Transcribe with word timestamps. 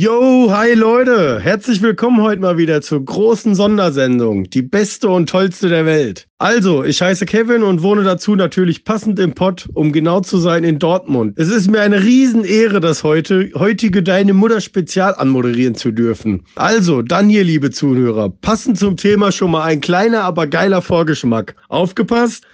Yo, 0.00 0.50
hi 0.50 0.72
Leute! 0.72 1.40
Herzlich 1.40 1.82
willkommen 1.82 2.22
heute 2.22 2.40
mal 2.40 2.56
wieder 2.56 2.80
zur 2.80 3.04
großen 3.04 3.54
Sondersendung, 3.54 4.48
die 4.48 4.62
beste 4.62 5.10
und 5.10 5.28
tollste 5.28 5.68
der 5.68 5.84
Welt. 5.84 6.26
Also, 6.38 6.82
ich 6.84 7.02
heiße 7.02 7.26
Kevin 7.26 7.62
und 7.62 7.82
wohne 7.82 8.02
dazu 8.02 8.34
natürlich 8.34 8.84
passend 8.84 9.18
im 9.18 9.34
Pott, 9.34 9.68
um 9.74 9.92
genau 9.92 10.20
zu 10.20 10.38
sein 10.38 10.64
in 10.64 10.78
Dortmund. 10.78 11.38
Es 11.38 11.50
ist 11.50 11.70
mir 11.70 11.82
eine 11.82 12.02
Riesenehre, 12.02 12.80
das 12.80 13.04
heute, 13.04 13.50
heutige 13.54 14.02
Deine 14.02 14.32
Mutter 14.32 14.62
Spezial 14.62 15.14
anmoderieren 15.16 15.74
zu 15.74 15.90
dürfen. 15.90 16.44
Also, 16.54 17.02
dann 17.02 17.28
hier, 17.28 17.44
liebe 17.44 17.70
Zuhörer, 17.70 18.30
passend 18.30 18.78
zum 18.78 18.96
Thema 18.96 19.32
schon 19.32 19.50
mal 19.50 19.64
ein 19.64 19.82
kleiner, 19.82 20.22
aber 20.22 20.46
geiler 20.46 20.80
Vorgeschmack. 20.80 21.56
Aufgepasst! 21.68 22.46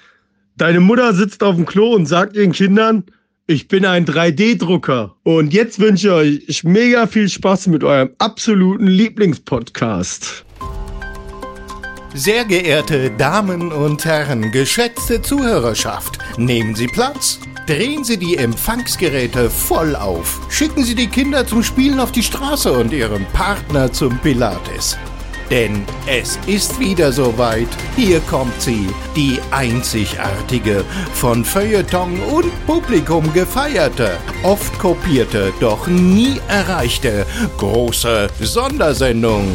Deine 0.57 0.81
Mutter 0.81 1.15
sitzt 1.15 1.45
auf 1.45 1.55
dem 1.55 1.65
Klo 1.65 1.95
und 1.95 2.07
sagt 2.07 2.35
ihren 2.35 2.51
Kindern, 2.51 3.05
ich 3.47 3.69
bin 3.69 3.85
ein 3.85 4.05
3D-Drucker. 4.07 5.15
Und 5.23 5.53
jetzt 5.53 5.79
wünsche 5.79 6.09
ich 6.23 6.49
euch 6.49 6.65
mega 6.65 7.07
viel 7.07 7.29
Spaß 7.29 7.69
mit 7.69 7.85
eurem 7.85 8.11
absoluten 8.19 8.87
Lieblingspodcast. 8.87 10.45
Sehr 12.15 12.45
geehrte 12.45 13.11
Damen 13.11 13.73
und 13.73 14.05
Herren, 14.05 14.51
geschätzte 14.51 15.21
Zuhörerschaft, 15.21 16.19
nehmen 16.39 16.75
Sie 16.75 16.87
Platz. 16.87 17.39
Drehen 17.67 18.05
Sie 18.05 18.17
die 18.17 18.37
Empfangsgeräte 18.37 19.51
voll 19.51 19.95
auf. 19.97 20.41
Schicken 20.49 20.85
Sie 20.85 20.95
die 20.95 21.09
Kinder 21.09 21.47
zum 21.47 21.63
Spielen 21.63 22.01
auf 22.01 22.13
die 22.13 22.23
Straße 22.23 22.73
und 22.73 22.93
Ihren 22.93 23.27
Partner 23.33 23.93
zum 23.93 24.19
Pilates. 24.21 24.97
Denn 25.51 25.85
es 26.07 26.39
ist 26.47 26.79
wieder 26.81 27.13
soweit. 27.13 27.69
Hier 27.95 28.21
kommt 28.21 28.61
sie, 28.61 28.89
die 29.15 29.39
einzigartige, 29.51 30.85
von 31.15 31.45
Feuilleton 31.45 32.21
und 32.21 32.67
Publikum 32.67 33.33
gefeierte, 33.33 34.19
oft 34.43 34.77
kopierte, 34.79 35.53
doch 35.61 35.87
nie 35.87 36.41
erreichte 36.49 37.27
große 37.59 38.29
Sondersendung. 38.41 39.47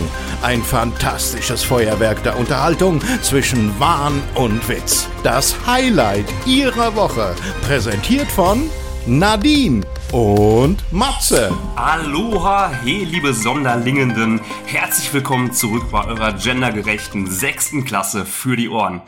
Ein 0.41 0.63
fantastisches 0.63 1.63
Feuerwerk 1.63 2.23
der 2.23 2.37
Unterhaltung 2.37 3.01
zwischen 3.21 3.77
Wahn 3.79 4.21
und 4.35 4.67
Witz. 4.67 5.07
Das 5.23 5.55
Highlight 5.67 6.25
Ihrer 6.45 6.95
Woche, 6.95 7.35
präsentiert 7.61 8.31
von 8.31 8.69
Nadine 9.05 9.81
und 10.11 10.83
Matze. 10.91 11.51
Aloha, 11.75 12.71
hey 12.83 13.03
liebe 13.05 13.33
Sonderlingenden. 13.33 14.41
Herzlich 14.65 15.13
willkommen 15.13 15.53
zurück 15.53 15.83
bei 15.91 16.05
eurer 16.05 16.33
gendergerechten 16.33 17.27
sechsten 17.27 17.85
Klasse 17.85 18.25
für 18.25 18.55
die 18.55 18.69
Ohren. 18.69 19.01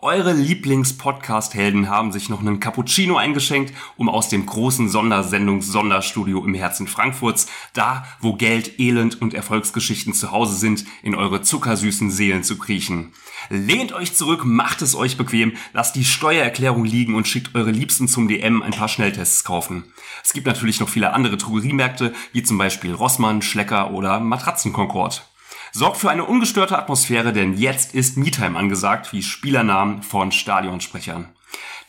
Eure 0.00 0.32
Lieblings-Podcast-Helden 0.32 1.88
haben 1.88 2.12
sich 2.12 2.28
noch 2.28 2.38
einen 2.38 2.60
Cappuccino 2.60 3.16
eingeschenkt, 3.16 3.74
um 3.96 4.08
aus 4.08 4.28
dem 4.28 4.46
großen 4.46 4.88
Sondersendungs-Sonderstudio 4.88 6.44
im 6.44 6.54
Herzen 6.54 6.86
Frankfurts, 6.86 7.48
da 7.72 8.06
wo 8.20 8.34
Geld, 8.34 8.78
Elend 8.78 9.20
und 9.20 9.34
Erfolgsgeschichten 9.34 10.14
zu 10.14 10.30
Hause 10.30 10.54
sind, 10.54 10.84
in 11.02 11.16
eure 11.16 11.42
zuckersüßen 11.42 12.12
Seelen 12.12 12.44
zu 12.44 12.58
kriechen. 12.58 13.12
Lehnt 13.50 13.92
euch 13.92 14.14
zurück, 14.14 14.44
macht 14.44 14.82
es 14.82 14.94
euch 14.94 15.16
bequem, 15.16 15.54
lasst 15.72 15.96
die 15.96 16.04
Steuererklärung 16.04 16.84
liegen 16.84 17.16
und 17.16 17.26
schickt 17.26 17.56
eure 17.56 17.72
Liebsten 17.72 18.06
zum 18.06 18.28
DM 18.28 18.62
ein 18.62 18.70
paar 18.70 18.88
Schnelltests 18.88 19.42
kaufen. 19.42 19.92
Es 20.22 20.32
gibt 20.32 20.46
natürlich 20.46 20.78
noch 20.78 20.88
viele 20.88 21.12
andere 21.12 21.36
Drogeriemärkte, 21.36 22.14
wie 22.32 22.44
zum 22.44 22.56
Beispiel 22.56 22.94
Rossmann, 22.94 23.42
Schlecker 23.42 23.90
oder 23.90 24.20
Matratzenkonkord. 24.20 25.27
Sorgt 25.72 25.98
für 25.98 26.10
eine 26.10 26.24
ungestörte 26.24 26.78
Atmosphäre, 26.78 27.32
denn 27.32 27.56
jetzt 27.56 27.94
ist 27.94 28.16
MeTime 28.16 28.58
angesagt, 28.58 29.12
wie 29.12 29.22
Spielernamen 29.22 30.02
von 30.02 30.32
Stadionsprechern. 30.32 31.28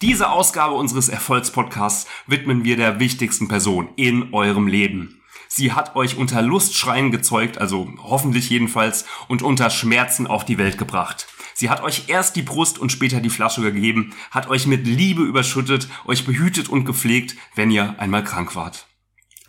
Diese 0.01 0.29
Ausgabe 0.29 0.75
unseres 0.75 1.09
Erfolgspodcasts 1.09 2.07
widmen 2.27 2.63
wir 2.63 2.77
der 2.77 2.99
wichtigsten 2.99 3.47
Person 3.47 3.89
in 3.95 4.33
eurem 4.33 4.67
Leben. 4.67 5.21
Sie 5.51 5.73
hat 5.73 5.95
euch 5.95 6.15
unter 6.15 6.41
Lustschreien 6.41 7.09
gezeugt, 7.11 7.57
also 7.57 7.91
hoffentlich 8.03 8.49
jedenfalls, 8.49 9.05
und 9.27 9.41
unter 9.41 9.69
Schmerzen 9.69 10.27
auf 10.27 10.45
die 10.45 10.57
Welt 10.57 10.77
gebracht. 10.77 11.27
Sie 11.55 11.69
hat 11.69 11.81
euch 11.81 12.03
erst 12.07 12.35
die 12.35 12.43
Brust 12.43 12.77
und 12.77 12.91
später 12.91 13.19
die 13.19 13.31
Flasche 13.31 13.61
gegeben, 13.61 14.13
hat 14.31 14.49
euch 14.49 14.67
mit 14.67 14.85
Liebe 14.85 15.23
überschüttet, 15.23 15.89
euch 16.05 16.25
behütet 16.25 16.69
und 16.69 16.85
gepflegt, 16.85 17.35
wenn 17.55 17.71
ihr 17.71 17.95
einmal 17.99 18.23
krank 18.23 18.55
wart. 18.55 18.88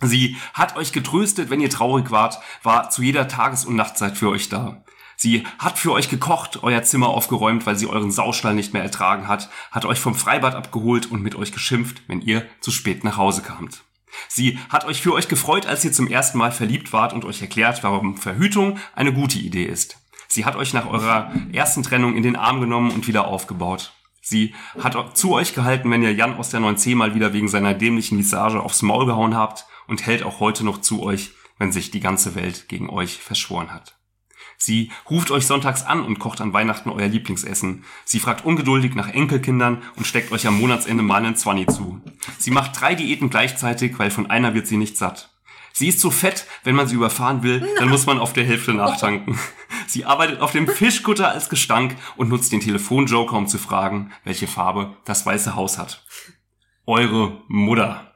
Sie 0.03 0.37
hat 0.55 0.77
euch 0.77 0.93
getröstet, 0.93 1.50
wenn 1.50 1.61
ihr 1.61 1.71
traurig 1.71 2.11
wart, 2.11 2.38
war 2.62 2.91
zu 2.91 3.03
jeder 3.03 3.28
Tages- 3.28 3.65
und 3.65 3.77
Nachtzeit 3.77 4.16
für 4.16 4.31
euch 4.31 4.49
da. 4.49 4.83
Sie 5.16 5.47
hat 5.59 5.78
für 5.78 5.93
euch 5.93 6.09
gekocht, 6.09 6.62
euer 6.62 6.83
Zimmer 6.83 7.09
aufgeräumt, 7.09 7.66
weil 7.66 7.77
sie 7.77 7.87
euren 7.87 8.11
Saustall 8.11 8.55
nicht 8.55 8.72
mehr 8.72 8.83
ertragen 8.83 9.28
hat, 9.28 9.50
hat 9.71 9.84
euch 9.84 10.00
vom 10.00 10.15
Freibad 10.15 10.55
abgeholt 10.55 11.11
und 11.11 11.22
mit 11.22 11.34
euch 11.34 11.53
geschimpft, 11.53 12.03
wenn 12.06 12.22
ihr 12.22 12.47
zu 12.61 12.71
spät 12.71 13.05
nach 13.05 13.19
Hause 13.19 13.43
kamt. 13.43 13.83
Sie 14.28 14.59
hat 14.71 14.87
euch 14.87 15.03
für 15.03 15.12
euch 15.12 15.28
gefreut, 15.28 15.66
als 15.66 15.84
ihr 15.84 15.93
zum 15.93 16.09
ersten 16.09 16.38
Mal 16.38 16.53
verliebt 16.53 16.94
wart 16.94 17.12
und 17.12 17.27
euch 17.27 17.43
erklärt, 17.43 17.84
warum 17.84 18.17
Verhütung 18.17 18.78
eine 18.94 19.12
gute 19.12 19.38
Idee 19.38 19.65
ist. 19.65 19.99
Sie 20.27 20.47
hat 20.47 20.56
euch 20.56 20.72
nach 20.72 20.87
eurer 20.87 21.31
ersten 21.53 21.82
Trennung 21.82 22.17
in 22.17 22.22
den 22.22 22.37
Arm 22.37 22.61
genommen 22.61 22.91
und 22.91 23.06
wieder 23.06 23.27
aufgebaut. 23.27 23.93
Sie 24.22 24.55
hat 24.82 25.19
zu 25.19 25.32
euch 25.32 25.55
gehalten, 25.55 25.91
wenn 25.91 26.03
ihr 26.03 26.15
Jan 26.15 26.37
aus 26.37 26.50
der 26.50 26.61
9C 26.61 26.94
mal 26.94 27.15
wieder 27.15 27.32
wegen 27.32 27.49
seiner 27.49 27.75
dämlichen 27.75 28.17
Visage 28.17 28.61
aufs 28.61 28.82
Maul 28.82 29.06
gehauen 29.06 29.34
habt 29.34 29.67
und 29.91 30.06
hält 30.06 30.23
auch 30.23 30.41
heute 30.41 30.65
noch 30.65 30.81
zu 30.81 31.03
euch, 31.03 31.33
wenn 31.59 31.73
sich 31.73 31.91
die 31.91 32.01
ganze 32.01 32.34
Welt 32.34 32.69
gegen 32.69 32.89
euch 32.89 33.19
verschworen 33.19 33.75
hat. 33.75 33.97
Sie 34.56 34.91
ruft 35.09 35.31
euch 35.31 35.47
sonntags 35.47 35.83
an 35.83 36.03
und 36.03 36.19
kocht 36.19 36.41
an 36.41 36.53
Weihnachten 36.53 36.91
euer 36.91 37.09
Lieblingsessen. 37.09 37.84
Sie 38.05 38.21
fragt 38.21 38.45
ungeduldig 38.45 38.95
nach 38.95 39.09
Enkelkindern 39.09 39.83
und 39.97 40.06
steckt 40.06 40.33
euch 40.33 40.47
am 40.47 40.59
Monatsende 40.59 41.03
mal 41.03 41.17
einen 41.17 41.37
Zwanni 41.37 41.67
zu. 41.67 42.00
Sie 42.39 42.50
macht 42.50 42.81
drei 42.81 42.95
Diäten 42.95 43.31
gleichzeitig, 43.31 43.99
weil 43.99 44.11
von 44.11 44.31
einer 44.31 44.55
wird 44.55 44.67
sie 44.67 44.77
nicht 44.77 44.97
satt. 44.97 45.31
Sie 45.73 45.89
ist 45.89 46.00
so 46.00 46.11
fett, 46.11 46.47
wenn 46.62 46.75
man 46.75 46.87
sie 46.87 46.97
überfahren 46.97 47.43
will, 47.43 47.67
dann 47.79 47.89
muss 47.89 48.06
man 48.06 48.19
auf 48.19 48.33
der 48.33 48.45
Hälfte 48.45 48.75
nachtanken. 48.75 49.39
Sie 49.87 50.05
arbeitet 50.05 50.41
auf 50.41 50.53
dem 50.53 50.69
Fischkutter 50.69 51.31
als 51.31 51.49
Gestank 51.49 51.97
und 52.17 52.29
nutzt 52.29 52.53
den 52.53 52.61
Telefonjoker, 52.61 53.37
um 53.37 53.49
zu 53.49 53.59
fragen, 53.59 54.12
welche 54.25 54.47
Farbe 54.47 54.97
das 55.05 55.25
Weiße 55.27 55.56
Haus 55.56 55.79
hat. 55.79 56.05
Eure 56.87 57.43
Mutter. 57.49 58.09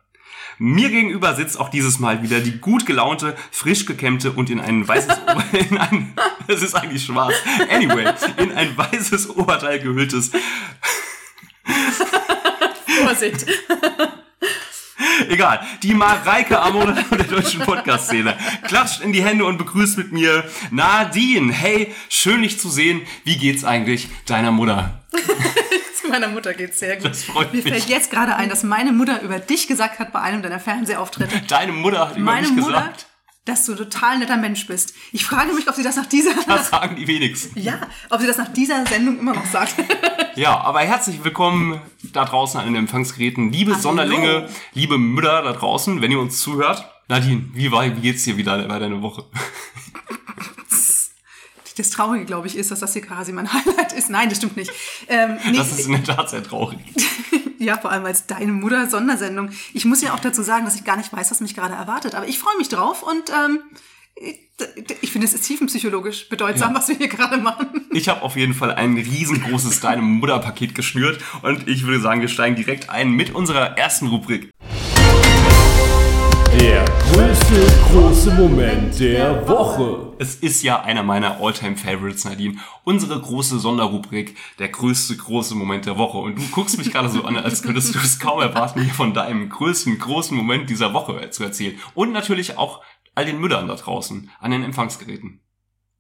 Mir 0.59 0.91
gegenüber 0.91 1.35
sitzt 1.35 1.59
auch 1.59 1.69
dieses 1.69 1.99
Mal 1.99 2.23
wieder 2.23 2.41
die 2.41 2.59
gut 2.59 2.87
gelaunte, 2.87 3.37
frisch 3.51 3.87
gekämmte 3.87 4.33
und 4.33 4.51
in 4.51 4.61
ein 4.61 4.87
weißes, 4.87 5.19
in 5.71 5.79
ein, 5.79 6.15
es 6.47 6.63
ist 6.63 6.75
eigentlich 6.75 7.05
schwarz, 7.05 7.35
anyway, 7.71 8.13
in 8.37 8.53
ein 8.53 8.77
weißes 8.77 9.31
Oberteil 9.31 9.81
gehülltes. 9.81 10.31
Vorsicht. 12.87 13.47
Egal. 15.29 15.61
Die 15.83 15.95
Mareike 15.95 16.61
Amore 16.61 16.95
der 17.11 17.25
deutschen 17.25 17.61
Podcast-Szene 17.61 18.37
klatscht 18.67 19.03
in 19.03 19.13
die 19.13 19.23
Hände 19.23 19.45
und 19.45 19.59
begrüßt 19.59 19.99
mit 19.99 20.13
mir 20.13 20.45
Nadine. 20.71 21.53
Hey, 21.53 21.95
schön 22.09 22.43
dich 22.43 22.59
zu 22.59 22.69
sehen. 22.69 23.03
Wie 23.25 23.37
geht's 23.37 23.65
eigentlich 23.65 24.09
deiner 24.27 24.53
Mutter? 24.53 25.05
Meiner 26.11 26.29
Mutter 26.29 26.55
geht's 26.55 26.79
sehr 26.79 26.97
gut. 26.97 27.07
Das 27.07 27.25
freut 27.25 27.53
Mir 27.53 27.63
mich. 27.63 27.73
fällt 27.73 27.89
jetzt 27.89 28.11
gerade 28.11 28.37
ein, 28.37 28.49
dass 28.49 28.63
meine 28.63 28.93
Mutter 28.93 29.21
über 29.23 29.39
dich 29.39 29.67
gesagt 29.69 29.99
hat 29.99 30.13
bei 30.13 30.21
einem 30.21 30.43
deiner 30.43 30.61
Fernsehauftritte. 30.61 31.43
Deine 31.49 31.73
Mutter 31.73 32.09
hat 32.09 32.17
über 32.17 32.25
Meine 32.25 32.49
mich 32.49 32.57
Mutter, 32.65 32.79
gesagt. 32.81 33.07
dass 33.47 33.67
du 33.67 33.73
ein 33.73 33.79
total 33.79 34.19
netter 34.19 34.37
Mensch 34.37 34.67
bist. 34.67 34.95
Ich 35.13 35.25
frage 35.25 35.53
mich, 35.53 35.69
ob 35.69 35.75
sie 35.75 35.83
das 35.83 35.97
nach 35.97 36.07
dieser, 36.07 36.33
Das 36.47 36.71
sagen 36.71 36.97
die 36.97 37.07
wenigsten. 37.07 37.59
ja, 37.61 37.79
ob 38.11 38.21
sie 38.21 38.27
das 38.27 38.39
nach 38.39 38.53
dieser 38.53 38.87
Sendung 38.87 39.19
immer 39.19 39.35
noch 39.35 39.47
sagt. 39.47 39.75
Ja, 40.37 40.59
aber 40.63 40.81
herzlich 40.81 41.23
willkommen 41.23 41.81
da 42.13 42.25
draußen 42.25 42.59
an 42.59 42.67
den 42.67 42.75
Empfangsgeräten. 42.75 43.53
Liebe 43.53 43.71
Hallo. 43.71 43.81
Sonderlinge, 43.83 44.49
liebe 44.73 44.99
Mütter 44.99 45.43
da 45.43 45.53
draußen, 45.53 46.03
wenn 46.03 46.11
ihr 46.11 46.19
uns 46.19 46.41
zuhört. 46.41 46.85
Nadine, 47.07 47.51
wie, 47.53 47.71
war, 47.71 47.85
wie 47.85 48.01
geht's 48.01 48.25
dir 48.25 48.37
wieder 48.37 48.61
bei 48.67 48.81
deiner 48.81 49.01
Woche? 49.01 49.27
Das 51.77 51.91
Traurige, 51.91 52.25
glaube 52.25 52.47
ich, 52.47 52.57
ist, 52.57 52.71
dass 52.71 52.81
das 52.81 52.93
hier 52.93 53.03
quasi 53.03 53.33
mein 53.33 53.53
Highlight 53.53 53.93
ist. 53.93 54.11
Nein, 54.11 54.29
das 54.29 54.39
stimmt 54.39 54.57
nicht. 54.57 54.71
Ähm, 55.09 55.39
nee, 55.51 55.57
Das 55.57 55.73
ist 55.79 55.87
in 55.87 55.93
der 55.93 56.05
Tat 56.05 56.31
sehr 56.31 56.43
traurig. 56.43 56.79
ja, 57.59 57.77
vor 57.79 57.91
allem 57.91 58.05
als 58.05 58.27
deine 58.27 58.53
Mutter 58.53 58.89
Sondersendung. 58.89 59.51
Ich 59.73 59.85
muss 59.85 60.01
ja 60.03 60.15
auch 60.15 60.21
dazu 60.21 60.43
sagen, 60.43 60.65
dass 60.65 60.77
ich 60.77 60.85
gar 60.85 60.97
nicht 60.97 61.13
weiß, 61.13 61.31
was 61.31 61.41
mich 61.41 61.55
gerade 61.55 61.75
erwartet. 61.75 62.15
Aber 62.15 62.29
ich 62.29 62.39
freue 62.39 62.57
mich 62.59 62.69
drauf 62.69 63.03
und 63.03 63.31
ähm, 63.31 63.61
ich, 65.01 65.11
finde, 65.11 65.27
es 65.27 65.35
ist 65.35 65.43
tiefenpsychologisch 65.45 66.29
bedeutsam, 66.29 66.73
Ja. 66.73 66.79
was 66.79 66.87
wir 66.89 66.95
hier 66.97 67.09
gerade 67.09 67.39
machen. 67.39 67.87
Ich 67.91 68.09
habe 68.09 68.23
auf 68.23 68.37
jeden 68.37 68.55
Fall 68.55 68.73
ein 68.73 68.95
riesengroßes 68.97 69.81
Deine 69.81 70.03
Mutter-Paket 70.03 70.77
geschnürt 70.77 71.21
und 71.43 71.67
ich 71.67 71.85
würde 71.85 72.01
sagen, 72.01 72.21
wir 72.21 72.29
steigen 72.29 72.55
direkt 72.55 72.89
ein 72.91 73.11
mit 73.11 73.35
unserer 73.35 73.77
ersten 73.77 74.07
Rubrik. 74.07 74.51
Der 76.61 76.85
größte 76.85 77.67
große 77.91 78.35
Moment 78.35 78.99
der 79.01 79.47
Woche. 79.49 80.15
Es 80.19 80.37
ist 80.37 80.63
ja 80.63 80.83
einer 80.83 81.03
meiner 81.03 81.41
All-Time-Favorites, 81.41 82.25
Nadine. 82.25 82.59
Unsere 82.85 83.21
große 83.21 83.59
Sonderrubrik, 83.59 84.37
der 84.59 84.69
größte 84.69 85.17
große 85.17 85.55
Moment 85.55 85.87
der 85.87 85.99
Woche. 85.99 86.19
Und 86.19 86.39
du 86.39 86.43
guckst 86.53 86.79
mich 86.79 86.93
gerade 86.93 87.09
so 87.09 87.25
an, 87.25 87.37
als 87.37 87.63
könntest 87.63 87.95
du 87.95 87.99
es 87.99 88.21
kaum 88.21 88.41
erwarten, 88.41 88.85
mir 88.85 88.95
von 88.95 89.15
deinem 89.15 89.49
größten 89.49 89.99
großen 89.99 90.37
Moment 90.37 90.71
dieser 90.71 90.95
Woche 90.95 91.31
zu 91.31 91.43
erzählen. 91.43 91.79
Und 91.95 92.13
natürlich 92.13 92.57
auch 92.57 92.83
all 93.15 93.27
den 93.27 93.41
Müttern 93.41 93.67
da 93.67 93.75
draußen 93.75 94.31
an 94.39 94.51
den 94.51 94.63
Empfangsgeräten. 94.63 95.41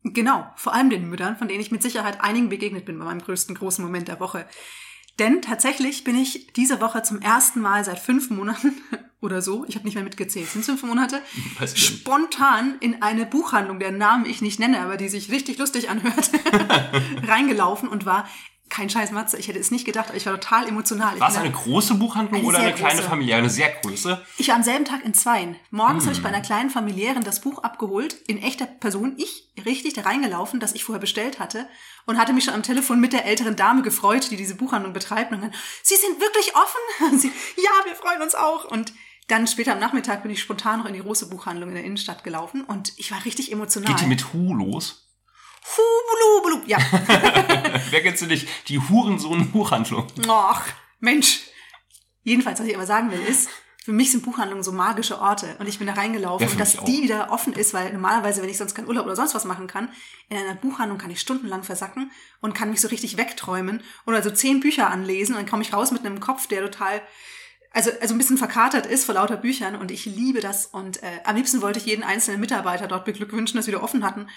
Genau, 0.04 0.46
vor 0.56 0.74
allem 0.74 0.90
den 0.90 1.08
Müttern, 1.08 1.36
von 1.36 1.48
denen 1.48 1.60
ich 1.60 1.72
mit 1.72 1.82
Sicherheit 1.82 2.20
einigen 2.20 2.48
begegnet 2.48 2.84
bin 2.84 2.98
bei 2.98 3.06
meinem 3.06 3.22
größten 3.22 3.54
großen 3.56 3.84
Moment 3.84 4.08
der 4.08 4.20
Woche. 4.20 4.46
Denn 5.18 5.42
tatsächlich 5.42 6.04
bin 6.04 6.16
ich 6.16 6.52
diese 6.54 6.80
Woche 6.80 7.02
zum 7.02 7.20
ersten 7.20 7.60
Mal 7.60 7.84
seit 7.84 7.98
fünf 7.98 8.30
Monaten 8.30 8.74
oder 9.24 9.42
so, 9.42 9.64
ich 9.66 9.74
habe 9.74 9.84
nicht 9.86 9.94
mehr 9.94 10.04
mitgezählt, 10.04 10.48
sind 10.48 10.60
es 10.60 10.66
fünf 10.66 10.82
Monate, 10.84 11.20
Weiß 11.58 11.76
spontan 11.78 12.76
in 12.80 13.02
eine 13.02 13.26
Buchhandlung, 13.26 13.80
deren 13.80 13.98
Namen 13.98 14.26
ich 14.26 14.42
nicht 14.42 14.60
nenne, 14.60 14.80
aber 14.80 14.96
die 14.96 15.08
sich 15.08 15.30
richtig 15.30 15.58
lustig 15.58 15.88
anhört, 15.90 16.30
reingelaufen 17.26 17.88
und 17.88 18.06
war 18.06 18.28
kein 18.70 18.90
Scheiß 18.90 19.12
Matze. 19.12 19.36
Ich 19.36 19.46
hätte 19.46 19.58
es 19.58 19.70
nicht 19.70 19.84
gedacht, 19.84 20.08
aber 20.08 20.16
ich 20.16 20.26
war 20.26 20.32
total 20.32 20.66
emotional. 20.66 21.20
War 21.20 21.28
es 21.28 21.36
eine 21.36 21.52
große 21.52 21.94
Buchhandlung 21.94 22.40
Eine 22.40 22.48
oder 22.48 22.58
eine 22.58 22.72
kleine 22.72 22.96
große. 22.96 23.08
familiäre, 23.08 23.38
eine 23.38 23.50
sehr 23.50 23.70
große? 23.70 24.20
Ich 24.38 24.48
war 24.48 24.56
am 24.56 24.64
selben 24.64 24.84
Tag 24.84 25.04
in 25.04 25.14
Zweien. 25.14 25.54
Morgens 25.70 26.04
habe 26.04 26.14
ich 26.14 26.22
bei 26.22 26.30
Hm. 26.30 26.34
einer 26.34 26.44
kleinen 26.44 26.70
familiären 26.70 27.22
das 27.22 27.40
Buch 27.40 27.62
abgeholt, 27.62 28.16
in 28.26 28.42
echter 28.42 28.66
Person, 28.66 29.14
ich 29.18 29.48
richtig 29.64 29.92
da 29.92 30.00
reingelaufen, 30.02 30.58
das 30.58 30.72
ich 30.72 30.82
vorher 30.82 31.00
bestellt 31.00 31.38
hatte 31.38 31.68
und 32.06 32.18
hatte 32.18 32.32
mich 32.32 32.44
schon 32.44 32.54
am 32.54 32.64
Telefon 32.64 32.98
mit 33.00 33.12
der 33.12 33.26
älteren 33.26 33.54
Dame 33.54 33.82
gefreut, 33.82 34.30
die 34.32 34.36
diese 34.36 34.56
Buchhandlung 34.56 34.92
betreibt 34.92 35.30
und 35.30 35.42
dann, 35.42 35.54
Sie 35.82 35.94
sind 35.94 36.18
wirklich 36.20 36.52
offen? 36.56 37.18
Sie, 37.18 37.28
ja, 37.56 37.70
wir 37.84 37.94
freuen 37.94 38.22
uns 38.22 38.34
auch. 38.34 38.64
Und 38.64 38.92
dann 39.26 39.46
später 39.46 39.72
am 39.72 39.78
Nachmittag 39.78 40.22
bin 40.22 40.30
ich 40.30 40.40
spontan 40.40 40.80
noch 40.80 40.86
in 40.86 40.94
die 40.94 41.00
große 41.00 41.28
Buchhandlung 41.28 41.70
in 41.70 41.74
der 41.74 41.84
Innenstadt 41.84 42.24
gelaufen 42.24 42.62
und 42.64 42.92
ich 42.96 43.10
war 43.10 43.24
richtig 43.24 43.52
emotional. 43.52 43.92
Geht 43.92 44.02
die 44.02 44.08
mit 44.08 44.32
Hu 44.32 44.54
los? 44.54 45.08
Hubulubulu. 45.64 46.66
Ja, 46.66 46.78
Wer 47.90 48.02
kennst 48.02 48.22
du 48.22 48.26
nicht? 48.26 48.46
Die 48.68 48.78
Hurensohn-Buchhandlung. 48.78 50.06
Och, 50.28 50.60
Mensch. 51.00 51.40
Jedenfalls, 52.22 52.60
was 52.60 52.66
ich 52.66 52.74
aber 52.74 52.86
sagen 52.86 53.10
will, 53.10 53.20
ist, 53.20 53.48
für 53.84 53.92
mich 53.92 54.10
sind 54.10 54.24
Buchhandlungen 54.24 54.64
so 54.64 54.72
magische 54.72 55.20
Orte. 55.20 55.56
Und 55.58 55.68
ich 55.68 55.78
bin 55.78 55.86
da 55.86 55.92
reingelaufen 55.92 56.46
Ja, 56.46 56.52
und 56.52 56.58
dass 56.58 56.82
die 56.84 57.02
wieder 57.02 57.30
offen 57.30 57.52
ist, 57.52 57.74
weil 57.74 57.92
normalerweise, 57.92 58.40
wenn 58.40 58.48
ich 58.48 58.56
sonst 58.56 58.74
keinen 58.74 58.88
Urlaub 58.88 59.04
oder 59.04 59.16
sonst 59.16 59.34
was 59.34 59.44
machen 59.44 59.66
kann, 59.66 59.90
in 60.30 60.38
einer 60.38 60.54
Buchhandlung 60.54 60.96
kann 60.96 61.10
ich 61.10 61.20
stundenlang 61.20 61.64
versacken 61.64 62.10
und 62.40 62.54
kann 62.54 62.70
mich 62.70 62.80
so 62.80 62.88
richtig 62.88 63.18
wegträumen 63.18 63.82
oder 64.06 64.22
so 64.22 64.30
zehn 64.30 64.60
Bücher 64.60 64.88
anlesen 64.90 65.34
und 65.34 65.42
dann 65.42 65.50
komme 65.50 65.62
ich 65.62 65.74
raus 65.74 65.90
mit 65.90 66.04
einem 66.04 66.20
Kopf, 66.20 66.46
der 66.46 66.62
total, 66.62 67.02
also, 67.74 67.90
also 68.00 68.14
ein 68.14 68.18
bisschen 68.18 68.38
verkatert 68.38 68.86
ist 68.86 69.04
vor 69.04 69.14
lauter 69.16 69.36
Büchern 69.36 69.76
und 69.76 69.90
ich 69.90 70.06
liebe 70.06 70.40
das 70.40 70.66
und 70.66 71.02
äh, 71.02 71.06
am 71.24 71.36
liebsten 71.36 71.60
wollte 71.60 71.78
ich 71.78 71.86
jeden 71.86 72.02
einzelnen 72.04 72.40
Mitarbeiter 72.40 72.86
dort 72.86 73.04
beglückwünschen, 73.04 73.56
dass 73.56 73.66
sie 73.66 73.72
wieder 73.72 73.82
offen 73.82 74.04
hatten. 74.04 74.28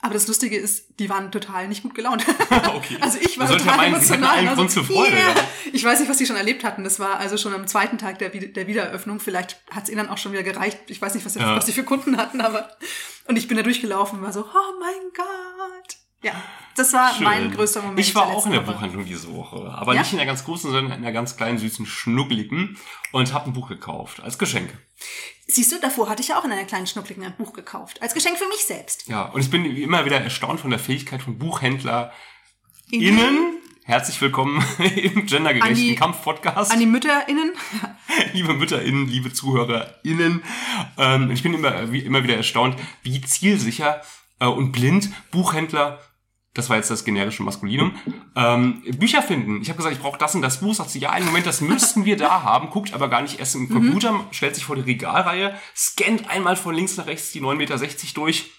Aber 0.00 0.12
das 0.12 0.28
Lustige 0.28 0.56
ist, 0.58 1.00
die 1.00 1.08
waren 1.08 1.32
total 1.32 1.68
nicht 1.68 1.82
gut 1.82 1.94
gelaunt. 1.94 2.24
Okay. 2.76 2.98
Also 3.00 3.18
ich 3.20 3.38
war 3.38 3.48
total 3.48 3.76
meinen, 3.78 3.94
emotional. 3.94 4.38
Also, 4.38 4.54
Grund 4.54 4.70
zur 4.70 4.84
Freude, 4.84 5.16
yeah. 5.16 5.34
Ich 5.72 5.82
weiß 5.82 5.98
nicht, 5.98 6.08
was 6.10 6.18
die 6.18 6.26
schon 6.26 6.36
erlebt 6.36 6.62
hatten. 6.64 6.84
Das 6.84 7.00
war 7.00 7.18
also 7.18 7.36
schon 7.38 7.54
am 7.54 7.66
zweiten 7.66 7.96
Tag 7.98 8.18
der, 8.18 8.28
der 8.28 8.66
Wiedereröffnung. 8.66 9.18
Vielleicht 9.18 9.56
hat 9.70 9.84
es 9.84 9.88
ihnen 9.88 9.98
dann 9.98 10.08
auch 10.10 10.18
schon 10.18 10.32
wieder 10.32 10.42
gereicht. 10.42 10.78
Ich 10.88 11.00
weiß 11.00 11.14
nicht, 11.14 11.24
was, 11.26 11.32
sie- 11.34 11.40
Ja. 11.40 11.56
was 11.56 11.66
sie 11.66 11.72
für 11.72 11.82
Kunden 11.84 12.18
hatten, 12.18 12.40
aber 12.42 12.68
und 13.26 13.36
ich 13.36 13.48
bin 13.48 13.56
da 13.56 13.62
durchgelaufen 13.62 14.18
und 14.18 14.24
war 14.24 14.32
so, 14.32 14.42
oh 14.42 14.78
mein 14.78 15.10
Gott. 15.16 15.96
Ja, 16.22 16.32
das 16.76 16.92
war 16.92 17.14
Schön. 17.14 17.24
mein 17.24 17.50
größter 17.50 17.82
Moment. 17.82 18.00
Ich 18.00 18.14
war 18.14 18.26
auch 18.26 18.46
in 18.46 18.52
der 18.52 18.66
Woche. 18.66 18.74
Buchhandlung 18.74 19.04
diese 19.04 19.32
Woche. 19.34 19.70
Aber 19.72 19.94
Ja? 19.94 20.00
nicht 20.00 20.12
in 20.12 20.18
der 20.18 20.26
ganz 20.26 20.44
großen, 20.44 20.70
sondern 20.70 20.92
in 20.96 21.02
der 21.02 21.12
ganz 21.12 21.36
kleinen, 21.36 21.58
süßen, 21.58 21.86
schnuckeligen. 21.86 22.76
Und 23.12 23.32
habe 23.32 23.46
ein 23.46 23.52
Buch 23.52 23.68
gekauft. 23.68 24.20
Als 24.22 24.38
Geschenk. 24.38 24.76
Siehst 25.46 25.70
du, 25.72 25.78
davor 25.80 26.08
hatte 26.08 26.22
ich 26.22 26.28
ja 26.28 26.38
auch 26.38 26.44
in 26.44 26.52
einer 26.52 26.64
kleinen 26.64 26.86
Schnuckligen 26.86 27.24
ein 27.24 27.36
Buch 27.36 27.52
gekauft. 27.52 28.02
Als 28.02 28.14
Geschenk 28.14 28.36
für 28.38 28.48
mich 28.48 28.64
selbst. 28.66 29.06
Ja, 29.08 29.22
und 29.26 29.40
ich 29.40 29.50
bin 29.50 29.64
immer 29.64 30.04
wieder 30.04 30.20
erstaunt 30.20 30.60
von 30.60 30.70
der 30.70 30.78
Fähigkeit 30.78 31.22
von 31.22 31.38
BuchhändlerInnen. 31.38 32.12
In- 32.90 33.52
Herzlich 33.84 34.20
willkommen 34.20 34.64
im 34.96 35.26
gendergerechten 35.26 35.94
Kampf-Podcast. 35.94 36.72
An 36.72 36.80
die 36.80 36.86
MütterInnen. 36.86 37.52
liebe 38.32 38.52
MütterInnen, 38.54 39.06
liebe 39.06 39.32
ZuhörerInnen. 39.32 40.42
Ähm, 40.98 41.30
ich 41.30 41.44
bin 41.44 41.54
immer, 41.54 41.92
wie, 41.92 42.00
immer 42.00 42.24
wieder 42.24 42.34
erstaunt, 42.36 42.76
wie 43.04 43.20
zielsicher 43.20 44.02
äh, 44.40 44.46
und 44.46 44.72
blind 44.72 45.10
Buchhändler, 45.30 46.00
das 46.54 46.70
war 46.70 46.76
jetzt 46.76 46.90
das 46.90 47.04
generische 47.04 47.42
Maskulinum, 47.42 47.94
ähm, 48.34 48.82
Bücher 48.98 49.20
finden. 49.22 49.60
Ich 49.60 49.68
habe 49.68 49.76
gesagt, 49.76 49.94
ich 49.94 50.00
brauche 50.00 50.18
das 50.18 50.34
und 50.34 50.40
das 50.42 50.60
Buch. 50.60 50.74
Sagt 50.74 50.88
sie, 50.90 51.00
ja, 51.00 51.10
einen 51.10 51.26
Moment, 51.26 51.44
das 51.46 51.60
müssten 51.60 52.04
wir 52.06 52.16
da 52.16 52.42
haben. 52.42 52.70
Guckt 52.70 52.94
aber 52.94 53.08
gar 53.08 53.20
nicht 53.20 53.38
erst 53.38 53.54
im 53.56 53.68
Computer, 53.68 54.24
stellt 54.30 54.54
sich 54.54 54.64
vor 54.64 54.76
die 54.76 54.82
Regalreihe, 54.82 55.54
scannt 55.76 56.30
einmal 56.30 56.56
von 56.56 56.74
links 56.74 56.96
nach 56.96 57.06
rechts 57.06 57.30
die 57.32 57.42
9,60 57.42 57.56
Meter 57.56 57.78
durch, 58.14 58.50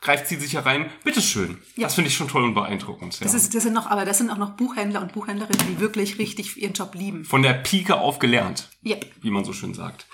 greift 0.00 0.26
sie 0.28 0.36
sich 0.36 0.54
herein. 0.54 0.90
Bitteschön. 1.02 1.58
Ja. 1.76 1.84
Das 1.84 1.94
finde 1.94 2.08
ich 2.08 2.16
schon 2.16 2.28
toll 2.28 2.44
und 2.44 2.54
beeindruckend. 2.54 3.18
Ja. 3.20 3.24
Das, 3.24 3.34
ist, 3.34 3.54
das 3.54 3.62
sind 3.62 3.72
noch, 3.74 3.88
aber 3.88 4.04
das 4.06 4.18
sind 4.18 4.30
auch 4.30 4.38
noch 4.38 4.50
Buchhändler 4.50 5.02
und 5.02 5.12
Buchhändlerinnen, 5.12 5.66
die 5.68 5.80
wirklich 5.80 6.18
richtig 6.18 6.56
ihren 6.56 6.72
Job 6.72 6.94
lieben. 6.94 7.24
von 7.26 7.42
der 7.42 7.54
Pike 7.54 7.96
auf 7.96 8.18
gelernt, 8.20 8.70
Yep. 8.86 9.06
wie 9.20 9.30
man 9.30 9.44
so 9.44 9.52
schön 9.52 9.74
sagt. 9.74 10.06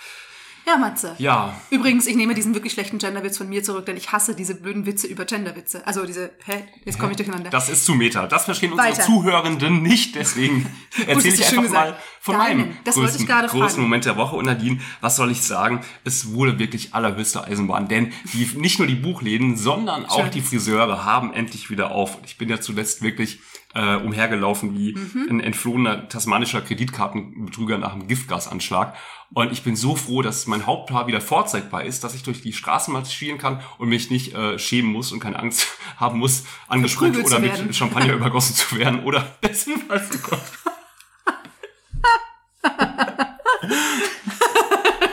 Ja, 0.66 0.76
Matze. 0.76 1.14
Ja, 1.18 1.54
Übrigens, 1.70 2.06
ich 2.06 2.16
nehme 2.16 2.34
diesen 2.34 2.54
wirklich 2.54 2.72
schlechten 2.72 2.98
Genderwitz 2.98 3.38
von 3.38 3.48
mir 3.48 3.62
zurück, 3.62 3.86
denn 3.86 3.96
ich 3.96 4.12
hasse 4.12 4.34
diese 4.34 4.54
blöden 4.54 4.86
Witze 4.86 5.06
über 5.06 5.24
Genderwitze. 5.24 5.86
Also 5.86 6.04
diese, 6.06 6.30
hä, 6.44 6.64
jetzt 6.84 6.98
komme 6.98 7.12
ich 7.12 7.16
durcheinander. 7.16 7.50
Das 7.50 7.68
ist 7.68 7.84
zu 7.84 7.94
Meta. 7.94 8.26
Das 8.26 8.44
verstehen 8.44 8.72
unsere 8.72 8.88
Weiter. 8.88 9.02
Zuhörenden 9.02 9.82
nicht. 9.82 10.14
Deswegen 10.14 10.66
erzähle 11.06 11.34
ich 11.34 11.58
einfach 11.58 11.72
mal 11.72 11.96
von 12.20 12.36
Deinen. 12.38 12.58
meinem 12.60 12.76
Das 12.84 12.94
größten, 12.94 13.26
großen 13.26 13.48
fragen. 13.60 13.82
Moment 13.82 14.04
der 14.04 14.16
Woche. 14.16 14.36
Und 14.36 14.44
Nadine, 14.46 14.80
was 15.00 15.16
soll 15.16 15.30
ich 15.30 15.42
sagen? 15.42 15.80
Es 16.04 16.32
wurde 16.32 16.58
wirklich 16.58 16.94
allerhöchste 16.94 17.44
Eisenbahn. 17.44 17.88
Denn 17.88 18.12
die, 18.32 18.48
nicht 18.56 18.78
nur 18.78 18.86
die 18.86 18.94
Buchläden, 18.94 19.56
sondern 19.56 20.06
auch 20.06 20.20
Schön. 20.22 20.30
die 20.30 20.40
Friseure 20.42 21.04
haben 21.04 21.32
endlich 21.32 21.70
wieder 21.70 21.90
auf. 21.90 22.16
Und 22.16 22.26
Ich 22.26 22.38
bin 22.38 22.48
ja 22.48 22.60
zuletzt 22.60 23.02
wirklich 23.02 23.40
äh, 23.74 23.96
umhergelaufen 23.96 24.74
wie 24.76 24.94
Mhm. 24.94 25.26
ein 25.30 25.40
entflohener 25.40 26.08
tasmanischer 26.08 26.60
Kreditkartenbetrüger 26.60 27.78
nach 27.78 27.92
einem 27.92 28.08
Giftgasanschlag. 28.08 28.94
Und 29.32 29.52
ich 29.52 29.62
bin 29.62 29.76
so 29.76 29.94
froh, 29.94 30.22
dass 30.22 30.48
mein 30.48 30.66
Haupthaar 30.66 31.06
wieder 31.06 31.20
vorzeigbar 31.20 31.84
ist, 31.84 32.02
dass 32.02 32.14
ich 32.16 32.24
durch 32.24 32.42
die 32.42 32.52
Straßen 32.52 32.92
marschieren 32.92 33.38
kann 33.38 33.62
und 33.78 33.88
mich 33.88 34.10
nicht 34.10 34.34
äh, 34.34 34.58
schämen 34.58 34.90
muss 34.90 35.12
und 35.12 35.20
keine 35.20 35.38
Angst 35.38 35.68
haben 35.98 36.18
muss, 36.18 36.44
angesprüht 36.66 37.16
oder 37.24 37.38
mit 37.38 37.52
werden. 37.52 37.72
Champagner 37.72 38.14
übergossen 38.14 38.56
zu 38.56 38.76
werden 38.76 39.04
oder 39.04 39.20
bestenfalls 39.40 40.10
gekocht. 40.10 40.42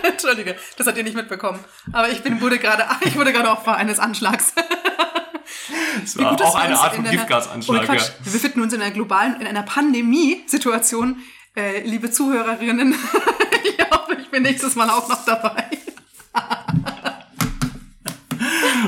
Entschuldige, 0.03 0.55
das 0.77 0.87
habt 0.87 0.97
ihr 0.97 1.03
nicht 1.03 1.15
mitbekommen. 1.15 1.59
Aber 1.91 2.09
ich 2.09 2.21
bin, 2.23 2.41
wurde 2.41 2.57
gerade, 2.59 2.85
ich 3.01 3.15
wurde 3.15 3.31
gerade 3.31 3.49
Opfer 3.51 3.75
eines 3.75 3.99
Anschlags. 3.99 4.53
Das 6.01 6.17
war 6.17 6.29
gut, 6.31 6.41
auch 6.41 6.55
wir 6.55 6.61
eine 6.61 6.79
Art 6.79 6.95
von 6.95 7.05
einer- 7.05 7.11
Giftgasanschlag. 7.15 7.81
Oh, 7.83 7.85
Quatsch. 7.85 8.11
Wir 8.23 8.31
befinden 8.33 8.61
uns 8.61 8.73
in 8.73 8.81
einer 8.81 8.91
globalen, 8.91 9.39
in 9.41 9.47
einer 9.47 9.63
Pandemie-Situation. 9.63 11.17
Äh, 11.55 11.81
liebe 11.87 12.11
Zuhörerinnen, 12.11 12.93
ich 13.63 13.85
hoffe, 13.91 14.15
ich 14.21 14.29
bin 14.29 14.43
nächstes 14.43 14.75
Mal 14.75 14.89
auch 14.89 15.09
noch 15.09 15.25
dabei. 15.25 15.65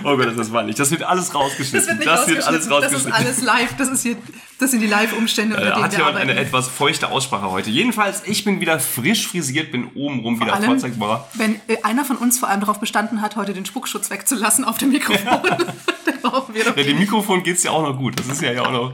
Oh 0.03 0.15
Gott, 0.17 0.37
das 0.37 0.51
war 0.51 0.63
nicht. 0.63 0.79
Das 0.79 0.91
wird 0.91 1.03
alles 1.03 1.27
Das 1.27 1.35
rausgeschnitten. 1.35 1.87
wird 1.87 1.97
nicht 1.99 2.07
das 2.09 2.27
wird 2.27 2.43
alles 2.47 2.69
rausgeschnitten. 2.69 3.11
Das 3.11 3.37
ist 3.37 3.37
alles 3.37 3.41
live. 3.43 3.75
Das 3.77 3.87
ist 3.89 4.01
hier, 4.03 4.15
das 4.59 4.71
sind 4.71 4.79
die 4.81 4.87
Live-Umstände, 4.87 5.55
unter 5.55 5.67
Äh, 5.67 5.71
denen 5.73 5.83
hat 5.83 5.91
wir 5.91 5.97
jemand 5.99 6.15
arbeiten. 6.17 6.31
eine 6.31 6.39
etwas 6.39 6.67
feuchte 6.67 7.09
Aussprache 7.09 7.49
heute. 7.51 7.69
Jedenfalls, 7.69 8.23
ich 8.25 8.43
bin 8.45 8.59
wieder 8.61 8.79
frisch 8.79 9.27
frisiert, 9.27 9.71
bin 9.71 9.85
obenrum 9.95 10.39
wieder 10.39 10.53
allem, 10.53 10.65
vorzeigbar. 10.65 11.27
wenn 11.35 11.55
äh, 11.67 11.81
einer 11.83 12.05
von 12.05 12.17
uns 12.17 12.39
vor 12.39 12.49
allem 12.49 12.59
darauf 12.61 12.79
bestanden 12.79 13.21
hat, 13.21 13.35
heute 13.35 13.53
den 13.53 13.65
Spuckschutz 13.65 14.09
wegzulassen 14.09 14.63
auf 14.65 14.77
dem 14.77 14.89
Mikrofon, 14.89 15.25
dann 16.05 16.21
brauchen 16.21 16.53
wir 16.55 16.65
doch 16.65 16.75
Ja, 16.77 16.83
dem 16.83 16.99
Mikrofon 16.99 17.43
geht's 17.43 17.63
ja 17.63 17.71
auch 17.71 17.83
noch 17.83 17.97
gut. 17.97 18.19
Das 18.19 18.27
ist 18.27 18.41
ja, 18.41 18.51
ja 18.51 18.63
auch 18.65 18.71
noch 18.71 18.93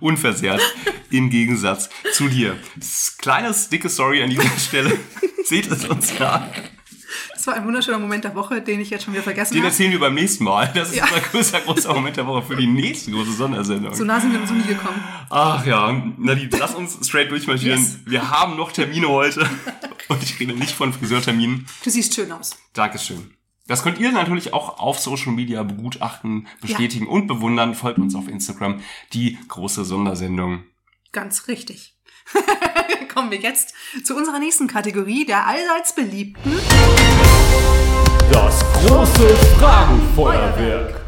unversehrt. 0.00 0.60
Im 1.10 1.30
Gegensatz 1.30 1.88
zu 2.12 2.28
dir. 2.28 2.56
Kleines, 3.18 3.68
dicke 3.68 3.88
Story 3.88 4.22
an 4.22 4.30
dieser 4.30 4.42
Stelle. 4.58 4.98
Seht 5.44 5.70
es 5.70 5.84
uns 5.86 6.18
nach. 6.18 6.42
Das 7.44 7.52
war 7.52 7.60
ein 7.60 7.66
wunderschöner 7.66 7.98
Moment 7.98 8.24
der 8.24 8.34
Woche, 8.34 8.62
den 8.62 8.80
ich 8.80 8.88
jetzt 8.88 9.04
schon 9.04 9.12
wieder 9.12 9.22
vergessen 9.22 9.52
Den 9.52 9.64
habe. 9.64 9.68
erzählen 9.70 9.92
wir 9.92 10.00
beim 10.00 10.14
nächsten 10.14 10.44
Mal. 10.44 10.72
Das 10.74 10.88
ist 10.88 10.96
Ja. 10.96 11.04
unser 11.04 11.20
größter, 11.20 11.60
großer 11.60 11.92
Moment 11.92 12.16
der 12.16 12.26
Woche 12.26 12.40
für 12.40 12.56
die 12.56 12.66
nächste 12.66 13.10
große 13.10 13.32
Sondersendung. 13.32 13.92
So 13.94 14.02
nah 14.02 14.18
sind 14.18 14.32
wir 14.32 14.40
uns 14.40 14.48
noch 14.50 14.56
nie 14.56 14.66
gekommen. 14.66 15.04
Ach 15.28 15.66
ja, 15.66 15.92
Nadine, 16.16 16.48
lass 16.58 16.74
uns 16.74 17.06
straight 17.06 17.30
durchmarschieren. 17.30 17.78
Yes. 17.80 17.98
Wir 18.06 18.30
haben 18.30 18.56
noch 18.56 18.72
Termine 18.72 19.08
heute. 19.10 19.46
Und 20.08 20.22
ich 20.22 20.40
rede 20.40 20.54
nicht 20.54 20.70
von 20.70 20.94
Friseurterminen. 20.94 21.66
Du 21.82 21.90
siehst 21.90 22.14
schön 22.14 22.32
aus. 22.32 22.56
Dankeschön. 22.72 23.34
Das 23.66 23.82
könnt 23.82 23.98
ihr 23.98 24.10
natürlich 24.10 24.54
auch 24.54 24.78
auf 24.78 24.98
Social 24.98 25.32
Media 25.32 25.62
begutachten, 25.64 26.46
bestätigen 26.62 27.06
und 27.06 27.26
bewundern. 27.26 27.74
Folgt 27.74 27.98
uns 27.98 28.14
auf 28.14 28.26
Instagram. 28.26 28.80
Die 29.12 29.38
große 29.48 29.84
Sondersendung. 29.84 30.64
Ganz 31.12 31.46
richtig. 31.48 31.93
Kommen 33.12 33.30
wir 33.30 33.38
jetzt 33.38 33.74
zu 34.04 34.16
unserer 34.16 34.38
nächsten 34.38 34.66
Kategorie, 34.66 35.24
der 35.24 35.46
allseits 35.46 35.94
beliebten 35.94 36.58
Das 38.32 38.60
große 38.86 39.36
Fragenfeuerwerk. 39.58 41.04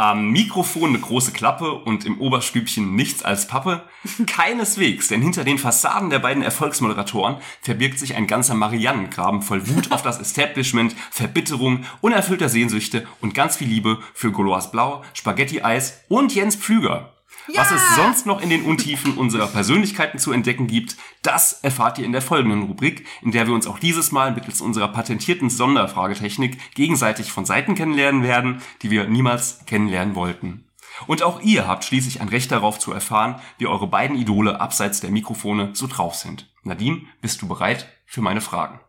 Am 0.00 0.30
Mikrofon 0.30 0.88
eine 0.88 0.98
große 0.98 1.32
Klappe 1.32 1.72
und 1.72 2.06
im 2.06 2.22
Oberstübchen 2.22 2.94
nichts 2.94 3.22
als 3.22 3.46
Pappe? 3.46 3.82
Keineswegs, 4.26 5.08
denn 5.08 5.20
hinter 5.20 5.44
den 5.44 5.58
Fassaden 5.58 6.08
der 6.08 6.20
beiden 6.20 6.42
Erfolgsmoderatoren 6.42 7.36
verbirgt 7.60 7.98
sich 7.98 8.14
ein 8.14 8.26
ganzer 8.26 8.54
Mariannengraben 8.54 9.42
voll 9.42 9.68
Wut 9.68 9.92
auf 9.92 10.00
das 10.00 10.18
Establishment, 10.18 10.96
Verbitterung, 11.10 11.84
unerfüllter 12.00 12.48
Sehnsüchte 12.48 13.06
und 13.20 13.34
ganz 13.34 13.58
viel 13.58 13.68
Liebe 13.68 13.98
für 14.14 14.32
Goloas 14.32 14.70
Blau, 14.70 15.04
Spaghetti-Eis 15.12 16.00
und 16.08 16.34
Jens 16.34 16.56
Pflüger. 16.56 17.12
Was 17.54 17.70
Ja! 17.70 17.76
es 17.76 17.96
sonst 17.96 18.26
noch 18.26 18.40
in 18.40 18.50
den 18.50 18.64
Untiefen 18.64 19.14
unserer 19.14 19.46
Persönlichkeiten 19.46 20.18
zu 20.18 20.32
entdecken 20.32 20.66
gibt, 20.66 20.96
das 21.22 21.52
erfahrt 21.62 21.98
ihr 21.98 22.04
in 22.04 22.12
der 22.12 22.22
folgenden 22.22 22.64
Rubrik, 22.64 23.06
in 23.22 23.32
der 23.32 23.46
wir 23.46 23.54
uns 23.54 23.66
auch 23.66 23.78
dieses 23.78 24.12
Mal 24.12 24.32
mittels 24.32 24.60
unserer 24.60 24.88
patentierten 24.88 25.50
Sonderfragetechnik 25.50 26.74
gegenseitig 26.74 27.32
von 27.32 27.44
Seiten 27.44 27.74
kennenlernen 27.74 28.22
werden, 28.22 28.62
die 28.82 28.90
wir 28.90 29.06
niemals 29.06 29.64
kennenlernen 29.66 30.14
wollten. 30.14 30.64
Und 31.06 31.22
auch 31.22 31.40
ihr 31.40 31.66
habt 31.66 31.84
schließlich 31.84 32.20
ein 32.20 32.28
Recht 32.28 32.52
darauf 32.52 32.78
zu 32.78 32.92
erfahren, 32.92 33.40
wie 33.58 33.66
eure 33.66 33.86
beiden 33.86 34.16
Idole 34.16 34.60
abseits 34.60 35.00
der 35.00 35.10
Mikrofone 35.10 35.70
so 35.72 35.86
drauf 35.86 36.14
sind. 36.14 36.50
Nadine, 36.62 37.02
bist 37.22 37.40
du 37.42 37.48
bereit 37.48 37.88
für 38.04 38.20
meine 38.20 38.40
Fragen? 38.40 38.80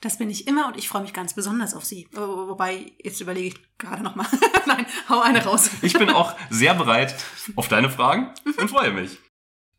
Das 0.00 0.16
bin 0.16 0.30
ich 0.30 0.46
immer 0.46 0.66
und 0.68 0.78
ich 0.78 0.88
freue 0.88 1.02
mich 1.02 1.12
ganz 1.12 1.34
besonders 1.34 1.74
auf 1.74 1.84
sie. 1.84 2.08
Wo- 2.12 2.48
Wobei, 2.48 2.92
jetzt 3.02 3.20
überlege 3.20 3.48
ich 3.48 3.78
gerade 3.78 4.02
nochmal. 4.02 4.26
Nein, 4.66 4.86
hau 5.10 5.20
eine 5.20 5.44
raus. 5.44 5.70
Ich 5.82 5.92
bin 5.92 6.08
auch 6.08 6.34
sehr 6.48 6.74
bereit 6.74 7.14
auf 7.56 7.68
deine 7.68 7.90
Fragen 7.90 8.30
und 8.56 8.70
freue 8.70 8.92
mich. 8.92 9.18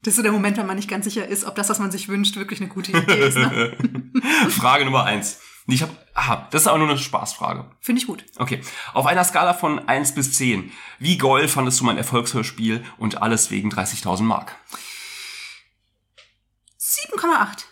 Das 0.04 0.12
ist 0.14 0.18
so 0.18 0.22
der 0.24 0.32
Moment, 0.32 0.58
wenn 0.58 0.66
man 0.68 0.76
nicht 0.76 0.90
ganz 0.90 1.06
sicher 1.06 1.28
ist, 1.28 1.44
ob 1.44 1.56
das, 1.56 1.70
was 1.70 1.80
man 1.80 1.92
sich 1.92 2.08
wünscht, 2.08 2.36
wirklich 2.36 2.60
eine 2.60 2.70
gute 2.70 2.92
Idee 2.92 3.20
ist. 3.28 3.36
Ne? 3.38 3.76
Frage 4.50 4.86
Nummer 4.86 5.06
eins. 5.06 5.40
Ich 5.68 5.82
habe, 5.84 5.96
aha, 6.16 6.48
das 6.52 6.64
ist 6.64 6.68
aber 6.68 6.80
nur 6.80 6.90
eine 6.90 6.98
Spaßfrage. 6.98 7.70
Finde 7.80 8.02
ich 8.02 8.08
gut. 8.08 8.26
Okay. 8.38 8.62
Auf 8.94 9.06
einer 9.06 9.24
Skala 9.24 9.54
von 9.54 9.88
1 9.88 10.14
bis 10.16 10.34
10, 10.34 10.72
wie 11.00 11.18
geil 11.20 11.48
fandest 11.48 11.80
du 11.80 11.84
mein 11.84 11.98
Erfolgshörspiel 11.98 12.84
und 12.98 13.22
alles 13.22 13.52
wegen 13.52 13.72
30.000 13.72 14.24
Mark? 14.24 14.56
7,8. 16.80 17.66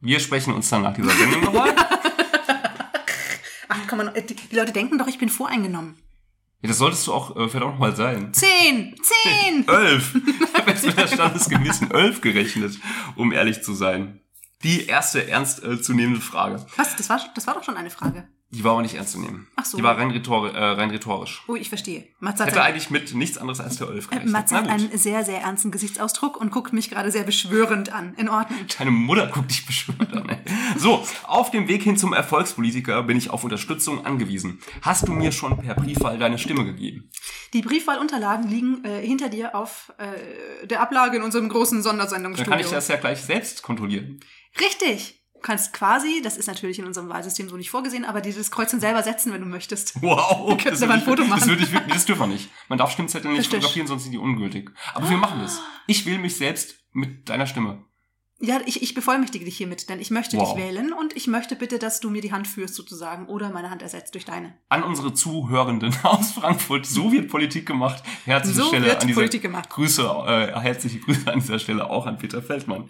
Wir 0.00 0.20
sprechen 0.20 0.54
uns 0.54 0.68
dann 0.68 0.82
nach 0.82 0.94
dieser 0.94 1.10
Sendung 1.10 1.42
nochmal. 1.42 1.74
Ach, 3.68 3.86
kann 3.86 3.98
man, 3.98 4.12
die, 4.14 4.34
die 4.34 4.56
Leute 4.56 4.72
denken 4.72 4.96
doch, 4.98 5.08
ich 5.08 5.18
bin 5.18 5.28
voreingenommen. 5.28 5.96
Ja, 6.62 6.68
das 6.68 6.78
solltest 6.78 7.06
du 7.06 7.12
auch 7.12 7.36
äh, 7.36 7.48
verdammt 7.48 7.78
mal 7.78 7.94
sein. 7.94 8.32
10! 8.32 8.96
10! 9.24 9.68
Elf. 9.68 10.14
Ich 10.14 10.54
habe 10.54 10.70
jetzt 10.70 10.86
mit 10.86 10.98
der 10.98 11.06
standesgemäßen 11.06 11.90
Elf 11.90 12.20
gerechnet, 12.20 12.78
um 13.16 13.32
ehrlich 13.32 13.62
zu 13.62 13.74
sein. 13.74 14.20
Die 14.64 14.86
erste 14.86 15.28
ernstzunehmende 15.28 16.20
Frage. 16.20 16.64
Was? 16.76 16.96
Das 16.96 17.08
war, 17.08 17.20
das 17.34 17.46
war 17.46 17.54
doch 17.54 17.62
schon 17.62 17.76
eine 17.76 17.90
Frage. 17.90 18.28
Die 18.50 18.64
war 18.64 18.72
aber 18.72 18.82
nicht 18.82 18.94
ernst 18.94 19.12
zu 19.12 19.20
nehmen. 19.20 19.46
Ach 19.56 19.64
so. 19.66 19.76
Die 19.76 19.82
war 19.82 19.98
rein, 19.98 20.10
rhetori 20.10 20.50
äh, 20.50 20.58
rein 20.58 20.90
rhetorisch. 20.90 21.42
Oh, 21.48 21.54
ich 21.54 21.68
verstehe. 21.68 22.08
Matze 22.18 22.44
hat, 22.44 22.50
Hätte 22.50 22.62
eigentlich 22.62 22.88
mit 22.88 23.14
nichts 23.14 23.36
anderes 23.36 23.60
als 23.60 23.76
der 23.76 23.88
Elf 23.88 24.06
äh, 24.06 24.08
gerechnet. 24.08 24.32
Matze 24.32 24.54
Na 24.54 24.60
hat 24.62 24.68
einen 24.70 24.96
sehr, 24.96 25.22
sehr 25.22 25.42
ernsten 25.42 25.70
Gesichtsausdruck 25.70 26.40
und 26.40 26.50
guckt 26.50 26.72
mich 26.72 26.88
gerade 26.88 27.10
sehr 27.10 27.24
beschwörend 27.24 27.92
an. 27.92 28.14
In 28.14 28.30
Ordnung. 28.30 28.58
Deine 28.78 28.90
Mutter 28.90 29.26
guckt 29.26 29.50
dich 29.50 29.66
beschwört 29.66 30.14
an. 30.14 30.30
Ey. 30.30 30.38
So, 30.78 31.06
auf 31.24 31.50
dem 31.50 31.68
Weg 31.68 31.82
hin 31.82 31.98
zum 31.98 32.14
Erfolgspolitiker 32.14 33.02
bin 33.02 33.18
ich 33.18 33.28
auf 33.28 33.44
Unterstützung 33.44 34.06
angewiesen. 34.06 34.60
Hast 34.80 35.08
du 35.08 35.12
mir 35.12 35.30
schon 35.30 35.58
per 35.58 35.74
Briefwahl 35.74 36.18
deine 36.18 36.38
Stimme 36.38 36.64
gegeben? 36.64 37.10
Die 37.52 37.60
Briefwahlunterlagen 37.60 38.48
liegen 38.48 38.82
äh, 38.84 39.06
hinter 39.06 39.28
dir 39.28 39.54
auf 39.54 39.92
äh, 39.98 40.66
der 40.66 40.80
Ablage 40.80 41.18
in 41.18 41.22
unserem 41.22 41.50
großen 41.50 41.78
Dann 41.78 41.82
Sondersendungsstudio. 41.82 42.50
kann 42.50 42.60
ich 42.60 42.70
das 42.70 42.88
ja 42.88 42.96
gleich 42.96 43.20
selbst 43.20 43.62
kontrollieren. 43.62 44.20
Richtig. 44.58 45.17
Du 45.38 45.42
kannst 45.42 45.72
quasi, 45.72 46.20
das 46.20 46.36
ist 46.36 46.48
natürlich 46.48 46.80
in 46.80 46.84
unserem 46.84 47.08
Wahlsystem 47.08 47.48
so 47.48 47.56
nicht 47.56 47.70
vorgesehen, 47.70 48.04
aber 48.04 48.20
dieses 48.20 48.50
Kreuzchen 48.50 48.80
selber 48.80 49.04
setzen, 49.04 49.32
wenn 49.32 49.40
du 49.40 49.46
möchtest. 49.46 50.02
Wow, 50.02 50.48
könnten 50.48 50.70
das, 50.70 50.82
aber 50.82 50.94
ein 50.94 51.02
Foto 51.02 51.22
ich, 51.22 51.28
machen. 51.28 51.40
das, 51.40 51.48
würde 51.48 51.62
ich, 51.62 51.92
das 51.94 52.06
dürfen 52.06 52.22
wir 52.22 52.26
nicht. 52.26 52.50
Man 52.68 52.76
darf 52.76 52.90
Stimmzettel 52.90 53.30
nicht 53.30 53.40
Richtig. 53.40 53.54
fotografieren, 53.54 53.86
sonst 53.86 54.02
sind 54.02 54.12
die 54.12 54.18
ungültig. 54.18 54.70
Aber 54.94 55.08
wir 55.08 55.16
machen 55.16 55.40
das. 55.40 55.60
Ich 55.86 56.04
wähle 56.06 56.18
mich 56.18 56.36
selbst 56.36 56.74
mit 56.92 57.28
deiner 57.28 57.46
Stimme. 57.46 57.84
Ja, 58.40 58.60
ich, 58.66 58.82
ich 58.82 58.94
bevollmächtige 58.94 59.44
dich 59.44 59.56
hiermit, 59.56 59.88
denn 59.88 59.98
ich 59.98 60.12
möchte 60.12 60.36
Wow. 60.36 60.54
dich 60.54 60.64
wählen 60.64 60.92
und 60.92 61.16
ich 61.16 61.26
möchte 61.26 61.56
bitte, 61.56 61.80
dass 61.80 61.98
du 61.98 62.08
mir 62.08 62.22
die 62.22 62.30
Hand 62.30 62.46
führst 62.46 62.76
sozusagen 62.76 63.26
oder 63.26 63.50
meine 63.50 63.68
Hand 63.68 63.82
ersetzt 63.82 64.14
durch 64.14 64.24
deine. 64.24 64.54
An 64.68 64.84
unsere 64.84 65.12
Zuhörenden 65.12 65.92
aus 66.04 66.32
Frankfurt, 66.32 66.86
so 66.86 67.10
wird 67.10 67.28
Politik 67.28 67.66
gemacht. 67.66 68.00
Herzliche 68.26 68.60
So 68.60 68.68
Stelle 68.68 68.86
wird 68.86 69.00
an 69.00 69.08
dieser 69.08 69.20
Politik 69.20 69.42
gemacht. 69.42 69.68
Grüße, 69.70 70.02
äh, 70.02 70.60
herzliche 70.60 71.00
Grüße 71.00 71.32
an 71.32 71.40
dieser 71.40 71.58
Stelle 71.58 71.90
auch 71.90 72.06
an 72.06 72.16
Peter 72.18 72.40
Feldmann. 72.40 72.88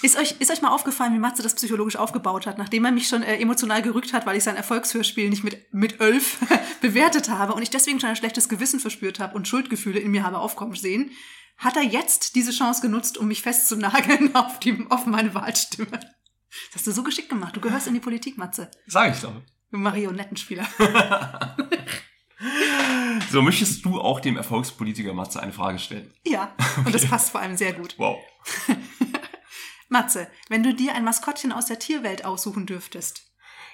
Ist 0.00 0.18
euch, 0.18 0.36
ist 0.38 0.50
euch 0.50 0.62
mal 0.62 0.70
aufgefallen, 0.70 1.12
wie 1.12 1.18
Matze 1.18 1.42
das 1.42 1.54
psychologisch 1.56 1.96
aufgebaut 1.96 2.46
hat, 2.46 2.56
nachdem 2.56 2.86
er 2.86 2.92
mich 2.92 3.06
schon 3.08 3.22
äh, 3.22 3.36
emotional 3.36 3.82
gerückt 3.82 4.14
hat, 4.14 4.24
weil 4.24 4.38
ich 4.38 4.44
sein 4.44 4.56
Erfolgshörspiel 4.56 5.28
nicht 5.28 5.44
mit, 5.44 5.74
mit 5.74 6.00
Elf 6.00 6.38
bewertet 6.80 7.28
habe 7.28 7.52
und 7.52 7.60
ich 7.60 7.68
deswegen 7.68 8.00
schon 8.00 8.08
ein 8.08 8.16
schlechtes 8.16 8.48
Gewissen 8.48 8.80
verspürt 8.80 9.20
habe 9.20 9.34
und 9.34 9.46
Schuldgefühle 9.46 9.98
in 10.00 10.10
mir 10.10 10.22
habe 10.24 10.38
aufkommen 10.38 10.74
sehen, 10.74 11.10
hat 11.58 11.76
er 11.76 11.82
jetzt 11.82 12.34
diese 12.34 12.52
Chance 12.52 12.80
genutzt, 12.82 13.18
um 13.18 13.28
mich 13.28 13.42
festzunageln 13.42 14.34
auf, 14.34 14.60
die, 14.60 14.86
auf 14.90 15.06
meine 15.06 15.34
Wahlstimme. 15.34 15.88
Das 15.90 16.76
hast 16.76 16.86
du 16.86 16.92
so 16.92 17.02
geschickt 17.02 17.28
gemacht. 17.28 17.56
Du 17.56 17.60
gehörst 17.60 17.86
in 17.86 17.94
die 17.94 18.00
Politik, 18.00 18.38
Matze. 18.38 18.70
Sag 18.86 19.14
ich 19.14 19.20
doch. 19.20 19.32
Du 19.70 19.78
Marionettenspieler. 19.78 20.66
So, 23.30 23.40
möchtest 23.42 23.84
du 23.84 23.98
auch 24.00 24.20
dem 24.20 24.36
Erfolgspolitiker 24.36 25.14
Matze 25.14 25.40
eine 25.42 25.52
Frage 25.52 25.78
stellen? 25.78 26.12
Ja, 26.26 26.54
und 26.84 26.94
das 26.94 27.06
passt 27.06 27.30
vor 27.30 27.40
allem 27.40 27.56
sehr 27.56 27.72
gut. 27.72 27.94
Wow. 27.98 28.18
Matze, 29.88 30.28
wenn 30.48 30.62
du 30.62 30.74
dir 30.74 30.94
ein 30.94 31.04
Maskottchen 31.04 31.50
aus 31.52 31.66
der 31.66 31.78
Tierwelt 31.78 32.24
aussuchen 32.24 32.66
dürftest, 32.66 33.22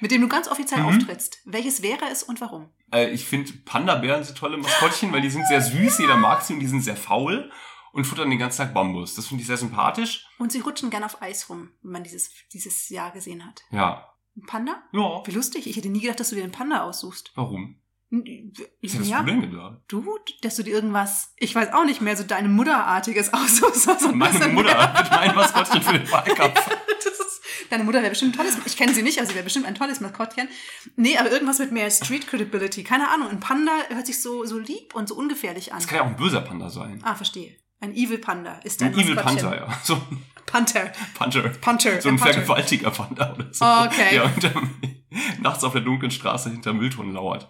mit 0.01 0.11
dem 0.11 0.21
du 0.21 0.29
ganz 0.29 0.47
offiziell 0.49 0.81
Mhm. 0.81 0.87
auftrittst, 0.87 1.39
welches 1.45 1.83
wäre 1.83 2.05
es 2.11 2.23
und 2.23 2.41
warum? 2.41 2.71
Äh, 2.93 3.11
ich 3.11 3.25
finde 3.25 3.53
Panda-Bären 3.65 4.23
sind 4.25 4.39
tolle 4.39 4.57
Maskottchen, 4.59 5.13
weil 5.13 5.23
die 5.23 5.31
sind 5.31 5.47
sehr 5.49 5.61
süß, 5.61 5.99
jeder 5.99 6.17
mag 6.17 6.43
sie 6.43 6.55
und 6.55 6.61
die 6.61 6.67
sind 6.69 6.83
sehr 6.83 6.97
faul 6.97 7.51
und 7.93 8.05
futtern 8.07 8.31
den 8.31 8.39
ganzen 8.39 8.59
Tag 8.59 8.75
Bambus. 8.75 9.15
Das 9.15 9.27
finde 9.27 9.43
ich 9.43 9.47
sehr 9.47 9.57
sympathisch. 9.57 10.27
Und 10.39 10.51
sie 10.53 10.61
rutschen 10.61 10.91
gern 10.91 11.05
auf 11.05 11.21
Eis 11.23 11.49
rum, 11.49 11.71
wenn 11.83 11.93
man 11.93 12.05
dieses, 12.05 12.31
dieses 12.53 12.89
Jahr 12.89 13.11
gesehen 13.13 13.45
hat. 13.47 13.63
Ja. 13.71 14.09
Ein 14.37 14.47
Panda? 14.47 14.83
Ja. 14.93 15.23
Wie 15.27 15.31
lustig. 15.33 15.67
Ich 15.67 15.77
hätte 15.77 15.89
nie 15.91 16.01
gedacht, 16.01 16.21
dass 16.21 16.31
du 16.31 16.37
dir 16.37 16.43
einen 16.43 16.53
Panda 16.53 16.83
aussuchst. 16.83 17.33
Warum? 17.35 17.77
N- 18.11 18.53
Ist 18.81 18.95
ja 18.95 19.01
das 19.01 19.09
Ja, 19.09 19.17
Problem 19.19 19.53
da? 19.55 19.83
du, 19.89 20.19
dass 20.43 20.57
du 20.57 20.63
dir 20.63 20.75
irgendwas, 20.75 21.33
ich 21.39 21.55
weiß 21.55 21.73
auch 21.73 21.85
nicht 21.85 22.01
mehr, 22.03 22.17
so 22.17 22.25
deine 22.25 22.49
Mutterartiges 22.49 23.33
aussuchst. 23.35 23.83
So 24.01 24.09
ein 24.09 24.19
Meine 24.19 24.49
Mutter 24.49 24.95
wird 24.95 25.11
mein 25.11 25.35
Maskottchen 25.35 25.83
für 25.83 25.99
den 25.99 26.11
Wahlkampf. 26.11 26.67
Ist, 27.03 27.41
deine 27.71 27.85
Mutter 27.85 28.01
wäre 28.01 28.11
bestimmt 28.11 28.35
ein 28.35 28.37
tolles, 28.39 28.57
ich 28.67 28.77
kenne 28.77 28.93
sie 28.95 29.03
nicht, 29.03 29.19
aber 29.19 29.27
sie 29.27 29.35
wäre 29.35 29.45
bestimmt 29.45 29.67
ein 29.67 29.75
tolles 29.75 30.01
Maskottchen. 30.01 30.49
Nee, 30.97 31.17
aber 31.19 31.31
irgendwas 31.31 31.59
mit 31.59 31.73
mehr 31.73 31.91
Street 31.91 32.27
Credibility. 32.27 32.85
Keine 32.85 33.09
Ahnung. 33.11 33.29
Ein 33.29 33.41
Panda 33.41 33.73
hört 33.89 34.07
sich 34.07 34.21
so, 34.23 34.45
so 34.45 34.59
lieb 34.59 34.95
und 34.95 35.09
so 35.09 35.15
ungefährlich 35.15 35.73
an. 35.73 35.79
Das 35.79 35.87
kann 35.89 35.97
ja 35.97 36.03
auch 36.03 36.07
ein 36.09 36.17
böser 36.17 36.41
Panda 36.43 36.69
sein. 36.71 37.01
Ah, 37.03 37.15
verstehe. 37.15 37.57
Ein 37.83 37.95
Evil 37.95 38.19
Panda 38.19 38.55
ist 38.65 38.81
dein 38.81 38.95
Ein 38.95 39.01
Evil. 39.01 39.17
Panther, 39.17 39.57
ja. 39.57 39.81
So 39.83 39.97
ein 39.97 40.25
Panther. 40.47 40.93
Puncher. 41.15 41.49
Puncher. 41.61 42.01
So 42.01 42.09
ein 42.09 42.17
Puncher. 42.17 42.33
vergewaltiger 42.35 42.91
Panda 42.91 43.35
oder 43.35 43.53
so. 43.53 43.65
Okay. 43.65 44.11
Der 44.13 44.25
unterm, 44.25 44.71
nachts 45.41 45.65
auf 45.65 45.73
der 45.73 45.83
dunklen 45.83 46.11
Straße 46.11 46.51
hinter 46.51 46.73
Mülltonnen 46.73 47.13
lauert. 47.13 47.49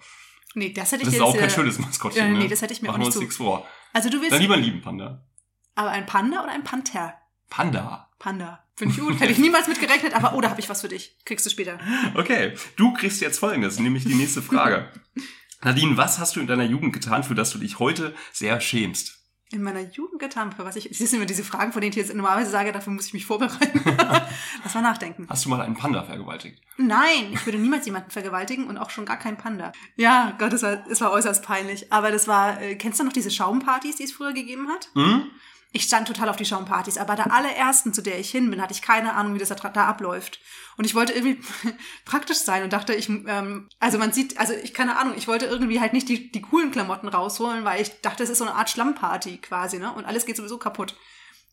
Nee, 0.55 0.73
das 0.73 0.91
hätte 0.93 1.03
ich 1.03 1.07
Das 1.09 1.15
ist 1.17 1.21
auch 1.21 1.37
kein 1.37 1.49
äh, 1.49 1.51
schönes 1.51 1.79
Maskottchen, 1.79 2.23
Ja, 2.27 2.31
nee, 2.33 2.45
ne? 2.45 2.49
das 2.49 2.63
hätte 2.63 2.73
ich 2.73 2.83
mir 2.83 2.89
Machen 2.89 2.97
auch 2.97 2.99
wir 3.01 3.07
nicht 3.07 3.07
uns 3.09 3.15
so- 3.17 3.21
nichts 3.21 3.37
vor. 3.37 3.67
Also 3.93 4.09
du 4.09 4.21
willst 4.21 4.33
Dann 4.33 4.41
lieber 4.41 4.55
einen 4.55 4.65
lieben 4.65 4.81
Panda. 4.83 5.25
aber 5.75 5.91
ein 5.91 6.07
Panda 6.07 6.43
oder 6.43 6.53
ein 6.53 6.65
Panther? 6.65 7.15
Panda. 7.51 8.11
Panda. 8.19 8.65
Finde 8.77 8.95
ich 8.95 9.01
gut. 9.01 9.21
Hätte 9.21 9.33
ich 9.33 9.39
niemals 9.39 9.69
mit 9.69 9.81
gerechnet, 9.81 10.15
aber 10.15 10.35
oh, 10.35 10.41
da 10.41 10.49
habe 10.51 10.61
ich 10.61 10.69
was 10.71 10.81
für 10.81 10.89
dich. 10.89 11.19
Kriegst 11.27 11.45
du 11.45 11.51
später. 11.51 11.79
Okay, 12.15 12.55
du 12.77 12.95
kriegst 12.95 13.21
jetzt 13.21 13.39
folgendes, 13.39 13.79
nämlich 13.79 14.05
die 14.05 14.15
nächste 14.15 14.41
Frage. 14.41 14.91
Nadine, 15.63 15.97
was 15.99 16.19
hast 16.19 16.37
du 16.37 16.41
in 16.41 16.47
deiner 16.47 16.65
Jugend 16.65 16.93
getan, 16.95 17.23
für 17.23 17.35
das 17.35 17.51
du 17.53 17.59
dich 17.59 17.79
heute 17.79 18.15
sehr 18.33 18.61
schämst? 18.61 19.19
In 19.53 19.63
meiner 19.63 19.81
Jugend 19.81 20.19
getan, 20.19 20.53
für 20.53 20.65
was 20.65 20.77
ich. 20.77 20.89
Das 20.89 20.99
sind 20.99 21.13
immer 21.15 21.27
diese 21.27 21.45
Fragen, 21.45 21.73
von 21.73 21.83
denen 21.83 21.91
ich 21.91 21.97
jetzt 21.97 22.15
normalerweise 22.15 22.51
sage, 22.51 22.73
dafür 22.73 22.93
muss 22.93 23.07
ich 23.07 23.13
mich 23.13 23.27
vorbereiten. 23.27 23.81
Lass 24.65 24.75
mal 24.75 24.81
nachdenken. 24.81 25.27
Hast 25.29 25.45
du 25.45 25.51
mal 25.51 25.61
einen 25.61 25.75
Panda 25.75 26.03
vergewaltigt? 26.03 26.63
Nein, 26.79 27.33
ich 27.33 27.45
würde 27.47 27.59
niemals 27.59 27.85
jemanden 27.87 28.11
vergewaltigen 28.11 28.67
und 28.67 28.79
auch 28.79 28.91
schon 28.91 29.05
gar 29.05 29.19
keinen 29.19 29.37
Panda. 29.37 29.73
Ja, 29.97 30.35
Gott, 30.39 30.53
es 30.53 30.63
war, 30.63 30.87
es 30.89 31.01
war 31.01 31.13
äußerst 31.13 31.45
peinlich. 31.45 31.93
Aber 31.93 32.11
das 32.11 32.27
war, 32.29 32.61
äh, 32.63 32.77
kennst 32.77 32.99
du 32.99 33.05
noch 33.05 33.13
diese 33.13 33.31
Schaumpartys, 33.31 33.97
die 33.97 34.05
es 34.05 34.13
früher 34.13 34.33
gegeben 34.33 34.69
hat? 34.69 34.89
Hm? 34.95 35.31
Ich 35.75 35.85
stand 35.85 36.07
total 36.07 36.29
auf 36.29 36.37
die 36.37 36.45
Schaumpartys, 36.45 36.99
aber 36.99 37.17
der 37.17 37.33
allerersten, 37.33 37.95
zu 37.95 38.03
der 38.03 38.21
ich 38.21 38.31
hin 38.31 38.51
bin, 38.51 38.61
hatte 38.61 38.75
ich 38.75 38.83
keine 38.83 39.15
Ahnung, 39.15 39.35
wie 39.35 39.39
das 39.39 39.49
da, 39.49 39.55
da 39.55 39.87
abläuft. 39.87 40.39
Und 40.77 40.85
ich 40.85 40.95
wollte 40.95 41.15
irgendwie 41.15 41.41
praktisch 42.05 42.39
sein 42.39 42.63
und 42.63 42.75
dachte, 42.75 42.95
ich, 42.95 43.09
ähm, 43.09 43.69
also 43.81 43.97
man 43.97 44.13
sieht, 44.13 44.39
also 44.39 44.53
ich 44.53 44.75
keine 44.75 44.99
Ahnung, 44.99 45.15
ich 45.17 45.29
wollte 45.29 45.47
irgendwie 45.47 45.81
halt 45.81 45.95
nicht 45.95 46.11
die, 46.11 46.31
die 46.31 46.43
coolen 46.43 46.73
Klamotten 46.73 47.09
rausholen, 47.09 47.65
weil 47.65 47.81
ich 47.81 48.01
dachte, 48.03 48.23
es 48.23 48.29
ist 48.29 48.39
so 48.39 48.45
eine 48.45 48.55
Art 48.55 48.69
Schlammparty 48.69 49.39
quasi, 49.39 49.79
ne? 49.79 49.93
Und 49.93 50.05
alles 50.05 50.27
geht 50.27 50.37
sowieso 50.37 50.59
kaputt. 50.59 50.95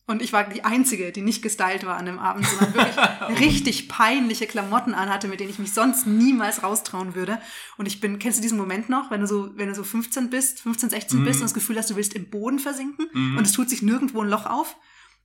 Und 0.10 0.24
ich 0.24 0.34
war 0.34 0.44
die 0.44 0.66
Einzige, 0.66 1.12
die 1.12 1.22
nicht 1.22 1.44
gestylt 1.44 1.86
war 1.86 1.96
an 1.96 2.08
dem 2.08 2.18
Abend, 2.18 2.44
sondern 2.48 2.74
wirklich 2.74 2.98
richtig 3.40 3.88
peinliche 3.90 4.48
Klamotten 4.48 4.96
anhatte, 4.96 5.28
mit 5.28 5.40
denen 5.40 5.52
ich 5.52 5.60
mich 5.60 5.72
sonst 5.72 6.08
niemals 6.08 6.64
raustrauen 6.64 7.14
würde. 7.14 7.40
Und 7.78 7.86
ich 7.86 8.02
bin, 8.02 8.18
kennst 8.18 8.40
du 8.40 8.42
diesen 8.42 8.58
Moment 8.58 8.90
noch, 8.90 9.12
wenn 9.12 9.22
du 9.22 9.28
so, 9.28 9.52
wenn 9.56 9.68
du 9.68 9.76
so 9.76 9.84
15 9.84 10.32
bist, 10.32 10.62
15, 10.62 10.90
16 10.90 11.24
bist 11.24 11.42
und 11.42 11.44
das 11.44 11.54
Gefühl 11.54 11.78
hast, 11.78 11.92
du 11.92 11.96
willst 11.96 12.16
im 12.16 12.28
Boden 12.28 12.58
versinken 12.58 13.06
und 13.38 13.42
es 13.46 13.52
tut 13.52 13.70
sich 13.70 13.84
nirgendwo 13.84 14.24
ein 14.24 14.30
Loch 14.30 14.48
auf? 14.48 14.78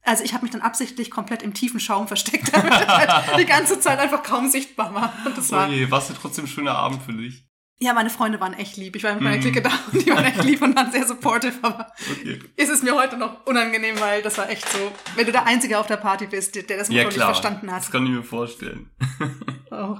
Also 0.03 0.23
ich 0.23 0.35
habe 0.35 0.43
mich 0.43 0.53
dann 0.53 0.61
absichtlich 0.61 1.11
komplett 1.11 1.43
im 1.43 1.55
tiefen 1.55 1.81
Schaum 1.81 2.07
versteckt, 2.07 2.49
damit 2.53 2.75
ich 2.75 2.87
halt 2.87 3.41
die 3.41 3.47
ganze 3.47 3.81
Zeit 3.81 3.99
einfach 3.99 4.23
kaum 4.23 4.51
sichtbar 4.51 4.93
war. 4.93 5.15
Und 5.25 5.39
das 5.39 5.51
war, 5.51 5.67
Oh 5.67 5.73
je, 5.73 5.91
was 5.91 6.13
trotzdem 6.21 6.45
ein 6.45 6.49
schöner 6.49 6.75
Abend 6.75 7.03
für 7.03 7.15
dich. 7.15 7.47
Ja, 7.81 7.93
meine 7.93 8.11
Freunde 8.11 8.41
waren 8.41 8.55
echt 8.55 8.77
lieb. 8.77 8.97
Ich 8.97 9.03
war 9.03 9.13
mit 9.15 9.23
meiner 9.23 9.39
Clique 9.39 9.61
da 9.63 9.71
und 9.93 10.05
die 10.07 10.11
waren 10.11 10.25
echt 10.25 10.43
lieb 10.45 10.63
und 10.63 10.75
waren 10.77 10.91
sehr 10.93 11.07
supportive, 11.07 11.55
aber 11.63 11.93
Okay. 12.11 12.41
ist 12.57 12.71
es 12.71 12.83
mir 12.83 12.95
heute 12.95 13.17
noch 13.17 13.45
unangenehm, 13.47 13.99
weil 14.01 14.23
das 14.23 14.39
war 14.39 14.49
echt 14.49 14.69
so, 14.71 14.79
wenn 15.17 15.27
du 15.27 15.33
der 15.33 15.47
Einzige 15.47 15.79
auf 15.79 15.87
der 15.87 15.97
Party 15.97 16.27
bist, 16.27 16.55
der 16.55 16.63
der 16.63 16.79
das 16.79 16.89
Ja 16.89 16.95
Motto 17.03 17.07
nicht 17.09 17.15
klar, 17.17 17.29
verstanden 17.35 17.71
hat. 17.73 17.81
das 17.83 17.91
kann 17.91 18.05
ich 18.05 18.11
mir 18.13 18.23
vorstellen. 18.23 18.91
Oh. 19.71 19.99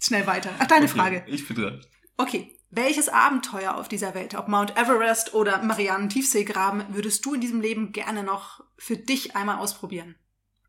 Schnell 0.00 0.26
weiter. 0.28 0.50
Ach, 0.60 0.66
deine 0.66 0.84
Okay, 0.84 0.94
Frage. 0.94 1.24
Ich 1.26 1.46
bin 1.48 1.56
dran. 1.56 1.80
Okay. 2.18 2.54
Welches 2.70 3.08
Abenteuer 3.08 3.74
auf 3.76 3.88
dieser 3.88 4.14
Welt, 4.14 4.34
ob 4.34 4.46
Mount 4.46 4.76
Everest 4.76 5.32
oder 5.34 5.62
Marianen 5.62 6.08
Tiefseegraben, 6.10 6.84
würdest 6.94 7.24
du 7.24 7.34
in 7.34 7.40
diesem 7.40 7.60
Leben 7.62 7.92
gerne 7.92 8.22
noch 8.22 8.60
für 8.76 8.96
dich 8.96 9.34
einmal 9.34 9.56
ausprobieren? 9.58 10.14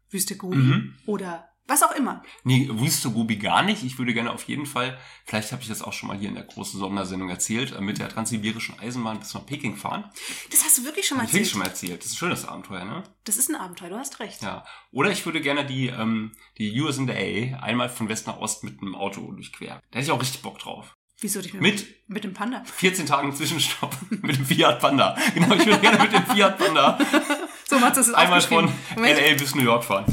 Wüste 0.10 0.36
Gobi 0.38 0.56
Mhm. 0.58 0.94
oder 1.06 1.49
Was 1.70 1.84
auch 1.84 1.92
immer. 1.92 2.24
Nee, 2.44 2.68
Wüste 2.72 3.12
Gobi 3.12 3.36
gar 3.38 3.62
nicht. 3.62 3.84
Ich 3.84 4.00
würde 4.00 4.14
gerne 4.16 4.32
auf 4.32 4.44
jeden 4.46 4.66
Fall, 4.66 4.98
vielleicht 5.26 5.52
habe 5.52 5.62
ich 5.62 5.68
das 5.68 5.84
auch 5.84 5.94
schon 5.94 6.08
mal 6.08 6.18
hier 6.18 6.28
in 6.30 6.34
der 6.34 6.44
großen 6.44 6.80
Sondersendung 6.80 7.30
erzählt, 7.30 7.74
äh, 7.74 7.80
mit 7.80 8.00
der 8.00 8.10
transsibirischen 8.10 8.80
Eisenbahn 8.80 9.20
bis 9.20 9.36
nach 9.36 9.46
Peking 9.46 9.76
fahren. 9.76 10.06
Das 10.50 10.64
hast 10.66 10.80
du 10.80 10.84
wirklich 10.84 11.06
schon 11.06 11.18
mal 11.18 11.24
Hab 11.24 11.30
ich 11.30 11.36
erzählt. 11.36 11.52
schon 11.52 11.60
mal 11.60 11.68
erzählt. 11.68 12.00
Das 12.02 12.08
ist 12.08 12.14
ein 12.14 12.18
schönes 12.18 12.46
Abenteuer, 12.48 12.86
ne? 12.86 13.04
Das 13.24 13.38
ist 13.38 13.50
ein 13.50 13.56
Abenteuer, 13.56 13.90
du 13.90 13.98
hast 13.98 14.20
recht. 14.20 14.42
Ja. 14.42 14.66
Oder 14.92 15.12
ich 15.12 15.24
würde 15.28 15.42
gerne 15.42 15.64
die, 15.64 15.88
ähm, 15.88 16.32
die 16.58 16.82
US 16.82 16.98
in 16.98 17.08
the 17.08 17.14
A 17.14 17.60
einmal 17.62 17.88
von 17.90 18.10
West 18.10 18.26
nach 18.26 18.40
Ost 18.40 18.64
mit 18.64 18.82
einem 18.82 18.96
Auto 18.96 19.32
durchqueren. 19.32 19.80
Da 19.92 20.00
hätte 20.00 20.06
ich 20.08 20.12
auch 20.12 20.22
richtig 20.22 20.42
Bock 20.42 20.58
drauf. 20.58 20.96
Wieso 21.22 21.42
dich 21.42 21.54
Mit 21.54 21.86
mit 22.08 22.24
dem 22.24 22.34
Panda? 22.34 22.64
14 22.64 23.06
Tagen 23.06 23.36
Zwischenstopp 23.36 23.96
mit 24.10 24.38
dem 24.38 24.46
Fiat 24.46 24.80
Panda. 24.80 25.16
Genau, 25.36 25.54
ich 25.54 25.66
würde 25.66 25.80
gerne 25.82 26.00
mit 26.02 26.14
dem 26.14 26.26
Fiat 26.26 26.58
Panda 26.58 26.98
So, 27.70 27.78
Mats, 27.78 27.98
das 27.98 28.08
ist 28.08 28.16
einmal 28.16 28.42
von. 28.42 28.72
Moment. 28.96 29.20
LA 29.20 29.36
bis 29.36 29.54
New 29.54 29.62
York 29.62 29.84
fahren. 29.84 30.06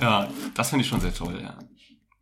Ja, 0.00 0.30
das 0.54 0.70
finde 0.70 0.84
ich 0.84 0.88
schon 0.88 1.00
sehr 1.00 1.14
toll, 1.14 1.40
ja. 1.40 1.58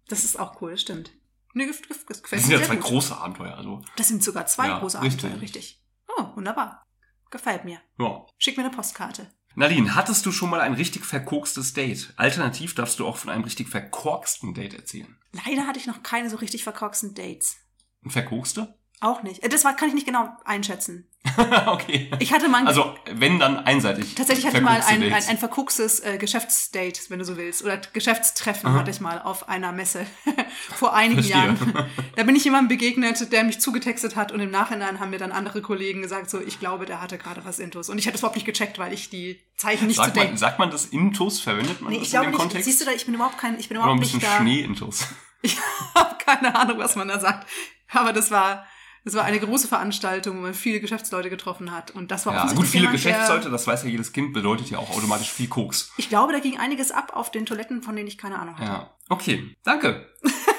Das 0.08 0.24
ist 0.24 0.38
auch 0.38 0.60
cool, 0.60 0.72
das 0.72 0.82
stimmt. 0.82 1.12
Nee, 1.54 1.66
das, 1.66 1.80
das 1.88 2.04
Das 2.06 2.22
gefällt 2.22 2.42
sind 2.42 2.50
ja 2.52 2.62
zwei 2.62 2.76
gut. 2.76 2.84
große 2.84 3.16
Abenteuer, 3.16 3.56
also. 3.56 3.82
Das 3.96 4.08
sind 4.08 4.22
sogar 4.22 4.46
zwei 4.46 4.68
Ja, 4.68 4.78
große 4.80 5.00
richtig. 5.02 5.24
Abenteuer, 5.24 5.40
richtig. 5.42 5.82
Oh, 6.16 6.36
wunderbar. 6.36 6.84
Gefällt 7.30 7.64
mir. 7.64 7.80
Ja. 7.98 8.26
Schick 8.38 8.56
mir 8.56 8.64
eine 8.64 8.74
Postkarte. 8.74 9.30
Nadine, 9.56 9.94
hattest 9.94 10.26
du 10.26 10.32
schon 10.32 10.50
mal 10.50 10.60
ein 10.60 10.74
richtig 10.74 11.04
verkorkstes 11.04 11.72
Date? 11.74 12.12
Alternativ 12.16 12.74
darfst 12.74 12.98
du 12.98 13.06
auch 13.06 13.16
von 13.16 13.30
einem 13.30 13.44
richtig 13.44 13.68
verkorksten 13.68 14.52
Date 14.52 14.74
erzählen. 14.74 15.16
Leider 15.32 15.66
hatte 15.66 15.78
ich 15.78 15.86
noch 15.86 16.02
keine 16.02 16.28
so 16.28 16.36
richtig 16.36 16.64
verkorksten 16.64 17.14
Dates. 17.14 17.56
Ein 18.04 18.10
verkorkste? 18.10 18.76
Auch 19.00 19.22
nicht. 19.22 19.42
Äh, 19.42 19.48
Das 19.48 19.64
war, 19.64 19.74
kann 19.76 19.88
ich 19.88 19.94
nicht 19.94 20.06
genau 20.06 20.28
einschätzen. 20.44 21.06
okay. 21.66 22.10
Ich 22.20 22.32
hatte 22.34 22.48
mal 22.48 22.66
Also, 22.66 22.94
wenn 23.10 23.38
dann 23.38 23.58
einseitig. 23.58 24.14
tatsächlich 24.14 24.46
hatte 24.46 24.58
ich 24.58 24.62
mal 24.62 24.80
ein, 24.86 25.02
ein, 25.02 25.12
ein 25.12 25.38
verkuxtes 25.38 26.00
äh, 26.00 26.18
Geschäftsdate, 26.18 27.00
wenn 27.08 27.18
du 27.18 27.24
so 27.24 27.36
willst. 27.38 27.62
Oder 27.64 27.78
Geschäftstreffen 27.78 28.68
Aha. 28.70 28.78
hatte 28.80 28.90
ich 28.90 29.00
mal 29.00 29.20
auf 29.22 29.48
einer 29.48 29.72
Messe 29.72 30.06
vor 30.76 30.94
einigen 30.94 31.22
Verstehe. 31.22 31.54
Jahren. 31.54 31.88
Da 32.16 32.22
bin 32.22 32.36
ich 32.36 32.44
jemandem 32.44 32.68
begegnet, 32.68 33.32
der 33.32 33.42
mich 33.42 33.58
zugetextet 33.60 34.14
hat 34.16 34.30
und 34.30 34.38
im 34.40 34.50
Nachhinein 34.50 35.00
haben 35.00 35.10
mir 35.10 35.18
dann 35.18 35.32
andere 35.32 35.62
Kollegen 35.62 36.00
gesagt, 36.02 36.30
so, 36.30 36.40
ich 36.40 36.60
glaube, 36.60 36.86
der 36.86 37.00
hatte 37.00 37.18
gerade 37.18 37.44
was 37.44 37.58
Intus. 37.58 37.88
Und 37.88 37.98
ich 37.98 38.06
hätte 38.06 38.14
es 38.14 38.20
überhaupt 38.20 38.36
nicht 38.36 38.46
gecheckt, 38.46 38.78
weil 38.78 38.92
ich 38.92 39.10
die 39.10 39.40
Zeichen 39.56 39.88
nicht 39.88 39.96
Sagt 39.96 40.12
zu 40.12 40.18
man, 40.18 40.26
daten. 40.28 40.36
sagt 40.38 40.58
man 40.60 40.70
das 40.70 40.84
Intus? 40.86 41.40
Verwendet 41.40 41.80
man 41.80 41.90
Nee, 41.90 41.98
das 41.98 42.06
ich 42.06 42.10
glaube 42.12 42.26
in 42.26 42.30
dem 42.30 42.34
nicht. 42.34 42.40
Kontext? 42.40 42.64
Siehst 42.66 42.80
du 42.80 42.84
da, 42.84 42.92
ich 42.92 43.04
bin 43.06 43.14
überhaupt 43.14 43.38
kein, 43.38 43.58
ich 43.58 43.68
bin 43.68 43.78
Oder 43.78 43.86
ein 43.86 43.96
überhaupt 43.96 44.00
bisschen 44.02 44.20
nicht 44.20 44.30
da. 44.30 44.36
Schnee-Intus. 44.38 45.06
Ich 45.42 45.58
habe 45.94 46.14
keine 46.24 46.54
Ahnung, 46.54 46.78
was 46.78 46.94
man 46.94 47.08
da 47.08 47.18
sagt. 47.18 47.48
Aber 47.92 48.12
das 48.12 48.30
war, 48.30 48.64
das 49.04 49.14
war 49.14 49.24
eine 49.24 49.38
große 49.38 49.68
Veranstaltung, 49.68 50.38
wo 50.38 50.40
man 50.42 50.54
viele 50.54 50.80
Geschäftsleute 50.80 51.30
getroffen 51.30 51.70
hat. 51.72 51.90
Und 51.90 52.10
das 52.10 52.24
war 52.26 52.34
Ja, 52.34 52.52
gut, 52.52 52.66
viele 52.66 52.84
jemand, 52.84 52.96
Geschäftsleute, 53.02 53.50
das 53.50 53.66
weiß 53.66 53.82
ja 53.84 53.90
jedes 53.90 54.12
Kind, 54.12 54.32
bedeutet 54.32 54.70
ja 54.70 54.78
auch 54.78 54.90
automatisch 54.96 55.30
viel 55.30 55.48
Koks. 55.48 55.90
ich 55.98 56.08
glaube, 56.08 56.32
da 56.32 56.38
ging 56.40 56.58
einiges 56.58 56.90
ab 56.90 57.12
auf 57.14 57.30
den 57.30 57.46
Toiletten, 57.46 57.82
von 57.82 57.94
denen 57.96 58.08
ich 58.08 58.18
keine 58.18 58.38
Ahnung 58.38 58.56
hatte. 58.58 58.70
Ja. 58.70 58.96
Okay, 59.10 59.54
danke. 59.62 60.06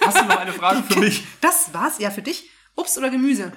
Hast 0.05 0.19
du 0.21 0.25
noch 0.25 0.37
eine 0.37 0.53
Frage 0.53 0.83
für 0.83 0.99
mich? 0.99 1.23
Das 1.41 1.73
war's 1.73 1.97
ja 1.99 2.11
für 2.11 2.21
dich. 2.21 2.49
Obst 2.75 2.97
oder 2.97 3.09
Gemüse? 3.09 3.51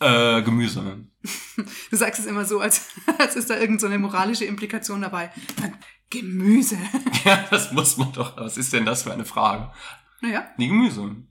Äh, 0.00 0.42
Gemüse. 0.42 1.06
Du 1.90 1.96
sagst 1.96 2.18
es 2.20 2.26
immer 2.26 2.44
so, 2.44 2.58
als, 2.60 2.88
als 3.18 3.36
ist 3.36 3.48
da 3.50 3.56
irgend 3.56 3.80
so 3.80 3.86
eine 3.86 3.98
moralische 3.98 4.44
Implikation 4.44 5.00
dabei. 5.02 5.30
Gemüse. 6.10 6.76
Ja, 7.24 7.44
das 7.50 7.70
muss 7.72 7.96
man 7.96 8.12
doch. 8.12 8.36
Was 8.36 8.56
ist 8.56 8.72
denn 8.72 8.84
das 8.84 9.04
für 9.04 9.12
eine 9.12 9.24
Frage? 9.24 9.70
Naja, 10.20 10.44
Nee, 10.56 10.66
Gemüse. 10.68 11.00
du 11.02 11.24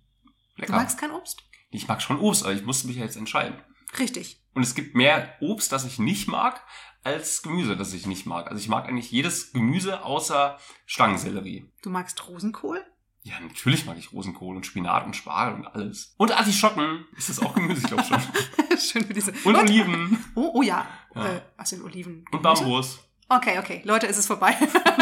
Lecker. 0.56 0.72
magst 0.74 0.98
kein 0.98 1.12
Obst. 1.12 1.44
Ich 1.72 1.88
mag 1.88 2.02
schon 2.02 2.20
Obst, 2.20 2.44
aber 2.44 2.54
ich 2.54 2.66
musste 2.66 2.88
mich 2.88 2.98
ja 2.98 3.04
jetzt 3.04 3.18
entscheiden. 3.18 3.60
Richtig. 3.98 4.42
Und 4.54 4.64
es 4.64 4.76
gibt 4.76 4.96
mehr 4.96 5.36
Obst, 5.40 5.72
das 5.72 5.86
ich 5.86 6.00
nicht 6.00 6.28
mag, 6.28 6.62
als 7.04 7.42
Gemüse, 7.42 7.76
das 7.76 7.94
ich 7.94 8.06
nicht 8.06 8.26
mag. 8.26 8.48
Also 8.48 8.62
ich 8.62 8.68
mag 8.68 8.88
eigentlich 8.88 9.12
jedes 9.12 9.54
Gemüse 9.54 10.04
außer 10.04 10.60
Stangensellerie. 10.86 11.72
Du 11.82 11.90
magst 11.90 12.28
Rosenkohl? 12.28 12.86
Ja, 13.24 13.40
natürlich 13.40 13.86
mag 13.86 13.98
ich 13.98 14.12
Rosenkohl 14.12 14.56
und 14.56 14.66
Spinat 14.66 15.06
und 15.06 15.16
Spargel 15.16 15.60
und 15.60 15.68
alles. 15.68 16.16
Und 16.18 16.32
Artischocken. 16.32 17.06
Ist 17.16 17.30
das 17.30 17.40
auch 17.40 17.54
Gemüse? 17.54 17.82
Ich 17.82 17.88
glaube 17.88 18.04
schon. 18.04 18.20
Schön 18.78 19.06
für 19.06 19.14
diese. 19.14 19.32
Und 19.44 19.56
Oliven. 19.56 20.26
Oh, 20.36 20.52
oh 20.56 20.62
ja. 20.62 20.88
Ja. 21.16 21.36
Äh, 21.36 21.42
was 21.56 21.70
sind 21.70 21.84
Oliven? 21.84 22.26
Und 22.32 22.44
Gemüse? 22.44 22.64
Bambus. 22.64 23.00
Okay, 23.34 23.60
okay. 23.60 23.82
Leute, 23.86 24.08
es 24.08 24.18
ist 24.18 24.28
vorbei. 24.28 24.58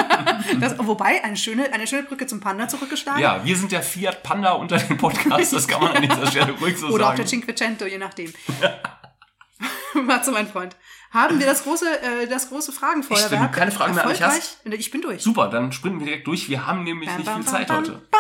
das, 0.60 0.76
wobei, 0.78 1.24
eine 1.24 1.36
schöne, 1.36 1.74
eine 1.74 1.88
schöne 1.88 2.04
Brücke 2.04 2.28
zum 2.28 2.40
Panda 2.40 2.68
zurückgeschlagen. 2.68 3.20
Ja, 3.20 3.44
wir 3.44 3.58
sind 3.58 3.72
der 3.72 3.82
Fiat 3.82 4.22
Panda 4.22 4.52
unter 4.52 4.78
den 4.78 4.98
Podcasts. 4.98 5.50
Das 5.50 5.68
kann 5.68 5.82
man 5.82 5.94
an 5.96 6.04
dieser 6.04 6.28
Stelle 6.28 6.52
ruhig 6.62 6.78
so 6.78 6.88
Oder 6.90 7.06
auch 7.06 7.08
sagen. 7.08 7.18
der 7.18 7.26
Cinquecento, 7.26 7.86
je 7.88 7.98
nachdem. 7.98 8.32
Matze, 10.06 10.32
mein 10.32 10.48
Freund. 10.48 10.76
Haben 11.12 11.40
wir 11.40 11.48
das 11.48 11.64
große, 11.64 11.86
äh, 11.88 12.28
das 12.28 12.50
große 12.50 12.72
Fragenfeuerwerk? 12.72 13.32
wenn 13.32 13.42
du 13.42 13.50
keine 13.50 13.72
Fragen 13.72 13.96
mehr 13.96 14.04
an 14.04 14.12
mich 14.12 14.22
erfolgreich? 14.22 14.58
Ich 14.80 14.92
bin 14.92 15.02
durch. 15.02 15.24
Super, 15.24 15.48
dann 15.48 15.72
sprinten 15.72 16.00
wir 16.00 16.06
direkt 16.06 16.28
durch. 16.28 16.48
Wir 16.50 16.68
haben 16.68 16.84
nämlich 16.84 17.10
Bam, 17.10 17.18
nicht 17.18 17.26
bam, 17.26 17.44
viel 17.44 17.46
bam, 17.46 17.52
Zeit 17.52 17.68
bam, 17.68 17.78
heute. 17.78 18.02
bam. 18.12 18.20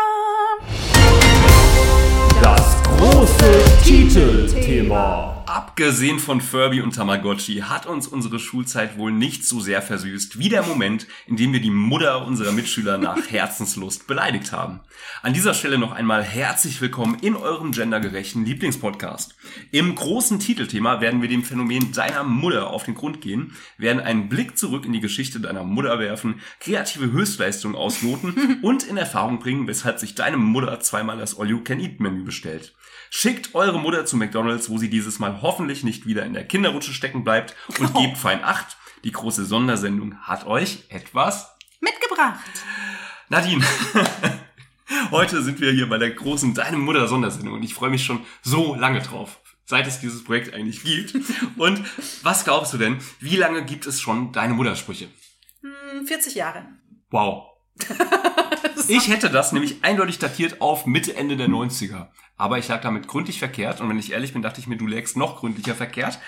Das 2.42 2.82
große 2.82 3.69
Titelthema. 3.84 5.44
Abgesehen 5.48 6.20
von 6.20 6.42
Furby 6.42 6.82
und 6.82 6.96
Tamagotchi 6.96 7.62
hat 7.62 7.88
uns 7.88 8.08
unsere 8.08 8.38
Schulzeit 8.38 8.98
wohl 8.98 9.12
nicht 9.12 9.44
so 9.44 9.60
sehr 9.60 9.82
versüßt 9.82 10.38
wie 10.38 10.50
der 10.50 10.64
Moment, 10.64 11.08
in 11.26 11.38
dem 11.38 11.54
wir 11.54 11.60
die 11.60 11.72
Mutter 11.72 12.26
unserer 12.26 12.52
Mitschüler 12.52 12.98
nach 12.98 13.18
Herzenslust 13.32 14.06
beleidigt 14.06 14.52
haben. 14.52 14.82
An 15.22 15.34
dieser 15.34 15.54
Stelle 15.54 15.78
noch 15.78 15.92
einmal 15.92 16.24
herzlich 16.24 16.82
willkommen 16.82 17.18
in 17.22 17.36
eurem 17.36 17.72
gendergerechten 17.72 18.46
Lieblingspodcast. 18.46 19.36
Im 19.72 19.96
großen 19.96 20.40
Titelthema 20.40 21.02
werden 21.02 21.22
wir 21.22 21.30
dem 21.30 21.44
Phänomen 21.44 21.92
deiner 21.94 22.24
Mutter 22.24 22.70
auf 22.70 22.84
den 22.84 22.96
Grund 22.96 23.22
gehen, 23.22 23.54
werden 23.78 24.02
einen 24.02 24.30
Blick 24.30 24.58
zurück 24.58 24.86
in 24.86 24.94
die 24.94 25.00
Geschichte 25.00 25.40
deiner 25.40 25.64
Mutter 25.64 26.00
werfen, 26.00 26.42
kreative 26.60 27.12
Höchstleistungen 27.12 27.76
ausloten 27.76 28.60
und 28.62 28.84
in 28.84 28.98
Erfahrung 28.98 29.40
bringen, 29.40 29.68
weshalb 29.68 30.00
sich 30.00 30.16
deine 30.16 30.38
Mutter 30.38 30.80
zweimal 30.80 31.18
das 31.18 31.40
All-You-Can-Eat-Menü 31.40 32.24
bestellt. 32.24 32.74
Schickt 33.12 33.56
eure 33.56 33.69
Mutter 33.78 34.06
zu 34.06 34.18
McDonalds, 34.18 34.70
wo 34.70 34.78
sie 34.78 34.90
dieses 34.90 35.20
Mal 35.20 35.42
hoffentlich 35.42 35.84
nicht 35.84 36.06
wieder 36.06 36.26
in 36.26 36.34
der 36.34 36.46
Kinderrutsche 36.46 36.94
stecken 36.94 37.24
bleibt 37.24 37.56
und 37.80 37.94
gebt 37.94 38.18
fein 38.18 38.44
acht. 38.44 38.78
Die 39.04 39.12
große 39.12 39.46
Sondersendung 39.46 40.16
hat 40.22 40.46
euch 40.46 40.86
etwas. 40.90 41.56
Mitgebracht. 41.80 42.40
Nadine, 43.30 43.64
heute 45.12 45.42
sind 45.44 45.62
wir 45.62 45.72
hier 45.72 45.88
bei 45.88 45.98
der 45.98 46.12
großen 46.12 46.54
Deine 46.54 46.78
Mutter 46.78 47.08
Sondersendung 47.08 47.54
und 47.54 47.64
ich 47.64 47.74
freue 47.74 47.92
mich 47.92 48.04
schon 48.04 48.26
so 48.42 48.76
lange 48.76 49.02
drauf, 49.02 49.40
seit 49.66 49.88
es 49.88 50.00
dieses 50.00 50.24
Projekt 50.24 50.54
eigentlich 50.54 50.84
gibt. 50.84 51.14
Und 51.58 51.84
was 52.24 52.44
glaubst 52.44 52.74
du 52.74 52.78
denn, 52.78 52.98
wie 53.20 53.38
lange 53.38 53.64
gibt 53.64 53.86
es 53.86 54.02
schon 54.02 54.32
Deine 54.32 54.54
Muttersprüche? 54.56 55.08
Hm, 55.62 56.08
40 56.08 56.36
Jahre. 56.36 56.66
Wow. 57.12 57.50
Ich 58.90 59.08
hätte 59.10 59.30
das 59.30 59.52
nämlich 59.52 59.84
eindeutig 59.84 60.20
datiert 60.20 60.62
auf 60.62 60.86
Mitte, 60.86 61.16
Ende 61.16 61.38
der 61.38 61.48
90er. 61.48 62.08
Aber 62.38 62.58
ich 62.58 62.68
lag 62.68 62.82
damit 62.82 63.08
gründlich 63.08 63.40
verkehrt. 63.40 63.82
Und 63.82 63.90
wenn 63.90 64.00
ich 64.00 64.12
ehrlich 64.12 64.34
bin, 64.34 64.42
dachte 64.42 64.60
ich 64.60 64.68
mir, 64.68 64.78
du 64.78 64.88
lägst 64.88 65.18
noch 65.18 65.38
gründlicher 65.38 65.76
verkehrt. 65.76 66.20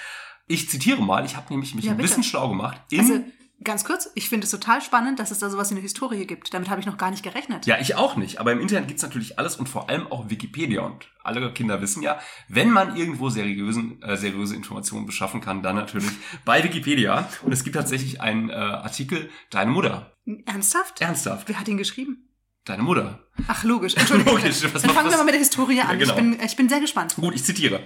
Ich 0.47 0.69
zitiere 0.69 1.01
mal, 1.01 1.25
ich 1.25 1.35
habe 1.35 1.47
nämlich 1.49 1.75
mich 1.75 1.85
Ja, 1.85 1.91
ein 1.91 1.97
bisschen 1.97 2.23
schlau 2.23 2.49
gemacht. 2.49 2.81
In, 2.89 2.99
Also, 2.99 3.23
ganz 3.63 3.85
kurz, 3.85 4.09
ich 4.15 4.27
finde 4.27 4.43
es 4.45 4.51
total 4.51 4.81
spannend, 4.81 5.19
dass 5.19 5.31
es 5.31 5.39
da 5.39 5.49
sowas 5.49 5.69
wie 5.69 5.75
eine 5.75 5.81
Historie 5.81 6.25
gibt. 6.25 6.53
Damit 6.53 6.69
habe 6.69 6.81
ich 6.81 6.85
noch 6.87 6.97
gar 6.97 7.11
nicht 7.11 7.23
gerechnet. 7.23 7.65
ja, 7.65 7.79
ich 7.79 7.95
auch 7.95 8.17
nicht. 8.17 8.39
Aber 8.39 8.51
im 8.51 8.59
Internet 8.59 8.87
gibt's 8.89 9.03
natürlich 9.03 9.39
alles 9.39 9.55
und 9.55 9.69
vor 9.69 9.89
allem 9.89 10.07
auch 10.11 10.29
Wikipedia. 10.29 10.81
Und 10.81 11.09
alle 11.23 11.53
Kinder 11.53 11.81
wissen 11.81 12.03
ja, 12.03 12.19
wenn 12.49 12.69
man 12.71 12.97
irgendwo 12.97 13.29
seriösen, 13.29 14.01
äh, 14.03 14.17
seriöse 14.17 14.55
Informationen 14.55 15.05
beschaffen 15.05 15.39
kann, 15.39 15.63
dann 15.63 15.77
natürlich 15.77 16.09
bei 16.43 16.63
Wikipedia. 16.63 17.29
Und 17.43 17.53
es 17.53 17.63
gibt 17.63 17.75
tatsächlich 17.77 18.19
einen 18.19 18.49
äh, 18.49 18.53
Artikel, 18.53 19.29
Deine 19.49 19.71
Mutter. 19.71 20.13
Ernsthaft? 20.45 20.99
Ernsthaft. 20.99 21.47
Wer 21.47 21.59
hat 21.59 21.67
ihn 21.69 21.77
geschrieben? 21.77 22.27
Deine 22.65 22.83
Mutter. 22.83 23.19
Ach, 23.47 23.63
logisch. 23.63 23.95
Entschuldigung. 23.95 24.35
Logisch, 24.37 24.63
was 24.71 24.83
Dann 24.83 24.91
fangen 24.91 25.07
wir 25.07 25.11
das? 25.11 25.17
mal 25.17 25.23
mit 25.23 25.33
der 25.33 25.39
Historie 25.39 25.81
an. 25.81 25.89
Ja, 25.89 25.95
genau. 25.95 26.11
ich, 26.11 26.15
bin, 26.15 26.39
ich 26.45 26.55
bin 26.55 26.69
sehr 26.69 26.79
gespannt. 26.79 27.15
Gut, 27.15 27.33
ich 27.33 27.43
zitiere. 27.43 27.81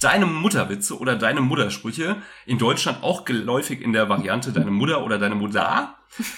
Deine 0.00 0.26
Mutterwitze 0.26 0.98
oder 0.98 1.16
deine 1.16 1.40
Muttersprüche, 1.40 2.22
in 2.46 2.58
Deutschland 2.58 3.02
auch 3.02 3.24
geläufig 3.24 3.80
in 3.80 3.92
der 3.92 4.08
Variante 4.08 4.52
deine 4.52 4.70
Mutter 4.70 5.04
oder 5.04 5.18
deine 5.18 5.34
Mutter, 5.34 5.96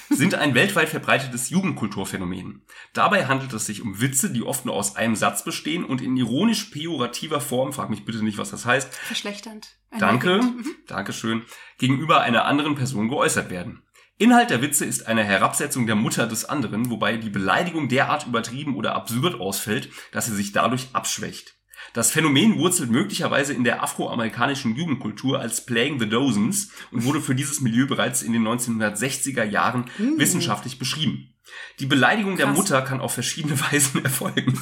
sind 0.08 0.34
ein 0.34 0.54
weltweit 0.54 0.88
verbreitetes 0.88 1.50
Jugendkulturphänomen. 1.50 2.62
Dabei 2.94 3.26
handelt 3.26 3.52
es 3.52 3.66
sich 3.66 3.82
um 3.82 4.00
Witze, 4.00 4.30
die 4.32 4.42
oft 4.42 4.64
nur 4.64 4.74
aus 4.74 4.96
einem 4.96 5.16
Satz 5.16 5.44
bestehen 5.44 5.84
und 5.84 6.00
in 6.00 6.16
ironisch 6.16 6.64
pejorativer 6.64 7.40
Form, 7.40 7.74
frag 7.74 7.90
mich 7.90 8.04
bitte 8.06 8.24
nicht, 8.24 8.38
was 8.38 8.50
das 8.50 8.64
heißt, 8.64 8.94
Verschlechternd. 8.94 9.76
Danke, 9.98 10.30
Erniedrigend. 10.30 10.66
Mhm. 10.66 10.74
Dankeschön, 10.86 11.42
gegenüber 11.78 12.22
einer 12.22 12.46
anderen 12.46 12.74
Person 12.74 13.08
geäußert 13.08 13.50
werden. 13.50 13.82
Inhalt 14.22 14.50
der 14.50 14.62
Witze 14.62 14.84
ist 14.84 15.08
eine 15.08 15.24
Herabsetzung 15.24 15.88
der 15.88 15.96
Mutter 15.96 16.28
des 16.28 16.44
anderen, 16.44 16.90
wobei 16.90 17.16
die 17.16 17.28
Beleidigung 17.28 17.88
derart 17.88 18.24
übertrieben 18.24 18.76
oder 18.76 18.94
absurd 18.94 19.40
ausfällt, 19.40 19.88
dass 20.12 20.26
sie 20.26 20.36
sich 20.36 20.52
dadurch 20.52 20.90
abschwächt. 20.92 21.56
Das 21.92 22.12
Phänomen 22.12 22.56
wurzelt 22.56 22.88
möglicherweise 22.88 23.52
in 23.52 23.64
der 23.64 23.82
afroamerikanischen 23.82 24.76
Jugendkultur 24.76 25.40
als 25.40 25.66
Playing 25.66 25.98
the 25.98 26.08
Dozens 26.08 26.70
und 26.92 27.02
wurde 27.02 27.20
für 27.20 27.34
dieses 27.34 27.62
Milieu 27.62 27.88
bereits 27.88 28.22
in 28.22 28.32
den 28.32 28.46
1960er 28.46 29.42
Jahren 29.42 29.86
wissenschaftlich 29.98 30.78
beschrieben. 30.78 31.31
Die 31.78 31.86
Beleidigung 31.86 32.36
der 32.36 32.46
Krass. 32.46 32.56
Mutter 32.56 32.82
kann 32.82 33.00
auf 33.00 33.14
verschiedene 33.14 33.58
Weisen 33.72 34.04
erfolgen. 34.04 34.58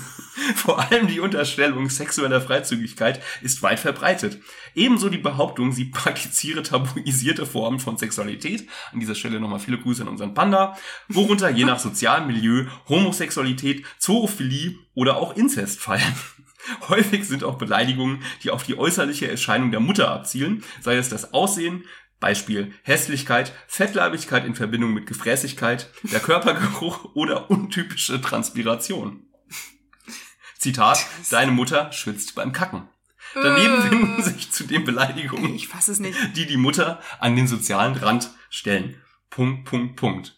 Vor 0.54 0.80
allem 0.80 1.06
die 1.06 1.20
Unterstellung 1.20 1.90
sexueller 1.90 2.40
Freizügigkeit 2.40 3.22
ist 3.42 3.62
weit 3.62 3.80
verbreitet. 3.80 4.38
Ebenso 4.74 5.08
die 5.08 5.18
Behauptung, 5.18 5.72
sie 5.72 5.86
praktiziere 5.86 6.62
tabuisierte 6.62 7.46
Formen 7.46 7.80
von 7.80 7.98
Sexualität. 7.98 8.66
An 8.92 9.00
dieser 9.00 9.14
Stelle 9.14 9.40
nochmal 9.40 9.60
viele 9.60 9.78
Grüße 9.78 10.02
an 10.02 10.08
unseren 10.08 10.34
Panda. 10.34 10.76
Worunter 11.08 11.50
je 11.50 11.64
nach 11.64 11.78
sozialem 11.78 12.26
Milieu 12.26 12.66
Homosexualität, 12.88 13.84
Zoophilie 13.98 14.76
oder 14.94 15.16
auch 15.16 15.36
Inzest 15.36 15.80
fallen. 15.80 16.14
Häufig 16.88 17.26
sind 17.26 17.44
auch 17.44 17.56
Beleidigungen, 17.56 18.22
die 18.42 18.50
auf 18.50 18.62
die 18.62 18.78
äußerliche 18.78 19.30
Erscheinung 19.30 19.70
der 19.70 19.80
Mutter 19.80 20.10
abzielen, 20.10 20.62
sei 20.80 20.96
es 20.96 21.08
das 21.08 21.32
Aussehen, 21.32 21.84
Beispiel 22.20 22.72
Hässlichkeit, 22.82 23.52
Fettleibigkeit 23.66 24.44
in 24.44 24.54
Verbindung 24.54 24.92
mit 24.92 25.06
Gefräßigkeit, 25.06 25.90
der 26.04 26.20
Körpergeruch 26.20 27.14
oder 27.14 27.50
untypische 27.50 28.20
Transpiration. 28.20 29.24
Zitat, 30.58 31.06
deine 31.30 31.52
Mutter 31.52 31.90
schwitzt 31.92 32.34
beim 32.34 32.52
Kacken. 32.52 32.88
Daneben 33.34 33.82
finden 33.82 34.22
sich 34.22 34.50
zudem 34.52 34.84
Beleidigungen, 34.84 35.54
Ich 35.54 35.68
fasse 35.68 35.92
es 35.92 36.00
nicht. 36.00 36.18
die 36.36 36.46
die 36.46 36.56
Mutter 36.56 37.00
an 37.18 37.36
den 37.36 37.46
sozialen 37.46 37.94
Rand 37.96 38.30
stellen. 38.50 39.00
Punkt, 39.30 39.64
Punkt, 39.64 39.96
Punkt. 39.96 40.36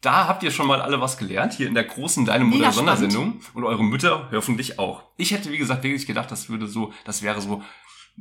Da 0.00 0.26
habt 0.26 0.42
ihr 0.42 0.50
schon 0.50 0.66
mal 0.66 0.80
alle 0.80 1.00
was 1.00 1.18
gelernt, 1.18 1.52
hier 1.52 1.68
in 1.68 1.74
der 1.74 1.84
großen 1.84 2.24
Deine 2.24 2.44
Mutter 2.44 2.58
Mega 2.58 2.72
Sondersendung 2.72 3.40
und 3.54 3.64
eure 3.64 3.84
Mütter 3.84 4.30
hoffentlich 4.32 4.78
auch. 4.78 5.04
Ich 5.16 5.30
hätte, 5.30 5.52
wie 5.52 5.58
gesagt, 5.58 5.82
wirklich 5.84 6.06
gedacht, 6.06 6.30
das 6.30 6.48
würde 6.48 6.66
so, 6.66 6.92
das 7.04 7.22
wäre 7.22 7.40
so 7.40 7.62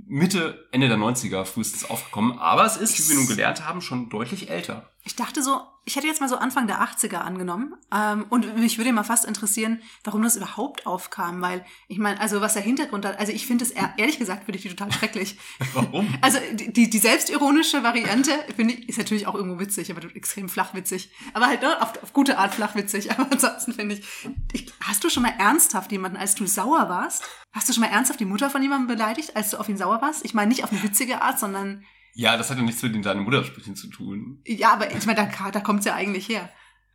Mitte, 0.07 0.67
Ende 0.71 0.87
der 0.87 0.97
90er 0.97 1.45
frühestens 1.45 1.89
aufgekommen. 1.89 2.37
Aber 2.39 2.65
es 2.65 2.77
ist, 2.77 2.99
wie 2.99 3.09
wir 3.09 3.17
nun 3.17 3.27
gelernt 3.27 3.65
haben, 3.65 3.81
schon 3.81 4.09
deutlich 4.09 4.49
älter. 4.49 4.89
Ich 5.05 5.15
dachte 5.15 5.41
so, 5.41 5.61
ich 5.85 5.95
hätte 5.95 6.07
jetzt 6.07 6.19
mal 6.19 6.27
so 6.29 6.35
Anfang 6.37 6.67
der 6.67 6.81
80er 6.83 7.15
angenommen. 7.15 7.73
Ähm, 7.91 8.25
und 8.29 8.57
mich 8.57 8.77
würde 8.77 8.91
mal 8.91 9.03
fast 9.03 9.25
interessieren, 9.25 9.81
warum 10.03 10.21
das 10.21 10.35
überhaupt 10.35 10.85
aufkam. 10.85 11.41
Weil, 11.41 11.65
ich 11.87 11.97
meine, 11.97 12.19
also 12.19 12.41
was 12.41 12.53
der 12.53 12.61
Hintergrund 12.61 13.05
hat, 13.05 13.17
also 13.17 13.31
ich 13.31 13.47
finde 13.47 13.63
es, 13.63 13.71
ehr- 13.71 13.93
ehrlich 13.97 14.19
gesagt, 14.19 14.43
finde 14.43 14.57
ich 14.57 14.63
die 14.63 14.69
total 14.69 14.91
schrecklich. 14.91 15.39
Warum? 15.73 16.13
Also 16.21 16.37
die, 16.53 16.71
die, 16.73 16.89
die 16.89 16.97
selbstironische 16.99 17.81
Variante, 17.81 18.31
finde 18.55 18.73
ich, 18.75 18.89
ist 18.89 18.97
natürlich 18.97 19.25
auch 19.25 19.35
irgendwo 19.35 19.59
witzig, 19.59 19.89
aber 19.89 20.03
extrem 20.15 20.49
flachwitzig. 20.49 21.11
Aber 21.33 21.47
halt 21.47 21.61
ne, 21.61 21.81
auf, 21.81 22.03
auf 22.03 22.13
gute 22.13 22.37
Art 22.37 22.53
flachwitzig. 22.53 23.11
Aber 23.17 23.31
ansonsten 23.31 23.73
finde 23.73 23.95
ich, 23.95 24.05
ich, 24.51 24.71
hast 24.81 25.03
du 25.03 25.09
schon 25.09 25.23
mal 25.23 25.33
ernsthaft 25.39 25.91
jemanden, 25.91 26.17
als 26.17 26.35
du 26.35 26.45
sauer 26.45 26.89
warst, 26.89 27.23
hast 27.53 27.67
du 27.69 27.73
schon 27.73 27.81
mal 27.81 27.87
ernsthaft 27.89 28.19
die 28.19 28.25
Mutter 28.25 28.49
von 28.49 28.61
jemandem 28.61 28.87
beleidigt, 28.87 29.35
als 29.35 29.51
du 29.51 29.57
auf 29.57 29.69
ihn 29.69 29.77
sauer 29.77 30.01
warst? 30.01 30.23
Ich 30.25 30.33
meine 30.33 30.49
nicht 30.49 30.63
auf 30.63 30.71
eine 30.71 30.83
witzige 30.83 31.21
Art, 31.21 31.39
sondern 31.39 31.83
Ja, 32.13 32.37
das 32.37 32.49
hat 32.49 32.57
ja 32.57 32.63
nichts 32.63 32.81
mit 32.81 32.95
den 32.95 33.01
Deine 33.01 33.21
Muttersprüchen 33.21 33.75
zu 33.75 33.87
tun. 33.87 34.41
ja, 34.45 34.73
aber 34.73 34.91
ich 34.95 35.05
meine, 35.05 35.27
da, 35.27 35.51
da 35.51 35.59
kommt 35.59 35.79
es 35.79 35.85
ja 35.85 35.95
eigentlich 35.95 36.27
her. 36.27 36.49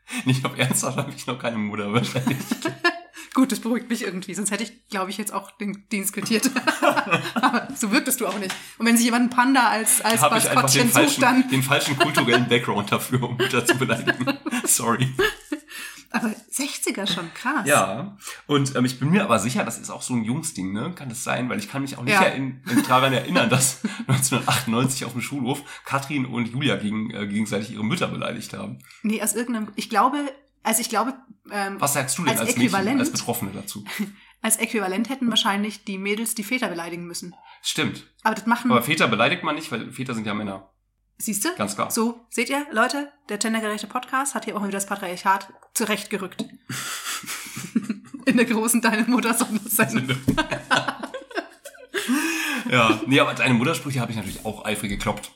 Nicht 0.25 0.45
auf 0.45 0.59
Ernsthaft 0.59 0.99
habe 0.99 1.13
ich 1.17 1.27
noch 1.27 1.39
keine 1.39 1.59
Mutter 1.59 1.93
wahrscheinlich. 1.93 2.39
Gut, 3.35 3.51
das 3.51 3.59
beruhigt 3.59 3.91
mich 3.91 4.03
irgendwie, 4.03 4.33
sonst 4.33 4.53
hätte 4.53 4.63
ich, 4.63 4.87
glaube 4.89 5.11
ich, 5.11 5.19
jetzt 5.19 5.33
auch 5.33 5.51
den 5.51 5.89
Dienst 5.91 6.13
quittiert. 6.13 6.49
Aber 7.35 7.67
so 7.75 7.91
wirktest 7.91 8.21
du 8.21 8.29
auch 8.29 8.39
nicht. 8.39 8.55
Und 8.79 8.87
wenn 8.87 8.97
sich 8.97 9.07
jemand 9.07 9.23
einen 9.23 9.31
Panda 9.31 9.69
als, 9.69 10.03
als 10.03 10.21
habe 10.23 10.39
ich 10.39 10.49
einfach 10.49 10.71
den 10.71 10.87
Maskottchen 10.87 10.87
sucht, 10.87 10.95
falschen, 10.95 11.21
dann. 11.21 11.49
den 11.49 11.63
falschen 11.65 11.99
kulturellen 11.99 12.49
Background 12.49 12.93
dafür, 12.93 13.25
um 13.25 13.37
Mutter 13.37 13.67
zu 13.67 13.77
beleidigen. 13.77 14.39
Sorry. 14.65 15.13
Aber 16.15 16.29
60er 16.29 17.07
schon, 17.13 17.33
krass. 17.35 17.67
Ja, 17.67 18.17
und 18.47 18.77
ähm, 18.77 18.85
ich 18.85 19.01
bin 19.01 19.11
mir 19.11 19.25
aber 19.25 19.39
sicher, 19.41 19.65
das 19.65 19.79
ist 19.79 19.91
auch 19.91 20.03
so 20.03 20.15
ein 20.15 20.25
Jungsding, 20.25 20.73
ne? 20.73 20.93
Kann 20.95 21.09
das 21.09 21.25
sein? 21.25 21.49
Weil 21.49 21.59
ich 21.59 21.69
kann 21.69 21.83
mich 21.83 21.99
auch 21.99 22.05
nicht 22.05 22.15
Ja. 22.15 22.23
erinn- 22.23 22.61
daran 22.89 23.13
erinnern, 23.13 23.51
dass 23.51 23.81
1998 24.07 25.05
auf 25.05 25.13
dem 25.13 25.21
Schulhof 25.21 25.63
Katrin 25.85 26.25
und 26.27 26.47
Julia 26.49 26.77
gegen, 26.77 27.11
äh, 27.11 27.27
gegenseitig 27.27 27.73
ihre 27.73 27.85
Mütter 27.85 28.09
beleidigt 28.09 28.53
haben. 28.53 28.79
Nee, 29.03 29.23
aus 29.23 29.35
irgendeinem, 29.35 29.73
ich 29.77 29.91
glaube, 29.91 30.19
also 30.63 30.81
ich 30.81 30.89
glaube, 30.89 31.15
ähm, 31.51 31.81
Was 31.81 31.95
sagst 31.95 32.17
du 32.17 32.23
denn 32.23 32.31
Als 32.31 32.41
als, 32.41 32.49
Mädchen, 32.51 32.63
Äquivalent? 32.67 33.01
als 33.01 33.11
Betroffene 33.13 33.51
dazu? 33.53 33.85
als 34.41 34.57
Äquivalent 34.57 35.09
hätten 35.11 35.29
wahrscheinlich 35.31 35.85
die 35.85 35.99
Mädels 35.99 36.35
die 36.35 36.45
Väter 36.45 36.69
beleidigen 36.69 37.07
müssen. 37.07 37.35
Stimmt. 37.63 38.05
Aber 38.23 38.35
das 38.35 38.47
machen, 38.47 38.71
Aber 38.71 38.83
Väter 38.83 39.09
beleidigt 39.09 39.43
man 39.43 39.55
nicht, 39.57 39.71
weil 39.73 39.91
Väter 39.91 40.15
sind 40.15 40.27
ja 40.27 40.35
Männer. 40.35 40.71
Siehst 41.19 41.45
du? 41.45 41.55
Ganz 41.57 41.75
klar. 41.75 41.91
So, 41.91 42.21
seht 42.31 42.51
ihr, 42.51 42.67
Leute, 42.71 43.13
der 43.29 43.39
gendergerechte 43.39 43.87
Podcast 43.87 44.35
hat 44.35 44.45
hier 44.45 44.57
auch 44.57 44.63
wieder 44.63 44.73
das 44.73 44.87
Patriarchat 44.87 45.53
zurechtgerückt. 45.75 46.45
In 48.27 48.37
der 48.37 48.47
großen 48.47 48.81
Deine 48.81 49.05
Mutter 49.05 49.35
Sondersendung. 49.35 50.17
Ja, 52.71 53.01
nee, 53.07 53.21
aber 53.21 53.35
deine 53.35 53.55
Muttersprüche 53.55 54.01
habe 54.01 54.11
ich 54.11 54.17
natürlich 54.17 54.45
auch 54.45 54.65
eifrig 54.65 54.91
gekloppt. 54.91 55.31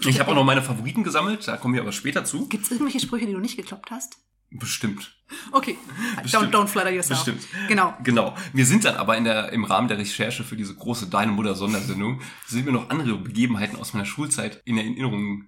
Ich 0.00 0.20
habe 0.20 0.30
auch 0.30 0.34
noch 0.34 0.44
meine 0.44 0.62
Favoriten 0.62 1.04
gesammelt, 1.04 1.46
da 1.46 1.56
kommen 1.56 1.74
wir 1.74 1.82
aber 1.82 1.92
später 1.92 2.24
zu. 2.24 2.48
Gibt 2.48 2.64
es 2.64 2.70
irgendwelche 2.70 3.00
Sprüche, 3.00 3.26
die 3.26 3.32
du 3.32 3.40
nicht 3.40 3.56
gekloppt 3.56 3.90
hast? 3.90 4.18
Bestimmt. 4.50 5.12
Okay, 5.52 5.78
Bestimmt. 6.22 6.52
don't, 6.52 6.64
don't 6.64 6.66
flatter 6.66 6.90
yourself. 6.90 7.24
Bestimmt. 7.24 7.46
Genau. 7.68 7.94
Genau. 8.02 8.34
Wir 8.52 8.66
sind 8.66 8.84
dann 8.84 8.96
aber 8.96 9.16
in 9.16 9.24
der, 9.24 9.52
im 9.52 9.64
Rahmen 9.64 9.86
der 9.86 9.98
Recherche 9.98 10.42
für 10.42 10.56
diese 10.56 10.74
große 10.74 11.08
Deine 11.08 11.30
Mutter 11.32 11.54
Sondersendung, 11.54 12.20
sind 12.46 12.66
mir 12.66 12.72
noch 12.72 12.90
andere 12.90 13.16
Begebenheiten 13.16 13.78
aus 13.78 13.92
meiner 13.94 14.06
Schulzeit 14.06 14.60
in 14.64 14.76
Erinnerung. 14.76 15.44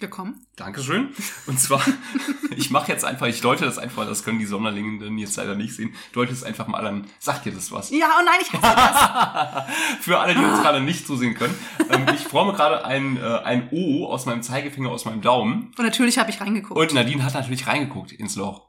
Gekommen. 0.00 0.46
Dankeschön. 0.56 1.08
Und 1.46 1.58
zwar, 1.58 1.82
ich 2.56 2.70
mache 2.70 2.92
jetzt 2.92 3.04
einfach, 3.04 3.26
ich 3.26 3.40
deute 3.40 3.64
das 3.64 3.78
einfach, 3.78 4.06
das 4.06 4.24
können 4.24 4.38
die 4.38 4.46
Sonderlingenden 4.46 5.18
jetzt 5.18 5.36
leider 5.36 5.54
nicht 5.54 5.74
sehen, 5.74 5.94
deute 6.12 6.32
es 6.32 6.44
einfach 6.44 6.68
mal 6.68 6.86
an. 6.86 7.06
Sagt 7.18 7.46
dir 7.46 7.52
das 7.52 7.72
was? 7.72 7.90
Ja, 7.90 8.06
oh 8.18 8.24
nein, 8.24 8.40
ich 8.40 8.52
hasse 8.52 8.76
das. 8.76 9.76
Für 10.00 10.20
alle, 10.20 10.34
die 10.34 10.44
uns 10.44 10.62
gerade 10.62 10.80
nicht 10.80 11.06
so 11.06 11.16
sehen 11.16 11.34
können. 11.34 11.54
Ähm, 11.90 12.06
ich 12.14 12.22
forme 12.22 12.52
gerade 12.52 12.84
ein, 12.84 13.16
äh, 13.16 13.20
ein 13.20 13.68
O 13.72 14.06
aus 14.06 14.26
meinem 14.26 14.42
Zeigefinger, 14.42 14.90
aus 14.90 15.04
meinem 15.04 15.20
Daumen. 15.20 15.72
Und 15.76 15.84
natürlich 15.84 16.18
habe 16.18 16.30
ich 16.30 16.40
reingeguckt. 16.40 16.78
Und 16.78 16.94
Nadine 16.94 17.24
hat 17.24 17.34
natürlich 17.34 17.66
reingeguckt 17.66 18.12
ins 18.12 18.36
Loch. 18.36 18.67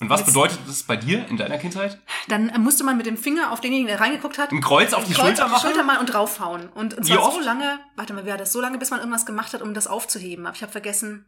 Und 0.00 0.10
was 0.10 0.24
bedeutet 0.24 0.58
das 0.66 0.82
bei 0.82 0.96
dir 0.96 1.26
in 1.28 1.36
deiner 1.36 1.56
Kindheit? 1.56 2.00
Dann 2.28 2.50
musste 2.62 2.82
man 2.82 2.96
mit 2.96 3.06
dem 3.06 3.16
Finger 3.16 3.52
auf 3.52 3.60
denjenigen, 3.60 3.86
der 3.88 4.00
reingeguckt 4.00 4.38
hat, 4.38 4.50
Ein 4.50 4.60
Kreuz 4.60 4.92
auf 4.92 5.04
die 5.04 5.12
Kreuz 5.12 5.26
Schulter 5.38 5.44
auf 5.44 5.50
die 5.50 5.52
machen? 5.52 5.66
Schulter 5.68 5.84
mal 5.84 5.98
und 6.00 6.06
draufhauen. 6.06 6.68
Und, 6.70 6.94
und 6.94 7.04
zwar 7.04 7.30
so 7.30 7.40
lange, 7.40 7.78
warte 7.94 8.12
mal, 8.12 8.24
wie 8.24 8.30
war 8.30 8.36
das? 8.36 8.52
So 8.52 8.60
lange, 8.60 8.78
bis 8.78 8.90
man 8.90 8.98
irgendwas 8.98 9.24
gemacht 9.24 9.52
hat, 9.52 9.62
um 9.62 9.72
das 9.72 9.86
aufzuheben. 9.86 10.46
Aber 10.46 10.56
ich 10.56 10.62
habe 10.62 10.72
vergessen, 10.72 11.26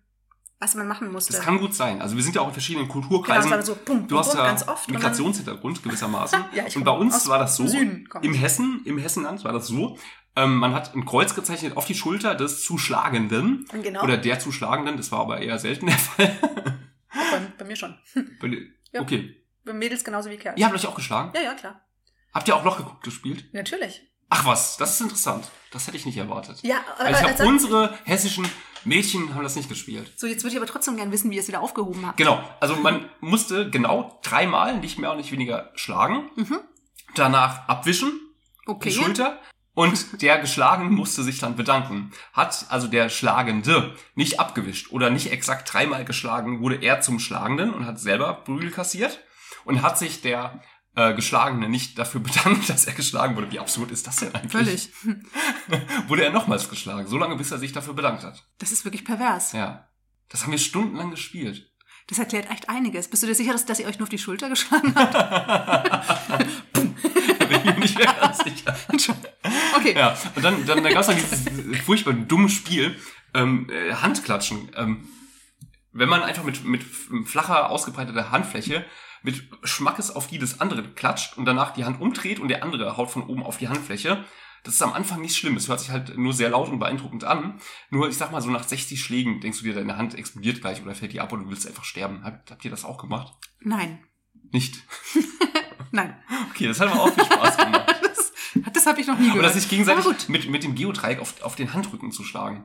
was 0.58 0.74
man 0.74 0.88
machen 0.88 1.12
musste. 1.12 1.32
Das 1.32 1.42
kann 1.42 1.58
gut 1.58 1.74
sein. 1.74 2.00
Also 2.00 2.16
wir 2.16 2.22
sind 2.22 2.34
ja 2.34 2.40
auch 2.40 2.48
in 2.48 2.52
verschiedenen 2.54 2.88
genau, 2.88 3.00
Kulturkreisen. 3.00 3.50
das 3.50 3.58
war 3.58 3.64
so 3.64 3.74
pum, 3.76 4.02
Du 4.02 4.08
pum, 4.08 4.18
hast 4.18 4.30
pum, 4.30 4.38
ja 4.38 4.46
ganz 4.46 4.66
oft. 4.66 4.90
Migrationshintergrund 4.90 5.82
gewissermaßen. 5.82 6.44
Ja, 6.54 6.64
ich 6.66 6.76
und 6.76 6.84
bei 6.84 6.92
uns 6.92 7.28
war 7.28 7.38
das 7.38 7.56
so, 7.56 7.66
Süden, 7.66 8.08
im. 8.22 8.32
Hessen, 8.32 8.80
im 8.84 8.98
Hessenland 8.98 9.44
war 9.44 9.52
das 9.52 9.66
so, 9.66 9.98
ähm, 10.34 10.56
man 10.56 10.74
hat 10.74 10.94
ein 10.94 11.04
Kreuz 11.04 11.34
gezeichnet 11.34 11.76
auf 11.76 11.84
die 11.84 11.94
Schulter 11.94 12.34
des 12.34 12.64
Zuschlagenden. 12.64 13.66
Genau. 13.82 14.02
Oder 14.02 14.16
der 14.16 14.38
Zuschlagenden, 14.38 14.96
das 14.96 15.12
war 15.12 15.20
aber 15.20 15.40
eher 15.40 15.58
selten 15.58 15.86
der 15.86 15.98
Fall. 15.98 16.78
bei, 17.30 17.40
bei 17.58 17.64
mir 17.64 17.76
schon. 17.76 17.98
Bei 18.40 18.48
Ja. 18.92 19.00
Okay. 19.00 19.42
Bei 19.64 19.72
Mädels 19.72 20.04
genauso 20.04 20.30
wie 20.30 20.36
Kerls. 20.36 20.58
Ihr 20.58 20.66
habt 20.66 20.74
euch 20.74 20.86
auch 20.86 20.94
geschlagen? 20.94 21.32
ja, 21.34 21.42
ja, 21.42 21.54
klar. 21.54 21.80
Habt 22.32 22.46
ihr 22.48 22.54
auch 22.56 22.64
Loch 22.64 22.76
geguckt 22.76 23.02
gespielt? 23.02 23.46
Natürlich. 23.52 24.02
Ach 24.28 24.44
was, 24.44 24.76
das 24.76 24.94
ist 24.94 25.00
interessant. 25.00 25.48
Das 25.70 25.86
hätte 25.86 25.96
ich 25.96 26.04
nicht 26.06 26.16
erwartet. 26.18 26.58
Ja, 26.62 26.84
Weil 26.98 27.06
aber 27.06 27.10
ich 27.18 27.24
also, 27.24 27.38
habe 27.44 27.48
unsere 27.48 27.98
hessischen 28.04 28.46
Mädchen 28.84 29.34
haben 29.34 29.42
das 29.42 29.56
nicht 29.56 29.68
gespielt. 29.68 30.12
so 30.16 30.26
jetzt 30.26 30.42
würde 30.42 30.52
ich 30.52 30.56
aber 30.56 30.66
trotzdem 30.66 30.96
gern 30.96 31.12
wissen, 31.12 31.30
wie 31.30 31.36
ihr 31.36 31.40
es 31.42 31.48
wieder 31.48 31.60
aufgehoben 31.60 32.06
habt. 32.06 32.16
Genau, 32.16 32.42
also 32.60 32.76
man 32.76 33.08
musste 33.20 33.70
genau 33.70 34.18
dreimal, 34.22 34.78
nicht 34.78 34.98
mehr 34.98 35.10
und 35.12 35.16
nicht 35.18 35.32
weniger, 35.32 35.70
schlagen. 35.74 36.30
Mhm. 36.36 36.58
Danach 37.14 37.68
abwischen, 37.68 38.20
Okay. 38.66 38.88
die 38.90 38.94
Schulter. 38.96 39.40
Und 39.76 40.22
der 40.22 40.38
Geschlagen 40.38 40.90
musste 40.90 41.22
sich 41.22 41.38
dann 41.38 41.54
bedanken. 41.54 42.10
Hat 42.32 42.64
also 42.70 42.88
der 42.88 43.10
Schlagende 43.10 43.94
nicht 44.14 44.40
abgewischt 44.40 44.90
oder 44.90 45.10
nicht 45.10 45.30
exakt 45.30 45.70
dreimal 45.70 46.06
geschlagen, 46.06 46.62
wurde 46.62 46.76
er 46.76 47.02
zum 47.02 47.18
Schlagenden 47.18 47.74
und 47.74 47.84
hat 47.84 48.00
selber 48.00 48.32
Prügel 48.32 48.70
kassiert. 48.70 49.20
Und 49.66 49.82
hat 49.82 49.98
sich 49.98 50.22
der 50.22 50.62
äh, 50.94 51.12
Geschlagene 51.12 51.68
nicht 51.68 51.98
dafür 51.98 52.20
bedankt, 52.22 52.70
dass 52.70 52.86
er 52.86 52.94
geschlagen 52.94 53.36
wurde. 53.36 53.52
Wie 53.52 53.58
absurd 53.58 53.90
ist 53.90 54.06
das 54.06 54.16
denn 54.16 54.34
eigentlich? 54.34 54.50
Völlig. 54.50 54.90
Wurde 56.08 56.24
er 56.24 56.30
nochmals 56.30 56.70
geschlagen, 56.70 57.06
so 57.06 57.18
lange 57.18 57.36
bis 57.36 57.50
er 57.50 57.58
sich 57.58 57.72
dafür 57.72 57.92
bedankt 57.92 58.22
hat. 58.22 58.46
Das 58.56 58.72
ist 58.72 58.86
wirklich 58.86 59.04
pervers. 59.04 59.52
Ja. 59.52 59.90
Das 60.30 60.42
haben 60.42 60.52
wir 60.52 60.58
stundenlang 60.58 61.10
gespielt. 61.10 61.70
Das 62.06 62.18
erklärt 62.18 62.48
echt 62.50 62.68
einiges. 62.68 63.08
Bist 63.08 63.24
du 63.24 63.26
dir 63.26 63.34
sicher, 63.34 63.52
dass, 63.52 63.66
dass 63.66 63.80
ihr 63.80 63.86
euch 63.86 63.98
nur 63.98 64.04
auf 64.04 64.10
die 64.10 64.18
Schulter 64.18 64.48
geschlagen 64.48 64.94
habt? 64.94 66.46
Bin 67.76 67.84
ich 67.84 67.94
mir 67.94 68.04
nicht 68.04 68.12
mehr 68.12 68.20
ganz 68.20 68.38
sicher. 68.38 68.76
Okay. 69.76 69.94
Ja, 69.96 70.16
und 70.34 70.44
dann, 70.44 70.66
dann, 70.66 70.82
dann 70.82 70.92
gab 70.92 71.02
es 71.02 71.06
dann 71.06 71.16
dieses 71.16 71.84
furchtbar 71.84 72.14
dumme 72.14 72.48
Spiel, 72.48 72.96
ähm, 73.34 73.68
äh, 73.70 73.94
Handklatschen. 73.94 74.70
Ähm, 74.76 75.08
wenn 75.92 76.08
man 76.08 76.22
einfach 76.22 76.44
mit, 76.44 76.64
mit 76.64 76.82
flacher, 77.24 77.70
ausgebreiteter 77.70 78.30
Handfläche 78.30 78.84
mit 79.22 79.42
Schmackes 79.64 80.14
auf 80.14 80.28
die 80.28 80.38
des 80.38 80.60
anderen 80.60 80.94
klatscht 80.94 81.36
und 81.36 81.46
danach 81.46 81.72
die 81.72 81.84
Hand 81.84 82.00
umdreht 82.00 82.38
und 82.38 82.48
der 82.48 82.62
andere 82.62 82.96
haut 82.96 83.10
von 83.10 83.24
oben 83.24 83.42
auf 83.42 83.58
die 83.58 83.68
Handfläche, 83.68 84.24
das 84.62 84.74
ist 84.74 84.82
am 84.82 84.92
Anfang 84.92 85.20
nicht 85.20 85.36
schlimm. 85.36 85.56
Es 85.56 85.68
hört 85.68 85.80
sich 85.80 85.90
halt 85.90 86.16
nur 86.16 86.32
sehr 86.32 86.50
laut 86.50 86.68
und 86.68 86.78
beeindruckend 86.78 87.24
an. 87.24 87.60
Nur, 87.90 88.08
ich 88.08 88.16
sag 88.16 88.32
mal, 88.32 88.40
so 88.42 88.50
nach 88.50 88.64
60 88.64 89.00
Schlägen 89.00 89.40
denkst 89.40 89.58
du 89.58 89.64
dir, 89.64 89.74
deine 89.74 89.96
Hand 89.96 90.14
explodiert 90.14 90.60
gleich 90.60 90.82
oder 90.82 90.94
fällt 90.94 91.12
dir 91.12 91.22
ab 91.22 91.32
und 91.32 91.44
du 91.44 91.50
willst 91.50 91.66
einfach 91.66 91.84
sterben. 91.84 92.24
Habt, 92.24 92.50
habt 92.50 92.64
ihr 92.64 92.70
das 92.70 92.84
auch 92.84 92.98
gemacht? 92.98 93.32
Nein. 93.60 94.04
Nicht. 94.52 94.76
Nein. 95.96 96.14
Okay, 96.50 96.66
das 96.66 96.78
hat 96.78 96.88
aber 96.92 97.04
auch 97.04 97.12
viel 97.12 97.24
Spaß 97.24 97.56
gemacht. 97.56 97.94
Das, 98.64 98.72
das 98.72 98.86
habe 98.86 99.00
ich 99.00 99.06
noch 99.06 99.18
nie 99.18 99.26
gehört. 99.26 99.40
Oder 99.40 99.50
sich 99.50 99.68
gegenseitig 99.68 100.28
mit, 100.28 100.48
mit 100.48 100.64
dem 100.64 100.74
Geodreieck 100.74 101.20
auf, 101.20 101.42
auf 101.42 101.56
den 101.56 101.74
Handrücken 101.74 102.10
zu 102.10 102.24
schlagen. 102.24 102.64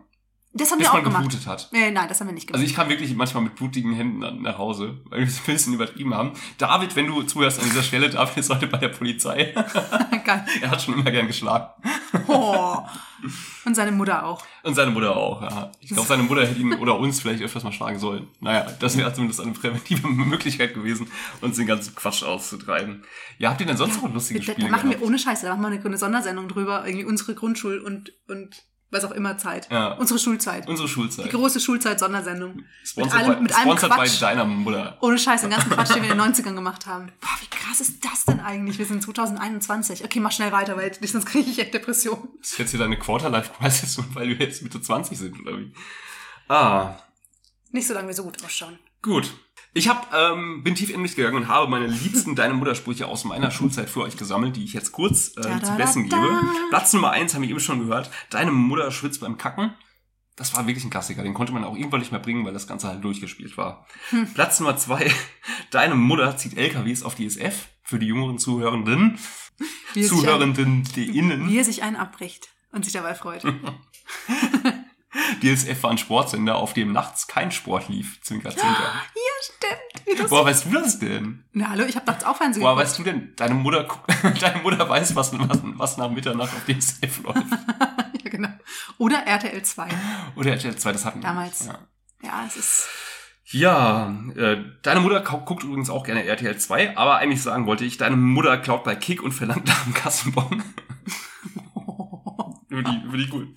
Das 0.53 0.69
haben 0.69 0.79
bis 0.79 0.87
wir 0.87 0.91
auch 0.91 0.95
man 0.95 1.03
gemacht. 1.05 1.23
geblutet 1.23 1.47
hat. 1.47 1.69
Äh, 1.71 1.91
nein, 1.91 2.09
das 2.09 2.19
haben 2.19 2.27
wir 2.27 2.33
nicht 2.33 2.47
Also 2.49 2.57
gemacht. 2.59 2.69
ich 2.69 2.75
kam 2.75 2.89
wirklich 2.89 3.15
manchmal 3.15 3.43
mit 3.43 3.55
blutigen 3.55 3.93
Händen 3.93 4.41
nach 4.41 4.57
Hause, 4.57 4.99
weil 5.05 5.19
wir 5.19 5.27
es 5.27 5.39
ein 5.39 5.45
bisschen 5.45 5.73
übertrieben 5.73 6.13
haben. 6.13 6.33
David, 6.57 6.95
wenn 6.97 7.07
du 7.07 7.21
zuhörst 7.23 7.59
an 7.59 7.65
dieser 7.65 7.83
Stelle, 7.83 8.09
David 8.09 8.35
ist 8.37 8.49
heute 8.49 8.67
bei 8.67 8.77
der 8.77 8.89
Polizei. 8.89 9.53
Geil. 10.25 10.45
er 10.61 10.71
hat 10.71 10.81
schon 10.81 10.95
immer 10.95 11.09
gern 11.09 11.27
geschlagen. 11.27 11.69
Oh. 12.27 12.77
Und 13.65 13.75
seine 13.75 13.91
Mutter 13.91 14.25
auch. 14.25 14.43
Und 14.63 14.73
seine 14.75 14.91
Mutter 14.91 15.15
auch, 15.15 15.41
ja. 15.43 15.71
Ich 15.79 15.89
glaube, 15.89 16.07
seine 16.07 16.23
Mutter 16.23 16.41
hätte 16.45 16.59
ihn 16.59 16.73
oder 16.73 16.97
uns 16.97 17.21
vielleicht 17.21 17.41
öfters 17.43 17.63
mal 17.63 17.71
schlagen 17.71 17.99
sollen. 17.99 18.27
Naja, 18.39 18.65
das 18.79 18.97
wäre 18.97 19.13
zumindest 19.13 19.39
eine 19.41 19.51
präventive 19.53 20.07
Möglichkeit 20.09 20.73
gewesen, 20.73 21.07
uns 21.39 21.55
den 21.55 21.67
ganzen 21.67 21.95
Quatsch 21.95 22.23
auszutreiben. 22.23 23.03
Ja, 23.37 23.51
habt 23.51 23.61
ihr 23.61 23.67
denn 23.67 23.77
sonst 23.77 24.01
noch 24.01 24.11
lustige 24.13 24.39
Da, 24.39 24.45
da 24.47 24.51
Spiele 24.53 24.69
machen 24.69 24.89
wir 24.89 24.95
gehabt? 24.97 25.07
ohne 25.07 25.19
Scheiße, 25.19 25.45
da 25.45 25.55
machen 25.55 25.71
wir 25.71 25.77
eine, 25.79 25.85
eine 25.85 25.97
Sondersendung 25.97 26.47
drüber, 26.47 26.83
irgendwie 26.85 27.05
unsere 27.05 27.33
Grundschul- 27.33 27.79
und, 27.79 28.11
und 28.27 28.63
was 28.91 29.03
auch 29.05 29.11
immer 29.11 29.37
Zeit. 29.37 29.69
Ja. 29.71 29.93
Unsere 29.93 30.19
Schulzeit. 30.19 30.67
Unsere 30.67 30.87
Schulzeit. 30.87 31.25
Die 31.25 31.29
große 31.29 31.59
Schulzeit-Sondersendung. 31.59 32.63
Sponsored, 32.83 33.13
mit 33.13 33.23
allem, 33.23 33.33
bei, 33.35 33.41
mit 33.41 33.53
allem 33.55 33.63
sponsored 33.77 33.91
Quatsch. 33.93 34.21
deiner 34.21 34.45
Mutter. 34.45 34.97
Ohne 35.01 35.17
Scheiß, 35.17 35.41
den 35.41 35.49
ganzen 35.49 35.69
Quatsch, 35.71 35.95
den 35.95 36.03
wir 36.03 36.11
in 36.11 36.17
den 36.17 36.33
90ern 36.33 36.53
gemacht 36.55 36.85
haben. 36.85 37.11
Boah, 37.21 37.29
wie 37.39 37.47
krass 37.47 37.79
ist 37.79 38.03
das 38.03 38.25
denn 38.25 38.39
eigentlich? 38.41 38.77
Wir 38.77 38.85
sind 38.85 39.01
2021. 39.01 40.03
Okay, 40.03 40.19
mach 40.19 40.31
schnell 40.31 40.51
weiter, 40.51 40.75
weil 40.77 40.93
sonst 41.07 41.25
kriege 41.25 41.49
ich 41.49 41.57
echt 41.59 41.73
Depressionen. 41.73 42.27
Ist 42.41 42.57
jetzt 42.59 42.71
hier 42.71 42.79
deine 42.79 42.99
Quarter-Life-Crisis, 42.99 43.99
weil 44.13 44.27
wir 44.29 44.35
jetzt 44.45 44.61
Mitte 44.61 44.81
20 44.81 45.17
sind, 45.17 45.39
oder 45.39 45.57
wie? 45.57 45.73
Ah, 46.49 46.95
Nicht 47.71 47.87
so 47.87 47.93
lange 47.93 48.07
wir 48.09 48.13
so 48.13 48.23
gut 48.23 48.43
ausschauen. 48.43 48.77
Gut. 49.01 49.33
Ich 49.73 49.87
hab, 49.87 50.13
ähm, 50.13 50.63
bin 50.63 50.75
tief 50.75 50.89
in 50.89 51.01
mich 51.01 51.15
gegangen 51.15 51.37
und 51.37 51.47
habe 51.47 51.69
meine 51.69 51.87
liebsten 51.87 52.35
Deine 52.35 52.53
Muttersprüche 52.53 53.07
aus 53.07 53.23
meiner 53.23 53.51
Schulzeit 53.51 53.89
für 53.89 54.01
euch 54.01 54.17
gesammelt, 54.17 54.57
die 54.57 54.65
ich 54.65 54.73
jetzt 54.73 54.91
kurz 54.91 55.29
äh, 55.37 55.41
Da, 55.41 55.63
zu 55.63 55.75
besten 55.77 56.09
gebe. 56.09 56.41
Platz 56.69 56.91
Nummer 56.91 57.11
eins 57.11 57.33
haben 57.33 57.41
wir 57.41 57.49
eben 57.49 57.59
schon 57.59 57.79
gehört. 57.79 58.11
Deine 58.29 58.51
Mutter 58.51 58.91
schwitzt 58.91 59.21
beim 59.21 59.37
Kacken. 59.37 59.73
Das 60.35 60.55
war 60.55 60.67
wirklich 60.67 60.83
ein 60.83 60.89
Klassiker. 60.89 61.23
Den 61.23 61.33
konnte 61.33 61.53
man 61.53 61.63
auch 61.63 61.75
irgendwann 61.75 62.01
nicht 62.01 62.11
mehr 62.11 62.19
bringen, 62.19 62.45
weil 62.45 62.53
das 62.53 62.67
Ganze 62.67 62.89
halt 62.89 63.03
durchgespielt 63.03 63.57
war. 63.57 63.85
Hm. 64.09 64.33
Platz 64.33 64.59
Nummer 64.59 64.75
zwei. 64.75 65.09
Deine 65.71 65.95
Mutter 65.95 66.35
zieht 66.35 66.57
LKWs 66.57 67.03
auf 67.03 67.15
die 67.15 67.25
SF. 67.27 67.67
Für 67.83 67.99
die 67.99 68.07
jüngeren 68.07 68.39
Zuhörenden. 68.39 69.19
Wie 69.93 70.03
Zuhörenden, 70.03 70.83
die 70.95 71.17
innen. 71.17 71.47
Wie 71.49 71.57
er 71.57 71.63
sich 71.63 71.83
einen 71.83 71.95
abbricht 71.95 72.49
und 72.71 72.83
sich 72.83 72.93
dabei 72.93 73.15
freut. 73.15 73.43
DSF 75.43 75.83
war 75.83 75.91
ein 75.91 75.97
Sportsender, 75.97 76.55
auf 76.55 76.73
dem 76.73 76.91
nachts 76.91 77.27
kein 77.27 77.51
Sport 77.51 77.89
lief. 77.89 78.21
Zwinker, 78.21 78.51
zwinker. 78.51 78.93
Stimmt. 79.41 80.29
Woher 80.31 80.45
weißt 80.45 80.65
du 80.65 80.71
das 80.71 80.99
denn? 80.99 81.43
Na, 81.53 81.69
hallo, 81.69 81.83
ich 81.85 81.95
habe 81.95 82.05
nachts 82.05 82.23
auch 82.23 82.35
Fernsehen 82.37 82.63
Woher 82.63 82.75
geguckt. 82.75 82.87
weißt 82.89 82.99
du 82.99 83.03
denn, 83.03 83.33
deine 83.35 83.53
Mutter, 83.55 83.87
deine 84.39 84.61
Mutter 84.61 84.87
weiß, 84.87 85.15
was, 85.15 85.37
was, 85.37 85.59
was 85.63 85.97
nach 85.97 86.09
Mitternacht 86.09 86.49
auf 86.53 86.65
DSF 86.65 87.23
läuft. 87.23 87.45
Ja, 88.23 88.29
genau. 88.29 88.49
Oder 88.97 89.19
RTL 89.25 89.61
2. 89.63 89.87
Oder 90.35 90.51
RTL 90.51 90.75
2, 90.75 90.91
das 90.91 91.05
hatten 91.05 91.19
wir. 91.19 91.23
Damals. 91.27 91.65
Ja, 91.67 91.79
Ja, 92.23 92.43
es 92.47 92.55
ist. 92.57 92.87
ja 93.51 94.15
äh, 94.35 94.57
deine 94.83 94.99
Mutter 95.01 95.21
guckt 95.21 95.63
übrigens 95.63 95.89
auch 95.89 96.03
gerne 96.05 96.25
RTL 96.25 96.57
2, 96.57 96.97
aber 96.97 97.17
eigentlich 97.17 97.41
sagen 97.41 97.65
wollte 97.65 97.85
ich, 97.85 97.97
deine 97.97 98.15
Mutter 98.15 98.57
klaut 98.57 98.83
bei 98.83 98.95
Kick 98.95 99.21
und 99.23 99.31
verlangt 99.31 99.65
nach 99.67 99.83
dem 99.83 99.93
Kassenbon. 99.93 100.63
über 102.69 102.83
die, 102.83 103.01
über 103.05 103.17
die 103.17 103.27
gut. 103.27 103.47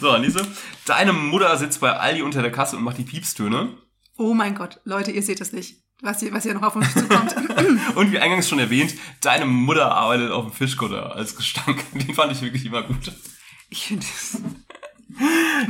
So, 0.00 0.10
Anise. 0.10 0.46
Deine 0.86 1.12
Mutter 1.12 1.56
sitzt 1.56 1.80
bei 1.80 1.92
Aldi 1.96 2.22
unter 2.22 2.42
der 2.42 2.50
Kasse 2.52 2.76
und 2.76 2.82
macht 2.84 2.98
die 2.98 3.04
Piepstöne. 3.04 3.76
Oh 4.18 4.32
mein 4.34 4.54
Gott, 4.54 4.80
Leute, 4.84 5.10
ihr 5.10 5.22
seht 5.22 5.40
es 5.40 5.52
nicht, 5.52 5.82
was 6.00 6.20
hier, 6.20 6.32
was 6.32 6.42
hier 6.44 6.54
noch 6.54 6.62
auf 6.62 6.76
uns 6.76 6.92
zukommt. 6.94 7.34
Und 7.96 8.12
wie 8.12 8.18
eingangs 8.18 8.48
schon 8.48 8.58
erwähnt, 8.58 8.94
deine 9.20 9.44
Mutter 9.44 9.92
arbeitet 9.92 10.30
auf 10.30 10.44
dem 10.44 10.52
Fischkutter 10.52 11.14
als 11.14 11.36
Gestank. 11.36 11.84
Den 11.92 12.14
fand 12.14 12.32
ich 12.32 12.40
wirklich 12.40 12.64
immer 12.64 12.82
gut. 12.82 13.12
Ich 13.68 13.86
finde 13.86 14.04
es. 14.04 14.40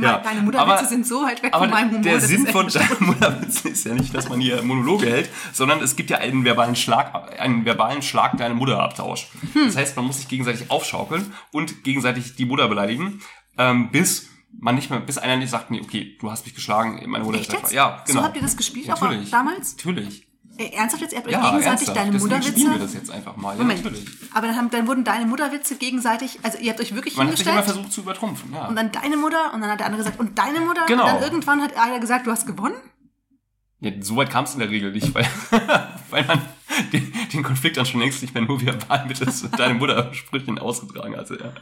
Ja, 0.01 0.17
Deine 0.17 0.41
Mutterwitze 0.41 0.87
sind 0.87 1.07
so 1.07 1.23
weit 1.23 1.41
weg 1.41 1.55
von 1.55 1.69
meinem 1.69 1.91
Humor. 1.91 2.01
der 2.01 2.19
Sinn 2.19 2.47
von 2.47 2.65
echt 2.67 2.75
deinem 2.75 3.07
Mutterwitz 3.07 3.61
ist 3.61 3.85
ja 3.85 3.93
nicht, 3.93 4.13
dass 4.13 4.27
man 4.27 4.41
hier 4.41 4.61
Monologe 4.61 5.05
hält, 5.05 5.29
sondern 5.53 5.81
es 5.81 5.95
gibt 5.95 6.09
ja 6.09 6.17
einen 6.17 6.43
verbalen 6.43 6.75
Schlag, 6.75 7.39
einen 7.39 7.63
verbalen 7.63 8.01
Schlag 8.01 8.35
deine 8.35 8.55
Mutterabtausch. 8.55 9.29
Hm. 9.53 9.67
Das 9.67 9.77
heißt, 9.77 9.95
man 9.95 10.05
muss 10.05 10.17
sich 10.17 10.27
gegenseitig 10.27 10.69
aufschaukeln 10.69 11.33
und 11.51 11.85
gegenseitig 11.85 12.35
die 12.35 12.43
Mutter 12.43 12.67
beleidigen, 12.67 13.21
ähm, 13.57 13.89
bis 13.89 14.27
man 14.59 14.75
nicht 14.75 14.89
mehr, 14.89 14.99
bis 14.99 15.17
einer 15.17 15.37
nicht 15.37 15.49
sagt, 15.49 15.71
nee, 15.71 15.81
okay, 15.81 16.17
du 16.19 16.31
hast 16.31 16.45
mich 16.45 16.55
geschlagen, 16.55 17.01
meine 17.09 17.23
Mutter 17.23 17.39
Echt 17.39 17.53
ist 17.53 17.61
jetzt? 17.61 17.73
Ja, 17.73 18.03
genau. 18.05 18.19
So 18.21 18.25
habt 18.25 18.35
ihr 18.35 18.41
das 18.41 18.57
gespielt 18.57 18.91
auch 18.91 18.99
Natürlich. 19.01 19.29
damals? 19.31 19.75
Natürlich. 19.77 20.27
Äh, 20.59 20.69
ernsthaft 20.75 21.03
jetzt? 21.03 21.11
Ihr 21.13 21.19
habt 21.19 21.27
euch 21.27 21.33
Ja, 21.33 21.39
gegenseitig 21.51 21.67
ernsthaft. 21.87 21.97
deine 21.97 22.11
Deswegen 22.13 22.41
spielen 22.41 22.55
wir 22.55 22.63
Mutterwitze. 22.69 22.85
das 22.85 22.93
jetzt 22.95 23.11
einfach 23.11 23.35
mal. 23.37 23.55
Moment. 23.57 23.79
Ja, 23.79 23.91
natürlich. 23.91 24.07
Aber 24.33 24.47
dann, 24.47 24.55
haben, 24.55 24.69
dann 24.71 24.87
wurden 24.87 25.03
deine 25.03 25.25
Mutterwitze 25.27 25.75
gegenseitig, 25.75 26.39
also 26.41 26.57
ihr 26.57 26.71
habt 26.71 26.79
euch 26.81 26.95
wirklich 26.95 27.15
Man 27.15 27.27
hat 27.27 27.37
sich 27.37 27.45
immer 27.45 27.61
versucht 27.61 27.91
zu 27.91 28.01
übertrumpfen, 28.01 28.51
ja. 28.53 28.67
und 28.67 28.75
dann 28.75 28.91
deine 28.91 29.17
Mutter 29.17 29.53
und 29.53 29.61
dann 29.61 29.69
hat 29.69 29.79
der 29.79 29.85
andere 29.85 30.03
gesagt 30.03 30.19
und 30.19 30.37
deine 30.39 30.61
Mutter 30.61 30.85
Genau. 30.87 31.03
und 31.03 31.09
dann 31.09 31.21
irgendwann 31.21 31.61
hat 31.61 31.77
einer 31.77 31.99
gesagt, 31.99 32.25
du 32.25 32.31
hast 32.31 32.47
gewonnen. 32.47 32.75
Ja, 33.81 33.91
so 34.01 34.15
weit 34.15 34.31
kam 34.31 34.45
es 34.45 34.53
in 34.53 34.59
der 34.59 34.71
Regel 34.71 34.91
nicht, 34.91 35.13
weil, 35.13 35.27
weil 36.09 36.25
man 36.25 36.41
den, 36.91 37.13
den 37.31 37.43
Konflikt 37.43 37.77
dann 37.77 37.85
schon 37.85 37.99
längst 37.99 38.23
nicht 38.23 38.33
mehr 38.33 38.41
nur 38.43 38.59
verbal 38.59 39.05
mit 39.07 39.21
das, 39.21 39.47
deine 39.51 39.75
Muttersprüchen 39.75 40.57
ausgetragen 40.57 41.15
hatte. 41.15 41.37
Ja. 41.39 41.53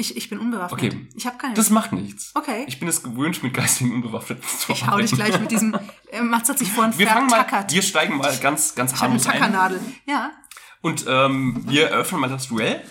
Ich, 0.00 0.16
ich 0.16 0.30
bin 0.30 0.38
unbewaffnet. 0.38 0.94
Okay. 0.94 1.08
Ich 1.16 1.26
habe 1.26 1.38
keine. 1.38 1.54
Das 1.54 1.70
macht 1.70 1.92
nichts. 1.92 2.30
Okay. 2.36 2.64
Ich 2.68 2.78
bin 2.78 2.88
es 2.88 3.02
gewöhnt, 3.02 3.42
mit 3.42 3.52
geistigen 3.52 3.92
Unbewaffneten 3.92 4.44
zu 4.48 4.70
Ich 4.72 4.86
hau 4.86 4.96
dich 4.98 5.12
arbeiten. 5.12 5.16
gleich 5.16 5.40
mit 5.40 5.50
diesem. 5.50 5.78
Äh, 6.10 6.22
Mats 6.22 6.48
hat 6.48 6.58
sich 6.58 6.72
vorhin 6.72 6.96
Wir 6.96 7.06
fangen 7.06 7.26
mal, 7.26 7.40
vertackert. 7.44 7.70
wir 7.70 7.82
steigen 7.82 8.16
mal 8.16 8.34
ganz, 8.38 8.74
ganz 8.74 8.92
ich 8.92 9.02
habe 9.02 9.12
eine 9.12 9.22
harmlos 9.22 9.26
ein. 9.26 9.32
Tackernadel. 9.40 9.80
Ja. 10.06 10.30
Und 10.80 11.04
ähm, 11.06 11.64
wir 11.68 11.88
eröffnen 11.88 12.22
mal 12.22 12.30
das 12.30 12.48
Duell. 12.48 12.82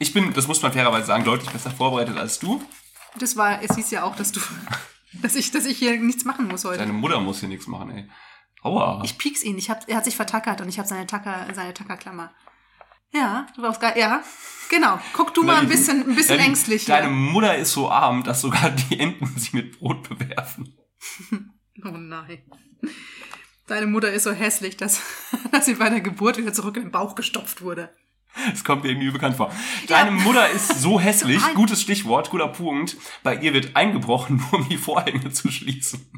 Ich 0.00 0.12
bin, 0.12 0.32
das 0.32 0.48
muss 0.48 0.60
man 0.60 0.72
fairerweise 0.72 1.06
sagen, 1.06 1.22
deutlich 1.22 1.48
besser 1.50 1.70
vorbereitet 1.70 2.16
als 2.16 2.40
du. 2.40 2.60
Das 3.16 3.36
war, 3.36 3.62
es 3.62 3.76
hieß 3.76 3.92
ja 3.92 4.02
auch, 4.02 4.16
dass 4.16 4.32
du, 4.32 4.40
dass 5.22 5.36
ich, 5.36 5.52
dass 5.52 5.66
ich 5.66 5.78
hier 5.78 6.00
nichts 6.00 6.24
machen 6.24 6.48
muss 6.48 6.64
heute. 6.64 6.78
Deine 6.78 6.92
Mutter 6.94 7.20
muss 7.20 7.38
hier 7.38 7.48
nichts 7.48 7.68
machen, 7.68 7.90
ey. 7.90 8.08
Aua. 8.62 9.02
Ich 9.04 9.18
pieks 9.18 9.44
ihn. 9.44 9.56
Ich 9.56 9.70
hab, 9.70 9.88
er 9.88 9.98
hat 9.98 10.04
sich 10.04 10.16
vertackert 10.16 10.60
und 10.60 10.68
ich 10.68 10.78
habe 10.80 10.88
seine 10.88 11.06
Tacker, 11.06 11.46
seine 11.54 11.74
Tackerklammer. 11.74 12.32
Ja, 13.12 13.46
du 13.54 13.62
brauchst 13.62 13.80
gar, 13.80 13.96
ja, 13.96 14.22
genau. 14.68 15.00
Guck 15.12 15.34
du 15.34 15.42
mal 15.42 15.60
ein 15.60 15.68
bisschen, 15.68 16.08
ein 16.08 16.14
bisschen 16.14 16.38
ängstlich 16.38 16.84
Deine. 16.84 17.08
Mutter 17.08 17.56
ist 17.56 17.72
so 17.72 17.90
arm, 17.90 18.22
dass 18.22 18.42
sogar 18.42 18.70
die 18.70 18.98
Enten 18.98 19.26
sie 19.38 19.56
mit 19.56 19.78
Brot 19.78 20.08
bewerfen. 20.08 20.76
Oh 21.84 21.90
nein. 21.90 22.42
Deine 23.68 23.86
Mutter 23.86 24.10
ist 24.10 24.24
so 24.24 24.32
hässlich, 24.32 24.76
dass, 24.76 25.00
dass 25.52 25.66
sie 25.66 25.74
bei 25.74 25.88
der 25.88 26.00
Geburt 26.00 26.36
wieder 26.36 26.52
zurück 26.52 26.76
in 26.76 26.84
den 26.84 26.90
Bauch 26.90 27.14
gestopft 27.14 27.62
wurde. 27.62 27.94
Das 28.50 28.64
kommt 28.64 28.82
mir 28.82 28.90
irgendwie 28.90 29.12
bekannt 29.12 29.36
vor. 29.36 29.52
Deine 29.86 30.10
Mutter 30.10 30.48
ist 30.50 30.80
so 30.80 30.98
hässlich, 31.00 31.40
gutes 31.54 31.80
Stichwort, 31.80 32.30
guter 32.30 32.48
Punkt. 32.48 32.96
Bei 33.22 33.36
ihr 33.36 33.54
wird 33.54 33.76
eingebrochen, 33.76 34.38
nur 34.38 34.54
um 34.54 34.68
die 34.68 34.76
Vorhänge 34.76 35.30
zu 35.30 35.52
schließen. 35.52 36.10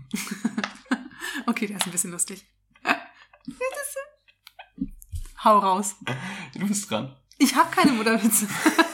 Okay, 1.46 1.66
der 1.66 1.76
ist 1.76 1.86
ein 1.86 1.92
bisschen 1.92 2.12
lustig. 2.12 2.46
Hau 5.44 5.58
raus. 5.58 5.96
Du 6.54 6.66
bist 6.66 6.90
dran. 6.90 7.14
Ich 7.38 7.54
habe 7.56 7.70
keine 7.70 7.92
Mutterwitze. 7.92 8.46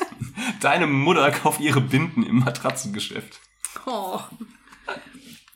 Deine 0.61 0.87
Mutter 0.87 1.31
kauft 1.31 1.61
ihre 1.61 1.81
Binden 1.81 2.23
im 2.23 2.41
Matratzengeschäft. 2.41 3.41
Oh. 3.85 4.21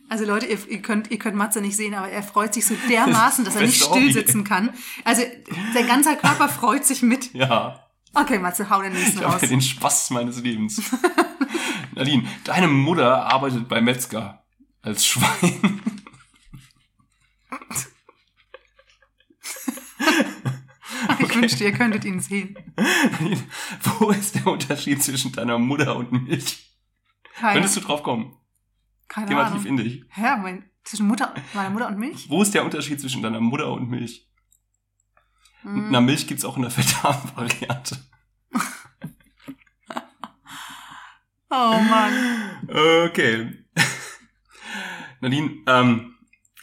Also 0.08 0.24
Leute, 0.24 0.46
ihr, 0.46 0.58
ihr, 0.68 0.82
könnt, 0.82 1.10
ihr 1.10 1.18
könnt 1.18 1.36
Matze 1.36 1.60
nicht 1.60 1.76
sehen, 1.76 1.94
aber 1.94 2.08
er 2.08 2.22
freut 2.22 2.52
sich 2.54 2.66
so 2.66 2.74
dermaßen, 2.88 3.44
dass 3.44 3.54
er 3.54 3.62
nicht 3.66 3.82
still 3.82 4.12
sitzen 4.12 4.42
kann. 4.42 4.70
Also 5.04 5.22
sein 5.72 5.86
ganzer 5.86 6.16
Körper 6.16 6.48
freut 6.48 6.84
sich 6.84 7.02
mit. 7.02 7.32
Ja, 7.32 7.90
Okay, 8.12 8.38
Matze, 8.38 8.68
hau 8.68 8.82
den 8.82 8.92
nächsten 8.92 9.18
ich 9.18 9.24
habe 9.24 9.34
raus. 9.34 9.48
den 9.48 9.60
Spaß 9.60 10.10
meines 10.10 10.40
Lebens. 10.42 10.82
Nadine, 11.94 12.26
deine 12.44 12.66
Mutter 12.68 13.26
arbeitet 13.26 13.68
bei 13.68 13.80
Metzger 13.80 14.42
als 14.82 15.06
Schwein. 15.06 15.80
Ich 21.30 21.36
wünschte, 21.36 21.64
ihr 21.64 21.72
könntet 21.72 22.04
ihn 22.04 22.20
sehen. 22.20 22.56
Nadine, 22.76 23.42
wo 23.98 24.10
ist 24.10 24.34
der 24.34 24.46
Unterschied 24.46 25.02
zwischen 25.02 25.32
deiner 25.32 25.58
Mutter 25.58 25.96
und 25.96 26.12
Milch? 26.12 26.66
Keine, 27.34 27.54
Könntest 27.54 27.76
du 27.76 27.80
drauf 27.80 28.02
kommen? 28.02 28.34
keine 29.08 29.26
Geh 29.28 29.34
mal 29.34 29.44
Ahnung. 29.44 29.58
tief 29.58 29.66
in 29.68 29.76
dich. 29.76 30.04
Hä, 30.10 30.36
mein, 30.42 30.70
zwischen 30.84 31.06
Mutter, 31.06 31.34
meiner 31.54 31.70
Mutter 31.70 31.88
und 31.88 31.98
Milch? 31.98 32.28
Wo 32.28 32.42
ist 32.42 32.52
der 32.54 32.64
Unterschied 32.64 33.00
zwischen 33.00 33.22
deiner 33.22 33.40
Mutter 33.40 33.72
und 33.72 33.88
Milch? 33.88 34.26
Und 35.64 35.74
Hm. 35.74 35.90
na, 35.90 36.00
Milch 36.00 36.26
gibt's 36.26 36.44
auch 36.44 36.56
in 36.56 36.62
der 36.62 36.70
fettarmen 36.70 37.30
Variante. 37.36 37.96
Oh 41.52 41.80
Mann. 41.80 42.60
Okay. 42.68 43.64
Nadine, 45.20 45.50
ähm, 45.66 46.14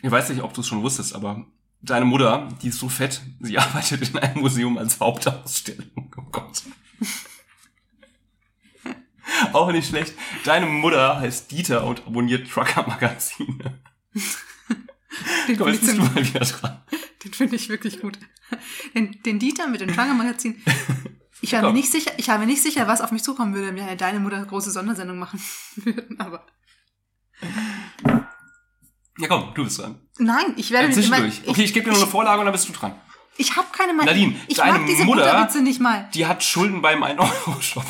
ich 0.01 0.09
weiß 0.09 0.29
nicht, 0.29 0.41
ob 0.41 0.53
du 0.53 0.61
es 0.61 0.67
schon 0.67 0.81
wusstest, 0.81 1.13
aber 1.13 1.45
deine 1.89 2.05
Mutter, 2.05 2.49
die 2.61 2.69
ist 2.69 2.79
so 2.79 2.89
fett, 2.89 3.21
sie 3.39 3.57
arbeitet 3.57 4.09
in 4.09 4.17
einem 4.17 4.41
Museum 4.41 4.77
als 4.77 4.99
Hauptausstellung. 4.99 6.13
Oh 6.17 6.23
Gott. 6.31 6.63
Auch 9.53 9.71
nicht 9.71 9.89
schlecht. 9.89 10.13
Deine 10.45 10.65
Mutter 10.65 11.19
heißt 11.19 11.51
Dieter 11.51 11.85
und 11.85 12.07
abonniert 12.07 12.49
Trucker-Magazine. 12.49 13.79
Den 15.47 15.57
Komm, 15.57 15.67
finde 15.67 15.71
jetzt 15.73 15.89
ich, 15.89 15.97
bist 15.97 15.97
du 15.97 16.01
mal 16.01 16.27
wieder 16.27 16.39
dran. 16.39 16.81
den 17.23 17.33
find 17.33 17.53
ich 17.53 17.69
wirklich 17.69 17.99
gut. 17.99 18.17
Den, 18.95 19.21
den 19.23 19.39
Dieter 19.39 19.67
mit 19.67 19.81
dem 19.81 19.93
Schwangermagazin. 19.93 20.61
Ich 21.41 21.53
war 21.53 21.61
mir 21.61 21.73
nicht 21.73 21.91
sicher, 21.91 22.11
ich 22.17 22.27
war 22.27 22.39
mir 22.39 22.45
nicht 22.45 22.63
sicher, 22.63 22.87
was 22.87 23.01
auf 23.01 23.11
mich 23.11 23.23
zukommen 23.23 23.53
würde, 23.53 23.67
wenn 23.67 23.75
wir 23.75 23.83
eine 23.83 23.97
deine 23.97 24.19
Mutter 24.19 24.43
große 24.43 24.71
Sondersendung 24.71 25.19
machen 25.19 25.39
würden, 25.75 26.19
aber. 26.19 26.45
Ja, 29.19 29.27
komm, 29.27 29.51
du 29.55 29.63
bist 29.63 29.79
dran. 29.79 29.99
Nein, 30.19 30.53
ich 30.57 30.71
werde 30.71 30.87
mir 30.89 30.93
immer, 30.93 31.03
zwischendurch. 31.17 31.41
Okay, 31.47 31.63
ich 31.63 31.73
gebe 31.73 31.85
dir 31.85 31.91
nur 31.91 32.01
eine 32.01 32.09
Vorlage 32.11 32.39
und 32.39 32.45
dann 32.45 32.51
bist 32.53 32.67
du 32.69 32.73
dran. 32.73 32.93
ich 33.37 33.55
habe 33.55 33.67
keine 33.71 33.93
Meinung. 33.93 34.05
Nadine, 34.05 34.35
ich 34.47 34.57
deine 34.57 34.79
mag 34.79 34.87
diese 34.87 35.05
Mutter- 35.05 35.61
nicht 35.61 35.79
mal. 35.79 36.09
Die 36.13 36.25
hat 36.25 36.43
Schulden 36.43 36.81
beim 36.81 37.03
1-Euro-Shop. 37.03 37.85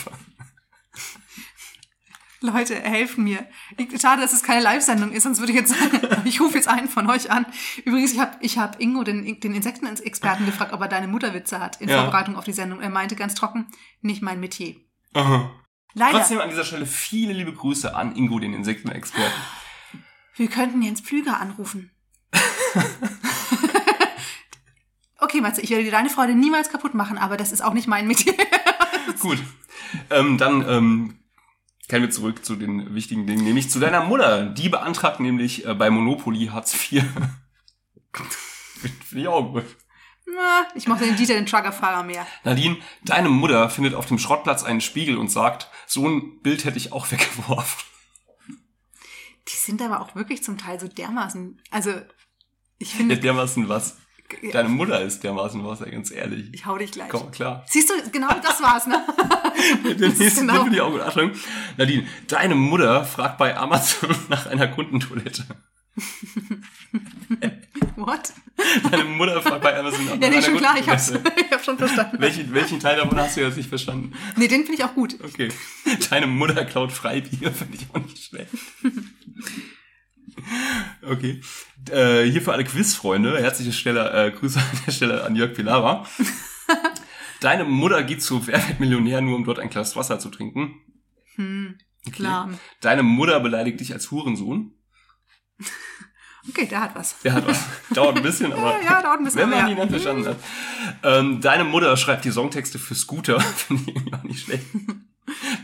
Leute, 2.40 2.76
helfen 2.80 3.24
mir. 3.24 3.48
Ich, 3.78 4.00
schade, 4.00 4.22
dass 4.22 4.32
es 4.32 4.44
keine 4.44 4.62
Live-Sendung 4.62 5.12
ist, 5.12 5.24
sonst 5.24 5.40
würde 5.40 5.52
ich 5.54 5.58
jetzt 5.58 5.74
sagen, 5.74 6.22
ich 6.26 6.40
rufe 6.40 6.56
jetzt 6.56 6.68
einen 6.68 6.88
von 6.88 7.10
euch 7.10 7.32
an. 7.32 7.48
Übrigens, 7.84 8.14
ich 8.14 8.20
habe 8.20 8.38
ich 8.42 8.60
hab 8.60 8.80
Ingo, 8.80 9.04
den, 9.04 9.40
den 9.40 9.56
Insektenexperten, 9.56 10.46
gefragt, 10.46 10.72
ob 10.72 10.80
er 10.82 10.88
deine 10.88 11.08
Mutterwitze 11.08 11.60
hat 11.60 11.82
in 11.82 11.90
Ja. 11.90 12.04
Vorbereitung 12.04 12.36
auf 12.36 12.46
die 12.46 12.54
Sendung. 12.54 12.80
Er 12.80 12.90
meinte 12.90 13.16
ganz 13.16 13.34
trocken, 13.34 13.66
nicht 14.02 14.22
mein 14.22 14.40
Metier. 14.40 14.76
Aha. 15.16 15.50
Leider. 15.96 16.20
Trotzdem 16.20 16.40
an 16.40 16.50
dieser 16.50 16.64
Stelle 16.64 16.86
viele 16.86 17.34
liebe 17.34 17.52
Grüße 17.54 17.96
an 17.96 18.16
Ingo, 18.16 18.38
den 18.38 18.54
Insektenexperten. 18.54 19.34
Wir 20.38 20.48
könnten 20.48 20.82
Jens 20.84 21.02
Pflüger 21.02 21.40
anrufen. 21.40 21.90
okay, 25.20 25.42
Matze, 25.42 25.62
ich 25.62 25.72
werde 25.72 25.84
dir 25.84 25.92
deine 25.92 26.12
Freude 26.12 26.36
niemals 26.36 26.70
kaputt 26.70 26.94
machen, 26.94 27.18
aber 27.18 27.38
das 27.38 27.52
ist 27.52 27.62
auch 27.62 27.74
nicht 27.74 27.88
mein 27.88 28.08
Metier. 28.08 28.36
Gut. 29.20 29.40
Ähm, 30.12 30.38
dann 30.38 30.68
ähm, 30.70 31.20
kehren 31.88 32.04
wir 32.04 32.12
zurück 32.12 32.46
zu 32.46 32.56
den 32.56 32.94
wichtigen 32.94 33.26
Dingen, 33.26 33.44
nämlich 33.44 33.72
zu 33.72 33.80
deiner 33.80 34.04
Mutter. 34.04 34.46
Die 34.46 34.70
beantragt 34.70 35.20
nämlich 35.20 35.66
äh, 35.66 35.74
bei 35.74 35.90
Monopoly 35.90 36.48
Hartz 36.48 36.76
IV. 36.76 37.04
Finde 38.14 39.22
ich 39.22 39.28
auch 39.28 39.52
gut. 39.52 39.66
Na, 40.28 40.68
ich 40.76 40.88
mochte 40.88 41.06
den 41.06 41.16
Dieter, 41.16 41.34
den 41.34 41.46
Truckerfahrer, 41.46 42.04
mehr. 42.04 42.28
Nadine, 42.44 42.78
deine 43.04 43.30
Mutter 43.30 43.70
findet 43.70 43.96
auf 43.96 44.06
dem 44.06 44.20
Schrottplatz 44.20 44.64
einen 44.64 44.82
Spiegel 44.82 45.18
und 45.18 45.32
sagt, 45.32 45.70
so 45.88 46.08
ein 46.08 46.42
Bild 46.42 46.66
hätte 46.66 46.78
ich 46.78 46.92
auch 46.92 47.10
weggeworfen. 47.12 47.86
Die 49.48 49.56
sind 49.56 49.82
aber 49.82 50.02
auch 50.02 50.16
wirklich 50.16 50.44
zum 50.44 50.58
Teil 50.58 50.80
so 50.80 50.88
dermaßen, 50.88 51.62
also 51.72 51.92
ich 52.80 52.92
Ja, 52.92 52.98
finde, 52.98 53.18
dermaßen 53.18 53.70
was. 53.70 53.98
Deine 54.52 54.68
Mutter 54.68 55.02
ist 55.02 55.24
dermaßen 55.24 55.64
was, 55.64 55.80
ja, 55.80 55.86
ganz 55.90 56.12
ehrlich. 56.12 56.50
ich 56.52 56.66
hau 56.66 56.78
dich 56.78 56.92
gleich. 56.92 57.10
Komm, 57.10 57.32
klar. 57.32 57.64
Siehst 57.68 57.90
du, 57.90 57.94
genau 58.12 58.28
das 58.44 58.62
war's, 58.62 58.86
ne? 58.86 59.02
Den 59.96 60.18
nächsten 60.18 60.48
genau. 60.48 60.64
finde 60.64 60.76
ich 60.76 60.82
auch 60.82 60.92
gut. 60.92 61.02
Achtung. 61.02 61.32
Nadine, 61.78 62.06
deine 62.28 62.56
Mutter 62.56 63.06
fragt 63.06 63.38
bei 63.38 63.56
Amazon 63.56 64.14
nach 64.30 64.46
einer 64.48 64.68
Kundentoilette. 64.68 65.46
What? 67.96 68.34
Deine 68.92 69.04
Mutter 69.04 69.42
fragt 69.42 69.62
bei 69.62 69.78
Amazon 69.78 70.08
Ja, 70.08 70.16
nee, 70.30 70.42
schon 70.42 70.58
klar, 70.58 70.78
ich 70.80 70.90
hab's, 70.90 71.12
ich 71.38 71.52
hab's 71.52 71.66
schon 71.66 71.78
verstanden. 71.78 72.18
Welchen, 72.20 72.54
welchen 72.54 72.80
Teil 72.80 72.98
davon 72.98 73.20
hast 73.20 73.38
du 73.38 73.42
jetzt 73.42 73.58
nicht 73.58 73.70
verstanden? 73.70 74.14
Nee, 74.36 74.48
den 74.48 74.62
finde 74.66 74.74
ich 74.82 74.84
auch 74.84 74.96
gut. 74.96 75.16
Okay. 75.24 75.50
Deine 76.10 76.28
Mutter 76.28 76.66
klaut 76.66 76.92
Freibier, 76.92 77.52
finde 77.52 77.78
ich 77.78 77.88
auch 77.94 78.00
nicht 78.04 78.24
schlecht. 78.24 78.50
Okay. 81.02 81.42
Äh, 81.90 82.24
hier 82.30 82.42
für 82.42 82.54
alle 82.54 82.64
Quizfreunde, 82.64 83.40
herzliche 83.40 83.74
Stelle, 83.74 84.12
äh, 84.12 84.32
Grüße 84.32 84.60
an 84.60 84.80
der 84.86 84.92
Stelle 84.92 85.24
an 85.24 85.36
Jörg 85.36 85.54
Pilawa. 85.54 86.06
Deine 87.42 87.66
Mutter 87.66 88.04
geht 88.04 88.24
zu 88.24 88.48
Wer 88.48 88.68
wird 88.68 88.80
Millionär, 88.80 89.22
nur 89.22 89.36
um 89.36 89.46
dort 89.46 89.60
ein 89.60 89.70
Glas 89.70 89.96
Wasser 89.96 90.20
zu 90.20 90.30
trinken. 90.30 90.82
Hm, 91.36 91.78
Okay. 92.08 92.16
klar. 92.24 92.50
Deine 92.82 93.04
Mutter 93.04 93.40
beleidigt 93.42 93.80
dich 93.82 93.94
als 93.94 94.12
Hurensohn. 94.12 94.74
Okay, 96.50 96.66
der 96.66 96.82
hat 96.82 96.96
was. 96.96 97.18
Der 97.20 97.34
hat 97.34 97.46
was. 97.48 97.60
Dauert 97.92 98.18
ein 98.18 98.24
bisschen, 98.24 98.54
aber 98.54 98.80
Ja, 98.82 98.84
ja, 98.84 99.02
dauert 99.02 99.20
ein 99.20 99.24
bisschen, 99.26 99.42
wenn 99.42 99.50
man 99.50 99.70
ihn 99.70 99.78
dann 99.78 99.90
verstanden 99.90 100.28
hat. 100.28 100.38
Ähm, 101.04 101.42
deine 101.42 101.64
Mutter 101.64 101.96
schreibt 101.98 102.26
die 102.26 102.32
Songtexte 102.32 102.80
für 102.80 102.96
Scooter. 102.96 103.40
Finde 103.42 103.84
ich 103.84 103.96
irgendwie 103.96 104.14
auch 104.14 104.24
nicht 104.24 104.44
schlecht. 104.46 104.66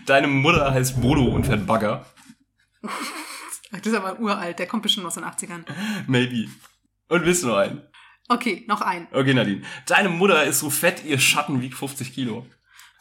Deine 0.05 0.27
Mutter 0.27 0.71
heißt 0.73 0.99
Bodo 1.01 1.23
und 1.25 1.45
fährt 1.45 1.65
Bagger. 1.65 2.05
Das 3.71 3.85
ist 3.85 3.93
aber 3.95 4.19
uralt, 4.19 4.59
der 4.59 4.67
kommt 4.67 4.83
bestimmt 4.83 5.05
aus 5.07 5.15
den 5.15 5.23
80ern. 5.23 5.63
Maybe. 6.07 6.47
Und 7.07 7.25
willst 7.25 7.43
du 7.43 7.47
noch 7.47 7.57
einen? 7.57 7.81
Okay, 8.29 8.63
noch 8.67 8.81
ein. 8.81 9.07
Okay, 9.11 9.33
Nadine. 9.33 9.61
Deine 9.85 10.09
Mutter 10.09 10.43
ist 10.43 10.59
so 10.59 10.69
fett, 10.69 11.03
ihr 11.05 11.17
Schatten 11.19 11.61
wiegt 11.61 11.75
50 11.75 12.13
Kilo. 12.13 12.45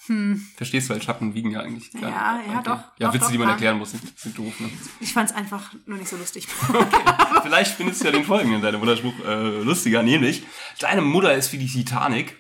Hm, 0.06 0.44
Verstehst 0.56 0.88
du, 0.88 0.94
weil 0.94 1.02
Schatten 1.02 1.34
wiegen 1.34 1.52
ja 1.52 1.60
eigentlich 1.60 1.92
gar 1.92 2.02
Ja, 2.10 2.36
nicht. 2.38 2.46
ja, 2.48 2.54
Okay. 2.58 2.62
doch, 2.64 2.78
Ja, 2.98 3.06
doch, 3.06 3.14
Witze, 3.14 3.24
doch, 3.26 3.30
die 3.32 3.38
man 3.38 3.48
erklären 3.50 3.78
muss, 3.78 3.92
sind, 3.92 4.18
sind 4.18 4.36
doof. 4.36 4.58
Ne? 4.58 4.68
ich 4.98 5.12
fand's 5.12 5.32
einfach 5.32 5.72
nur 5.86 5.96
nicht 5.98 6.08
so 6.08 6.16
lustig. 6.16 6.48
Vielleicht 7.42 7.74
findest 7.74 8.00
du 8.00 8.06
ja 8.06 8.10
den 8.12 8.24
folgenden 8.24 8.62
deiner 8.62 8.78
Mutterspruch 8.78 9.14
äh, 9.26 9.62
lustiger, 9.62 10.02
nämlich 10.02 10.42
Deine 10.80 11.02
Mutter 11.02 11.34
ist 11.34 11.52
wie 11.52 11.58
die 11.58 11.66
Titanic. 11.68 12.36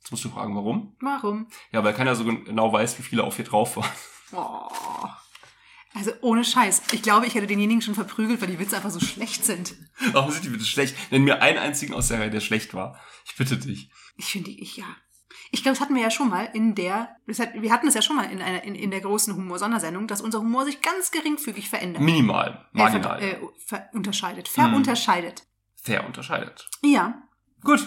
Jetzt 0.00 0.10
musst 0.10 0.24
du 0.24 0.30
fragen, 0.30 0.54
warum? 0.56 0.96
Warum? 1.00 1.46
Ja, 1.70 1.82
weil 1.84 1.94
keiner 1.94 2.14
so 2.16 2.24
genau 2.24 2.72
weiß, 2.72 2.98
wie 2.98 3.02
viele 3.02 3.24
auf 3.24 3.38
ihr 3.38 3.44
drauf 3.44 3.76
waren. 3.76 3.90
Oh. 4.32 4.68
Also 5.94 6.10
ohne 6.22 6.44
Scheiß. 6.44 6.82
Ich 6.92 7.02
glaube, 7.02 7.26
ich 7.26 7.34
hätte 7.34 7.46
denjenigen 7.46 7.82
schon 7.82 7.94
verprügelt, 7.94 8.40
weil 8.40 8.48
die 8.48 8.58
Witze 8.58 8.76
einfach 8.76 8.90
so 8.90 8.98
schlecht 9.00 9.44
sind. 9.44 9.74
Warum 10.12 10.30
sind 10.30 10.44
die 10.44 10.48
bitte 10.48 10.64
schlecht? 10.64 10.96
Nenn 11.12 11.24
mir 11.24 11.42
einen 11.42 11.58
einzigen 11.58 11.92
aus 11.94 12.08
der 12.08 12.18
Reihe, 12.18 12.30
der 12.30 12.40
schlecht 12.40 12.72
war. 12.72 12.98
Ich 13.26 13.36
bitte 13.36 13.58
dich. 13.58 13.90
Ich 14.16 14.24
finde, 14.26 14.50
die- 14.50 14.62
ich 14.62 14.76
ja. 14.78 14.86
Ich 15.54 15.62
glaube, 15.62 15.74
das 15.76 15.80
hatten 15.82 15.94
wir 15.94 16.02
ja 16.02 16.10
schon 16.10 16.30
mal 16.30 16.48
in 16.54 16.74
der, 16.74 17.10
hat, 17.38 17.50
wir 17.54 17.70
hatten 17.72 17.86
es 17.86 17.92
ja 17.94 18.00
schon 18.02 18.16
mal 18.16 18.24
in, 18.24 18.40
einer, 18.40 18.64
in, 18.64 18.74
in 18.74 18.90
der 18.90 19.00
großen 19.02 19.36
Humor-Sondersendung, 19.36 20.06
dass 20.08 20.22
unser 20.22 20.40
Humor 20.40 20.64
sich 20.64 20.80
ganz 20.80 21.10
geringfügig 21.10 21.68
verändert. 21.68 22.02
Minimal, 22.02 22.64
Äh, 22.74 22.78
marginal, 22.78 23.20
ver, 23.20 23.28
äh, 23.28 23.38
ver, 23.64 23.88
unterscheidet. 23.92 24.48
Verunterscheidet. 24.48 25.44
fair 25.76 26.06
unterscheidet. 26.06 26.68
Ja. 26.82 27.22
Gut. 27.62 27.86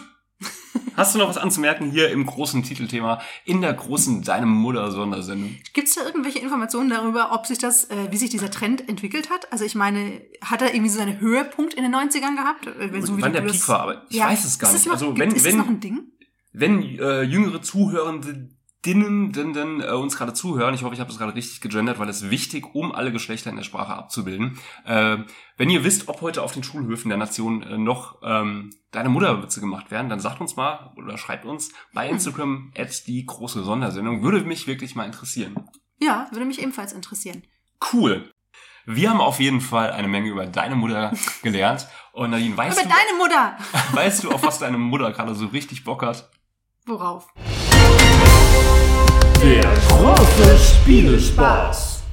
Hast 0.95 1.15
du 1.15 1.19
noch 1.19 1.27
was 1.29 1.37
anzumerken 1.37 1.89
hier 1.91 2.09
im 2.11 2.25
großen 2.25 2.61
Titelthema 2.63 3.21
in 3.45 3.61
der 3.61 3.73
großen 3.73 4.21
Deine 4.21 4.45
Mutter 4.45 4.91
Sondersendung? 4.91 5.55
Gibt 5.73 5.87
es 5.87 5.95
da 5.95 6.03
irgendwelche 6.05 6.39
Informationen 6.39 6.89
darüber, 6.89 7.31
ob 7.33 7.45
sich 7.47 7.57
das, 7.57 7.85
äh, 7.85 8.11
wie 8.11 8.17
sich 8.17 8.29
dieser 8.29 8.51
Trend 8.51 8.87
entwickelt 8.87 9.29
hat? 9.29 9.51
Also 9.51 9.65
ich 9.65 9.75
meine, 9.75 10.21
hat 10.41 10.61
er 10.61 10.73
irgendwie 10.73 10.89
so 10.91 10.99
seinen 10.99 11.19
Höhepunkt 11.19 11.73
in 11.73 11.83
den 11.83 11.95
90ern 11.95 12.35
gehabt? 12.35 12.67
Äh, 12.67 12.93
wenn- 12.93 13.05
so 13.05 13.17
wie 13.17 13.21
Wann 13.21 13.33
der 13.33 13.41
Peak 13.41 13.67
war, 13.67 13.79
aber 13.81 14.05
ich 14.09 14.17
Ja. 14.17 14.27
weiß 14.27 14.45
es 14.45 14.59
gar 14.59 14.71
nicht. 14.71 14.85
noch, 14.85 14.93
also 14.93 15.17
wenn, 15.17 15.29
ist 15.29 15.37
das 15.37 15.43
wenn, 15.53 15.57
noch 15.57 15.67
ein 15.67 15.79
Ding? 15.79 16.03
Wenn 16.59 16.81
äh, 16.99 17.21
jüngere 17.21 17.61
Zuhörende 17.61 18.49
Dinnen, 18.85 19.31
denn, 19.31 19.53
denn, 19.53 19.81
äh, 19.81 19.93
uns 19.93 20.15
gerade 20.15 20.33
zuhören, 20.33 20.75
ich 20.75 20.83
hoffe, 20.83 20.93
ich 20.93 20.99
habe 20.99 21.09
das 21.09 21.17
gerade 21.17 21.33
richtig 21.33 21.59
gegendert, 21.59 21.97
weil 21.97 22.07
es 22.07 22.21
ist 22.21 22.29
wichtig, 22.29 22.75
um 22.75 22.91
alle 22.91 23.11
Geschlechter 23.11 23.49
in 23.49 23.55
der 23.55 23.63
Sprache 23.63 23.95
abzubilden. 23.95 24.59
Äh, 24.85 25.17
wenn 25.57 25.71
ihr 25.71 25.83
wisst, 25.83 26.07
ob 26.07 26.21
heute 26.21 26.43
auf 26.43 26.51
den 26.51 26.63
Schulhöfen 26.63 27.09
der 27.09 27.17
Nation 27.17 27.63
äh, 27.63 27.79
noch 27.79 28.19
ähm, 28.23 28.69
deine 28.91 29.09
Mutterwitze 29.09 29.59
gemacht 29.59 29.89
werden, 29.89 30.09
dann 30.09 30.19
sagt 30.19 30.39
uns 30.39 30.55
mal 30.55 30.93
oder 30.97 31.17
schreibt 31.17 31.45
uns 31.45 31.71
bei 31.93 32.07
Instagram 32.07 32.71
at 32.77 33.07
die 33.07 33.25
große 33.25 33.63
Sondersendung. 33.63 34.21
Würde 34.21 34.41
mich 34.41 34.67
wirklich 34.67 34.95
mal 34.95 35.05
interessieren. 35.05 35.55
Ja, 35.99 36.27
würde 36.31 36.45
mich 36.45 36.61
ebenfalls 36.61 36.93
interessieren. 36.93 37.43
Cool. 37.91 38.29
Wir 38.85 39.09
haben 39.09 39.21
auf 39.21 39.39
jeden 39.39 39.61
Fall 39.61 39.93
eine 39.93 40.07
Menge 40.07 40.29
über 40.29 40.45
deine 40.45 40.75
Mutter 40.75 41.11
gelernt. 41.41 41.87
Und 42.13 42.29
Nadine, 42.29 42.55
weißt 42.55 42.77
Aber 42.77 42.87
du, 42.87 42.95
deine 42.95 43.17
Mutter! 43.17 43.57
weißt 43.93 44.23
du, 44.23 44.31
auf 44.31 44.43
was 44.43 44.59
deine 44.59 44.77
Mutter 44.77 45.11
gerade 45.11 45.33
so 45.33 45.47
richtig 45.47 45.83
Bock 45.83 46.03
hat? 46.03 46.29
Worauf? 46.87 47.33
Der 49.41 49.63
große 49.87 50.57
Spielespaß. 50.59 52.03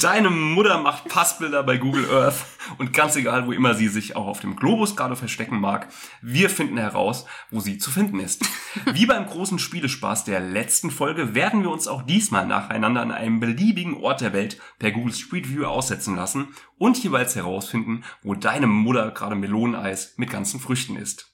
Deine 0.00 0.30
Mutter 0.30 0.78
macht 0.78 1.08
Passbilder 1.08 1.62
bei 1.62 1.76
Google 1.76 2.10
Earth 2.10 2.44
und 2.78 2.92
ganz 2.92 3.16
egal, 3.16 3.46
wo 3.46 3.52
immer 3.52 3.74
sie 3.74 3.88
sich 3.88 4.16
auch 4.16 4.26
auf 4.26 4.40
dem 4.40 4.56
Globus 4.56 4.96
gerade 4.96 5.16
verstecken 5.16 5.60
mag, 5.60 5.88
wir 6.20 6.50
finden 6.50 6.78
heraus, 6.78 7.26
wo 7.50 7.60
sie 7.60 7.78
zu 7.78 7.90
finden 7.90 8.20
ist. 8.20 8.44
Wie 8.92 9.06
beim 9.06 9.26
großen 9.26 9.58
Spielespaß 9.58 10.24
der 10.24 10.40
letzten 10.40 10.90
Folge 10.90 11.34
werden 11.34 11.62
wir 11.62 11.70
uns 11.70 11.86
auch 11.86 12.02
diesmal 12.02 12.46
nacheinander 12.46 13.02
an 13.02 13.12
einem 13.12 13.40
beliebigen 13.40 13.94
Ort 14.02 14.20
der 14.20 14.32
Welt 14.32 14.60
per 14.78 14.90
Google 14.90 15.14
Street 15.14 15.48
View 15.48 15.64
aussetzen 15.64 16.16
lassen 16.16 16.48
und 16.78 17.02
jeweils 17.02 17.36
herausfinden, 17.36 18.04
wo 18.22 18.34
deine 18.34 18.66
Mutter 18.66 19.10
gerade 19.10 19.36
Meloneneis 19.36 20.14
mit 20.16 20.30
ganzen 20.30 20.60
Früchten 20.60 20.96
isst. 20.96 21.32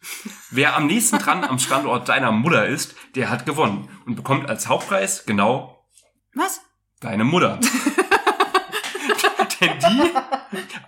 Wer 0.51 0.77
am 0.77 0.87
nächsten 0.87 1.19
dran 1.19 1.45
am 1.45 1.59
Standort 1.59 2.09
deiner 2.09 2.33
Mutter 2.33 2.67
ist, 2.67 2.95
der 3.15 3.31
hat 3.31 3.47
gewonnen 3.47 3.89
und 4.07 4.17
bekommt 4.17 4.49
als 4.49 4.69
Hauptpreis 4.69 5.25
genau 5.27 5.87
Was? 6.35 6.61
Deine 7.01 7.25
Mutter. 7.25 7.61
Die 9.91 10.11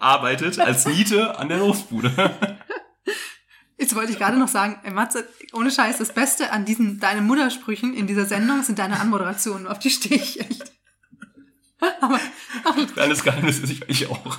arbeitet 0.01 0.59
als 0.59 0.87
Niete 0.87 1.39
an 1.39 1.49
der 1.49 1.59
Losbude. 1.59 2.13
Jetzt 3.79 3.95
wollte 3.95 4.13
ich 4.13 4.19
gerade 4.19 4.39
noch 4.39 4.49
sagen, 4.49 4.81
ey, 4.85 4.91
Matze, 4.91 5.29
ohne 5.53 5.71
Scheiß, 5.71 5.99
das 5.99 6.15
Beste 6.15 6.51
an 6.51 6.65
diesen 6.65 6.99
deine 6.99 7.21
Muttersprüchen 7.21 7.95
in 7.95 8.07
dieser 8.07 8.25
Sendung 8.25 8.63
sind 8.63 8.79
deine 8.79 9.01
Anmoderationen. 9.01 9.67
Auf 9.67 9.79
die 9.79 9.91
stehe 9.91 10.17
ich 10.21 10.41
echt. 10.41 10.73
Kleines 12.95 13.23
Geheimnis 13.23 13.59
ist 13.59 13.71
ich, 13.71 13.89
ich 13.89 14.11
auch. 14.11 14.39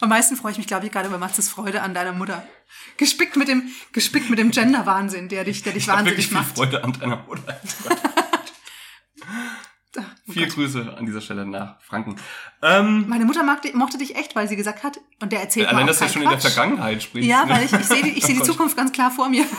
Am 0.00 0.10
meisten 0.10 0.36
freue 0.36 0.52
ich 0.52 0.58
mich, 0.58 0.66
glaube 0.66 0.84
ich, 0.84 0.92
gerade 0.92 1.08
über 1.08 1.16
Matzes 1.16 1.48
Freude 1.48 1.80
an 1.80 1.94
deiner 1.94 2.12
Mutter. 2.12 2.46
Gespickt 2.98 3.36
mit 3.36 3.48
dem, 3.48 3.70
gespickt 3.92 4.28
mit 4.28 4.38
dem 4.38 4.50
Gender-Wahnsinn, 4.50 5.30
der 5.30 5.44
dich, 5.44 5.62
der 5.62 5.72
dich 5.72 5.84
Ich 5.84 5.88
habe 5.88 6.04
wirklich 6.04 6.30
wahnsinnig 6.30 6.54
viel 6.54 6.66
macht. 6.66 6.72
Freude 6.72 6.84
an 6.84 6.92
deiner 6.92 7.24
Mutter. 7.26 7.60
Viele 10.34 10.48
Grüße 10.48 10.94
an 10.96 11.06
dieser 11.06 11.20
Stelle 11.20 11.46
nach 11.46 11.80
Franken. 11.80 12.16
Ähm, 12.62 13.06
Meine 13.08 13.24
Mutter 13.24 13.42
mag, 13.42 13.62
mochte 13.74 13.98
dich 13.98 14.16
echt, 14.16 14.36
weil 14.36 14.48
sie 14.48 14.56
gesagt 14.56 14.82
hat, 14.82 15.00
und 15.20 15.32
der 15.32 15.40
erzählt 15.40 15.68
allein, 15.68 15.86
dass 15.86 15.98
du 15.98 16.08
schon 16.08 16.22
in 16.22 16.28
der 16.28 16.38
Quatsch. 16.38 16.52
Vergangenheit 16.52 17.02
sprichst. 17.02 17.28
Ja, 17.28 17.44
ne? 17.44 17.54
weil 17.54 17.64
ich, 17.64 17.72
ich 17.72 17.84
sehe 17.86 18.02
die, 18.02 18.10
ich 18.10 18.24
die 18.26 18.32
Oh 18.34 18.36
Gott. 18.38 18.46
Zukunft 18.46 18.76
ganz 18.76 18.92
klar 18.92 19.10
vor 19.10 19.28
mir. 19.28 19.44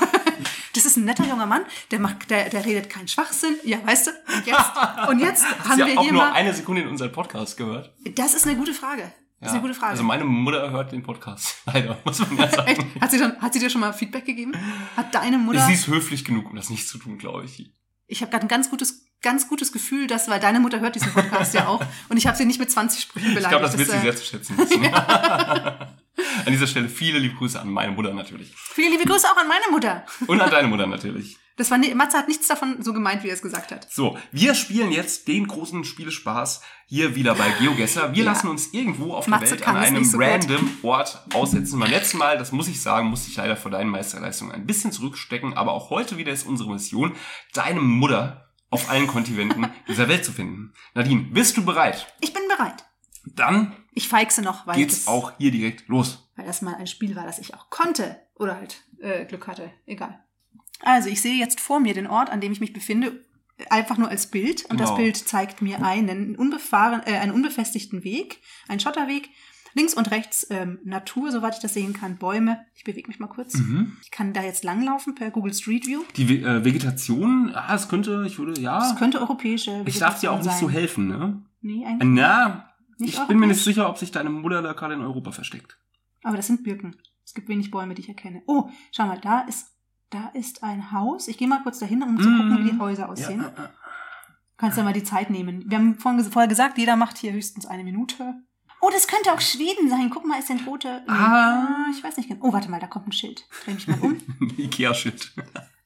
Das 0.74 0.86
ist 0.86 0.98
ein 0.98 1.06
netter 1.06 1.24
junger 1.26 1.46
Mann, 1.46 1.62
der 1.92 2.00
macht, 2.00 2.30
der, 2.30 2.50
der 2.50 2.66
redet 2.66 2.90
keinen 2.90 3.08
Schwachsinn. 3.08 3.56
Ja, 3.64 3.78
weißt 3.86 4.08
du? 4.08 4.12
Und 4.12 4.46
jetzt, 4.46 5.08
und 5.08 5.20
jetzt 5.20 5.46
haben 5.60 5.70
Hast 5.70 5.78
wir 5.78 5.88
ja 5.88 5.98
auch 5.98 6.04
hier 6.04 6.12
nur 6.12 6.22
mal. 6.22 6.34
eine 6.34 6.54
Sekunde 6.54 6.82
in 6.82 6.90
unseren 6.90 7.14
Podcast 7.14 7.56
gehört? 7.56 7.94
Das 8.16 8.34
ist 8.34 8.46
eine 8.46 8.58
gute 8.58 8.74
Frage. 8.74 9.10
Das 9.40 9.52
ist 9.52 9.54
eine 9.54 9.62
gute 9.62 9.74
Frage. 9.74 9.92
Also 9.92 10.04
meine 10.04 10.26
Mutter 10.26 10.72
hört 10.72 10.92
den 10.92 11.02
Podcast. 11.02 11.56
Leider, 11.66 11.98
muss 12.04 12.20
man 12.20 12.38
ja 12.38 12.44
Echt? 12.44 12.56
sagen. 12.56 12.92
Hat 13.00 13.10
sie, 13.10 13.20
dann, 13.20 13.42
hat 13.42 13.54
sie 13.54 13.60
dir 13.60 13.70
schon 13.70 13.80
mal 13.80 13.94
Feedback 13.94 14.26
gegeben? 14.26 14.52
Hat 14.98 15.16
deine 15.16 15.38
Mutter. 15.38 15.62
Sie 15.66 15.74
ist 15.74 15.88
höflich 15.88 16.26
genug, 16.26 16.50
um 16.50 16.58
das 16.58 16.70
nicht 16.70 16.90
zu 16.90 16.98
tun, 16.98 17.18
glaube 17.20 17.46
ich. 17.46 17.72
Ich 18.08 18.22
habe 18.22 18.32
gerade 18.32 18.46
ein 18.46 18.50
ganz 18.50 18.70
gutes, 18.70 19.06
ganz 19.26 19.50
gutes 19.50 19.74
Gefühl, 19.74 20.08
dass, 20.08 20.30
weil 20.30 20.40
deine 20.40 20.62
Mutter 20.62 20.80
hört 20.80 20.96
diesen 20.96 21.12
Podcast 21.12 21.54
ja 21.54 21.68
auch. 21.68 21.84
Und 22.10 22.16
ich 22.16 22.26
habe 22.28 22.38
sie 22.38 22.46
nicht 22.46 22.60
mit 22.60 22.72
20 22.72 23.02
Sprüchen 23.02 23.28
Ich 23.30 23.36
beleidigt. 23.36 23.50
glaube, 23.60 23.66
das 23.66 23.78
wird 23.78 23.90
sie 23.90 23.98
äh, 23.98 24.02
sehr 24.02 24.16
zu 24.16 24.24
schätzen 24.26 24.58
wissen. 24.58 24.86
an 26.46 26.52
dieser 26.52 26.68
Stelle 26.68 26.88
viele 26.90 27.20
liebe 27.20 27.36
Grüße 27.36 27.60
an 27.60 27.70
meine 27.70 27.92
Mutter 27.92 28.14
natürlich. 28.14 28.54
Viele 28.56 28.92
liebe 28.92 29.04
Grüße 29.06 29.28
auch 29.30 29.38
an 29.38 29.48
meine 29.48 29.66
Mutter. 29.72 30.06
Und 30.28 30.40
an 30.42 30.50
deine 30.50 30.68
Mutter 30.68 30.88
natürlich. 30.88 31.38
Das 31.58 31.72
war, 31.72 31.78
Matze 31.78 32.18
hat 32.18 32.28
nichts 32.28 32.48
davon 32.48 32.84
so 32.84 32.92
gemeint, 32.92 33.24
wie 33.24 33.30
er 33.30 33.34
es 33.34 33.42
gesagt 33.42 33.72
hat. 33.72 33.88
So, 33.90 34.18
wir 34.34 34.56
spielen 34.56 34.92
jetzt 34.92 35.30
den 35.30 35.48
großen 35.48 35.86
Spielespaß 35.86 36.62
hier 36.88 37.16
wieder 37.16 37.34
bei 37.36 37.50
GeoGesser. 37.60 38.14
Wir 38.14 38.26
Ja. 38.26 38.32
lassen 38.32 38.50
uns 38.50 38.74
irgendwo 38.74 39.14
auf 39.14 39.28
Matze 39.28 39.56
der 39.56 39.60
Welt 39.60 39.68
an 39.70 39.78
einem 39.78 40.04
so 40.04 40.18
gut. 40.18 40.28
random 40.28 40.70
Ort 40.84 41.24
aussetzen. 41.34 41.80
Beim 41.80 41.90
letzten 41.90 42.18
Mal, 42.18 42.38
das 42.38 42.52
muss 42.52 42.68
ich 42.68 42.82
sagen, 42.82 43.08
musste 43.08 43.30
ich 43.32 43.38
leider 43.38 43.56
vor 43.56 43.72
deinen 43.72 43.90
Meisterleistungen 43.90 44.52
ein 44.54 44.66
bisschen 44.68 44.92
zurückstecken. 44.92 45.54
Aber 45.56 45.72
auch 45.72 45.90
heute 45.92 46.18
wieder 46.18 46.34
ist 46.34 46.46
unsere 46.46 46.72
Mission, 46.74 47.16
deine 47.54 47.80
Mutter 47.80 48.45
auf 48.76 48.90
allen 48.90 49.08
Kontinenten 49.08 49.68
dieser 49.88 50.08
Welt 50.08 50.24
zu 50.24 50.32
finden. 50.32 50.74
Nadine, 50.94 51.24
bist 51.24 51.58
du 51.58 51.66
bereit? 51.66 52.08
Ich 52.22 52.32
bin 52.34 52.44
bereit. 52.48 52.86
Dann 53.26 53.76
Ich 53.94 54.08
feixe 54.08 54.42
noch, 54.44 54.68
weil, 54.68 54.76
geht's 54.76 55.06
das, 55.06 55.08
auch 55.08 55.34
hier 55.40 55.50
direkt 55.52 55.88
los. 55.88 56.30
weil 56.36 56.46
das 56.46 56.62
mal 56.62 56.76
ein 56.76 56.86
Spiel 56.88 57.16
war, 57.16 57.26
das 57.26 57.40
ich 57.40 57.54
auch 57.56 57.70
konnte. 57.72 58.20
Oder 58.36 58.56
halt 58.58 58.84
äh, 59.00 59.26
Glück 59.26 59.48
hatte. 59.48 59.72
Egal. 59.88 60.20
Also, 60.82 61.10
ich 61.10 61.22
sehe 61.22 61.36
jetzt 61.36 61.60
vor 61.60 61.80
mir 61.80 61.94
den 61.94 62.06
Ort, 62.06 62.30
an 62.30 62.42
dem 62.42 62.52
ich 62.52 62.60
mich 62.60 62.74
befinde, 62.74 63.24
einfach 63.70 63.98
nur 63.98 64.10
als 64.10 64.28
Bild. 64.28 64.66
Und 64.66 64.80
das 64.80 64.90
Genau. 64.90 64.98
Bild 65.02 65.18
zeigt 65.18 65.62
mir 65.62 65.82
einen, 65.84 66.36
unbefahren, 66.36 67.02
äh, 67.06 67.18
einen 67.18 67.32
unbefestigten 67.32 68.04
Weg, 68.04 68.42
einen 68.68 68.80
Schotterweg. 68.82 69.30
Links 69.76 69.94
und 69.94 70.10
rechts 70.10 70.48
ähm, 70.50 70.80
Natur, 70.86 71.32
soweit 71.32 71.56
ich 71.56 71.60
das 71.60 71.74
sehen 71.74 71.92
kann, 71.92 72.18
Bäume. 72.18 72.66
Ich 72.76 72.86
bewege 72.86 73.10
mich 73.10 73.20
mal 73.20 73.28
kurz. 73.28 73.56
Mhm. 73.56 73.98
Ich 74.02 74.10
kann 74.10 74.32
da 74.32 74.42
jetzt 74.42 74.64
langlaufen 74.64 75.16
per 75.16 75.32
Google 75.32 75.54
Street 75.54 75.86
View. 75.86 76.02
Die 76.16 76.30
Ve 76.30 76.36
äh, 76.48 76.64
Vegetation, 76.64 77.52
ah, 77.54 77.76
es 77.76 77.90
könnte, 77.90 78.24
ich 78.26 78.40
würde, 78.40 78.60
ja. 78.60 78.80
Das 78.80 78.96
könnte 78.96 79.20
europäische 79.20 79.84
ich 79.86 80.00
darf 80.00 80.22
dir 80.22 80.32
auch 80.32 80.42
nicht 80.42 80.58
so 80.58 80.68
sein. 80.68 80.70
helfen, 80.70 81.08
ne? 81.10 81.42
Nee, 81.62 81.86
eigentlich. 81.86 82.10
Na, 82.10 82.70
Nicht 82.98 83.20
ich 83.20 83.28
bin 83.28 83.38
mir 83.38 83.48
nicht 83.48 83.62
sicher, 83.62 83.90
ob 83.90 83.98
sich 83.98 84.12
deine 84.12 84.30
Mutter 84.30 84.62
da 84.62 84.72
gerade 84.72 84.94
in 84.94 85.02
Europa 85.02 85.32
versteckt. 85.32 85.78
Aber 86.24 86.38
das 86.38 86.48
sind 86.48 86.64
Birken. 86.64 86.96
Es 87.26 87.34
gibt 87.34 87.50
wenig 87.50 87.70
Bäume, 87.70 87.96
die 87.96 88.02
ich 88.02 88.10
erkenne. 88.10 88.44
Oh, 88.48 88.70
schau 88.94 89.08
mal, 89.08 89.20
da 89.20 89.42
ist, 89.42 89.74
da 90.10 90.30
ist 90.30 90.64
ein 90.64 90.94
Haus. 90.94 91.28
Ich 91.28 91.38
gehe 91.38 91.50
mal 91.50 91.64
kurz 91.64 91.80
dahin, 91.80 92.02
um 92.02 92.18
zu 92.18 92.30
gucken, 92.30 92.60
wie 92.64 92.72
die 92.72 92.80
Häuser 92.80 93.10
aussehen. 93.10 93.42
Ja, 93.42 93.64
äh, 93.64 93.66
äh. 93.66 93.70
Kannst 94.58 94.78
ja 94.78 94.86
mal 94.86 94.94
die 94.94 95.04
Zeit 95.04 95.30
nehmen. 95.30 95.70
Wir 95.70 95.78
haben 95.78 95.96
vorhin, 95.96 96.24
vorher 96.24 96.48
gesagt, 96.48 96.78
jeder 96.78 96.96
macht 96.96 97.18
hier 97.18 97.34
höchstens 97.34 97.66
eine 97.66 97.84
Minute. 97.84 98.36
Oh, 98.82 98.90
das 98.92 99.08
könnte 99.08 99.34
auch 99.34 99.42
Schweden 99.42 99.90
sein. 99.90 100.10
Guck 100.12 100.26
mal, 100.26 100.40
ist 100.40 100.50
denn 100.50 100.60
rote. 100.66 101.04
Ah. 101.08 101.88
Ich 101.92 102.04
weiß 102.04 102.18
nicht 102.18 102.30
genau. 102.30 102.46
Oh, 102.46 102.54
warte 102.54 102.70
mal, 102.70 102.80
da 102.80 102.88
kommt 102.88 103.08
ein 103.08 103.12
Schild. 103.12 103.48
Dreh 103.64 103.74
mich 103.74 103.88
mal 103.88 104.00
um. 104.00 104.18
Ikea-Shit. 104.58 105.34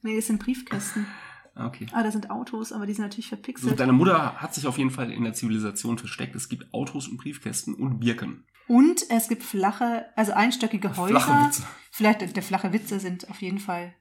nee, 0.02 0.16
das 0.16 0.26
sind 0.26 0.42
Briefkästen. 0.42 1.06
Okay. 1.54 1.86
Ah, 1.92 2.02
da 2.02 2.10
sind 2.10 2.30
Autos, 2.30 2.72
aber 2.72 2.86
die 2.86 2.94
sind 2.94 3.04
natürlich 3.04 3.28
verpixelt. 3.28 3.78
deine 3.78 3.92
Mutter 3.92 4.36
hat 4.36 4.54
sich 4.54 4.66
auf 4.66 4.78
jeden 4.78 4.90
Fall 4.90 5.10
in 5.10 5.24
der 5.24 5.32
Zivilisation 5.32 5.98
versteckt. 5.98 6.34
Es 6.36 6.48
gibt 6.48 6.72
Autos 6.72 7.08
und 7.08 7.18
Briefkästen 7.18 7.74
und 7.74 8.00
Birken. 8.00 8.44
Und 8.68 9.02
es 9.10 9.28
gibt 9.28 9.42
flache, 9.42 10.06
also 10.14 10.32
einstöckige 10.32 10.96
Häuser. 10.96 11.20
Flache 11.20 11.46
Witze. 11.46 11.62
Vielleicht 11.90 12.36
der 12.36 12.42
flache 12.42 12.72
Witze 12.72 13.00
sind 13.00 13.28
auf 13.28 13.42
jeden 13.42 13.58
Fall 13.58 13.94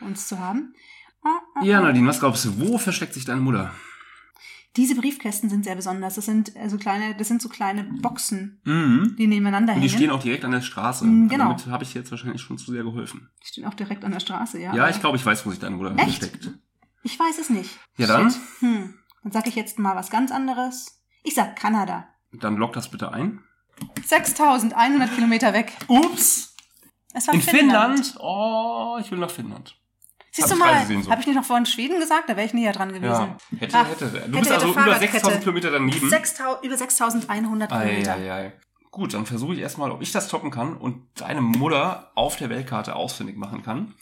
uns 0.00 0.28
zu 0.28 0.38
haben. 0.38 0.74
Ah, 1.22 1.40
ah, 1.56 1.64
Ja, 1.64 1.80
ah. 1.80 1.82
Nadine, 1.82 2.06
was 2.08 2.20
glaubst 2.20 2.44
du? 2.44 2.60
Wo 2.60 2.78
versteckt 2.78 3.14
sich 3.14 3.24
deine 3.24 3.40
Mutter? 3.40 3.72
Diese 4.76 4.94
Briefkästen 4.94 5.48
sind 5.50 5.64
sehr 5.64 5.74
besonders. 5.74 6.14
Das 6.14 6.26
sind 6.26 6.54
äh, 6.54 6.68
so 6.68 6.76
kleine, 6.78 7.16
das 7.16 7.26
sind 7.28 7.42
so 7.42 7.48
kleine 7.48 7.84
Boxen, 7.84 8.60
Mhm. 8.64 9.16
die 9.18 9.26
nebeneinander 9.26 9.74
Und 9.74 9.80
die 9.80 9.88
hängen. 9.88 9.98
stehen 9.98 10.10
auch 10.10 10.22
direkt 10.22 10.44
an 10.44 10.52
der 10.52 10.60
Straße. 10.60 11.04
Mm, 11.04 11.28
genau. 11.28 11.44
Damit 11.48 11.66
habe 11.66 11.84
ich 11.84 11.94
jetzt 11.94 12.10
wahrscheinlich 12.10 12.40
schon 12.42 12.58
zu 12.58 12.70
sehr 12.70 12.84
geholfen. 12.84 13.30
Die 13.42 13.46
stehen 13.48 13.64
auch 13.64 13.74
direkt 13.74 14.04
an 14.04 14.12
der 14.12 14.20
Straße, 14.20 14.60
ja. 14.60 14.74
Ja, 14.74 14.88
ich 14.88 15.00
glaube, 15.00 15.16
ich 15.16 15.26
weiß, 15.26 15.44
wo 15.46 15.50
sich 15.50 15.58
deine 15.58 15.76
Mutter 15.76 15.96
Echt? 15.98 16.30
Ich 17.02 17.18
weiß 17.18 17.38
es 17.38 17.50
nicht. 17.50 17.70
Ja, 17.96 18.06
dann? 18.06 18.32
Hm. 18.60 18.94
Dann 19.22 19.32
sage 19.32 19.48
ich 19.48 19.56
jetzt 19.56 19.78
mal 19.78 19.96
was 19.96 20.10
ganz 20.10 20.30
anderes. 20.30 21.02
Ich 21.24 21.34
sag 21.34 21.56
Kanada. 21.56 22.08
Dann 22.32 22.56
log 22.56 22.72
das 22.74 22.90
bitte 22.90 23.10
ein. 23.12 23.40
6100 24.04 25.14
Kilometer 25.14 25.52
weg. 25.52 25.72
Ups! 25.88 26.54
Es 27.14 27.26
war 27.26 27.34
In 27.34 27.42
Finnland? 27.42 28.14
Oh, 28.20 28.98
ich 29.00 29.10
will 29.10 29.18
nach 29.18 29.30
Finnland. 29.30 29.76
Siehst 30.30 30.50
du 30.50 30.56
mal, 30.56 30.70
Reisesehnsucht. 30.72 31.10
habe 31.10 31.20
ich 31.20 31.26
nicht 31.26 31.36
noch 31.36 31.44
vorhin 31.44 31.66
Schweden 31.66 31.98
gesagt? 31.98 32.28
Da 32.28 32.36
wäre 32.36 32.46
ich 32.46 32.54
näher 32.54 32.72
dran 32.72 32.88
gewesen. 32.90 33.04
Ja, 33.10 33.36
hätte, 33.58 33.76
Ah, 33.76 33.84
hätte. 33.84 34.06
Du 34.06 34.16
hätte, 34.18 34.28
bist 34.30 34.44
hätte, 34.44 34.54
also 34.54 34.66
über 34.66 34.74
Fahrradkette. 34.82 35.12
6000 35.12 35.40
Kilometer 35.42 35.70
daneben. 35.70 36.08
6000 36.10 36.64
über 36.64 36.76
6100 36.76 37.70
Kilometer. 37.70 38.14
Eieiei. 38.14 38.52
Gut, 38.90 39.14
dann 39.14 39.26
versuche 39.26 39.54
ich 39.54 39.60
erstmal, 39.60 39.90
ob 39.90 40.02
ich 40.02 40.12
das 40.12 40.28
toppen 40.28 40.50
kann 40.50 40.76
und 40.76 41.02
deine 41.20 41.40
Mutter 41.40 42.10
auf 42.14 42.36
der 42.36 42.50
Weltkarte 42.50 42.94
ausfindig 42.96 43.36
machen 43.36 43.62
kann. 43.62 43.94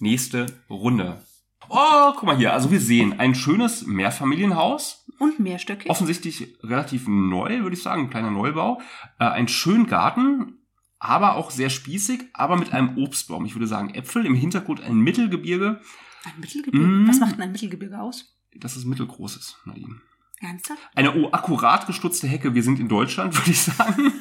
Nächste 0.00 0.46
Runde. 0.68 1.22
Oh, 1.68 2.12
guck 2.14 2.24
mal 2.24 2.36
hier. 2.36 2.52
Also 2.52 2.70
wir 2.70 2.80
sehen 2.80 3.20
ein 3.20 3.34
schönes 3.34 3.86
Mehrfamilienhaus. 3.86 5.04
Und 5.18 5.38
mehrstöckig. 5.38 5.88
Offensichtlich 5.90 6.56
relativ 6.64 7.06
neu, 7.06 7.60
würde 7.62 7.76
ich 7.76 7.82
sagen. 7.82 8.02
Ein 8.02 8.10
kleiner 8.10 8.30
Neubau. 8.32 8.80
Äh, 9.20 9.24
einen 9.26 9.46
schönen 9.48 9.86
Garten, 9.86 10.58
aber 11.02 11.34
auch 11.34 11.50
sehr 11.50 11.68
spießig, 11.68 12.26
aber 12.32 12.56
mit 12.56 12.72
einem 12.72 12.96
Obstbaum. 12.96 13.44
Ich 13.44 13.56
würde 13.56 13.66
sagen 13.66 13.92
Äpfel. 13.92 14.24
Im 14.24 14.36
Hintergrund 14.36 14.80
ein 14.82 15.00
Mittelgebirge. 15.00 15.80
Ein 16.24 16.40
Mittelgebirge. 16.40 16.86
Mm. 16.86 17.08
Was 17.08 17.18
macht 17.18 17.32
denn 17.34 17.42
ein 17.42 17.50
Mittelgebirge 17.50 18.00
aus? 18.00 18.36
Das 18.54 18.76
ist 18.76 18.84
mittelgroßes, 18.84 19.56
Nadine. 19.64 19.96
Ernsthaft? 20.40 20.80
Eine 20.94 21.16
oh, 21.16 21.30
akkurat 21.32 21.88
gestutzte 21.88 22.28
Hecke. 22.28 22.54
Wir 22.54 22.62
sind 22.62 22.78
in 22.78 22.88
Deutschland, 22.88 23.36
würde 23.36 23.50
ich 23.50 23.60
sagen. 23.60 24.12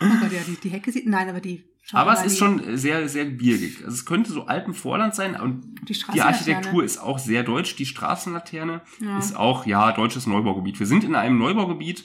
Oh 0.00 0.20
Gott, 0.20 0.32
ja, 0.32 0.40
die, 0.48 0.56
die 0.60 0.68
Hecke 0.70 0.90
sieht. 0.90 1.06
Nein, 1.06 1.28
aber 1.28 1.40
die. 1.40 1.62
Aber 1.92 2.14
es 2.14 2.24
ist 2.24 2.38
schon 2.38 2.76
sehr, 2.76 3.08
sehr 3.08 3.26
gebirgig. 3.26 3.84
Also 3.84 3.94
es 3.94 4.06
könnte 4.06 4.32
so 4.32 4.46
Alpenvorland 4.46 5.14
sein 5.14 5.38
und 5.38 5.76
Die 5.88 5.96
die. 6.12 6.22
Architektur 6.22 6.82
ist 6.82 6.98
auch 6.98 7.20
sehr 7.20 7.44
deutsch. 7.44 7.76
Die 7.76 7.86
Straßenlaterne 7.86 8.80
Ja. 9.00 9.18
ist 9.18 9.36
auch, 9.36 9.64
ja, 9.64 9.92
deutsches 9.92 10.26
Neubaugebiet. 10.26 10.80
Wir 10.80 10.86
sind 10.86 11.04
in 11.04 11.14
einem 11.14 11.38
Neubaugebiet 11.38 12.04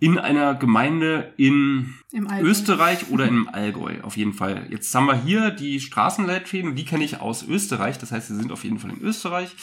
in 0.00 0.18
einer 0.18 0.54
Gemeinde 0.56 1.32
in. 1.36 1.94
Österreich 2.42 3.08
oder 3.10 3.28
im 3.28 3.48
Allgäu, 3.48 4.00
auf 4.02 4.16
jeden 4.16 4.32
Fall. 4.32 4.66
Jetzt 4.70 4.92
haben 4.94 5.06
wir 5.06 5.14
hier 5.14 5.50
die 5.52 5.78
Straßenleitfäden, 5.78 6.74
die 6.74 6.84
kenne 6.84 7.04
ich 7.04 7.20
aus 7.20 7.46
Österreich. 7.46 7.98
Das 7.98 8.10
heißt, 8.10 8.26
sie 8.28 8.34
sind 8.36 8.50
auf 8.50 8.64
jeden 8.64 8.78
Fall 8.80 8.90
in 8.90 9.00
Österreich. 9.00 9.54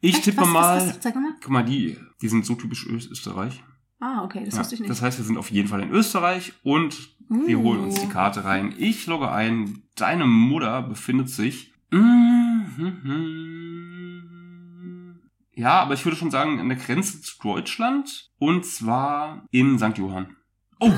Ich 0.00 0.14
Echt? 0.16 0.24
tippe 0.24 0.42
was, 0.42 0.48
mal, 0.48 0.76
Was, 0.88 1.04
was, 1.04 1.14
mal. 1.14 1.34
guck 1.40 1.50
mal, 1.50 1.64
die, 1.64 1.96
die 2.22 2.28
sind 2.28 2.46
so 2.46 2.54
typisch 2.54 2.86
Österreich. 2.86 3.62
Ah, 3.98 4.22
okay, 4.22 4.42
das 4.44 4.54
Ja, 4.54 4.60
wusste 4.60 4.74
ich 4.74 4.80
nicht. 4.82 4.90
das 4.90 5.02
heißt, 5.02 5.18
wir 5.18 5.24
sind 5.24 5.38
auf 5.38 5.50
jeden 5.50 5.68
Fall 5.68 5.80
in 5.82 5.90
Österreich 5.90 6.52
und 6.62 6.96
wir 7.28 7.58
Uh. 7.58 7.62
holen 7.62 7.80
uns 7.80 8.00
die 8.00 8.08
Karte 8.08 8.44
rein. 8.44 8.74
Ich 8.76 9.06
logge 9.06 9.30
ein. 9.32 9.82
Deine 9.96 10.26
Mutter 10.26 10.82
befindet 10.82 11.30
sich. 11.30 11.72
Ja, 15.56 15.80
aber 15.80 15.94
ich 15.94 16.04
würde 16.04 16.16
schon 16.16 16.30
sagen, 16.30 16.60
an 16.60 16.68
der 16.68 16.78
Grenze 16.78 17.20
zu 17.20 17.38
Deutschland. 17.42 18.30
Und 18.38 18.66
zwar 18.66 19.46
in 19.50 19.78
St. 19.78 19.96
Johann. 19.98 20.36
Oh, 20.80 20.92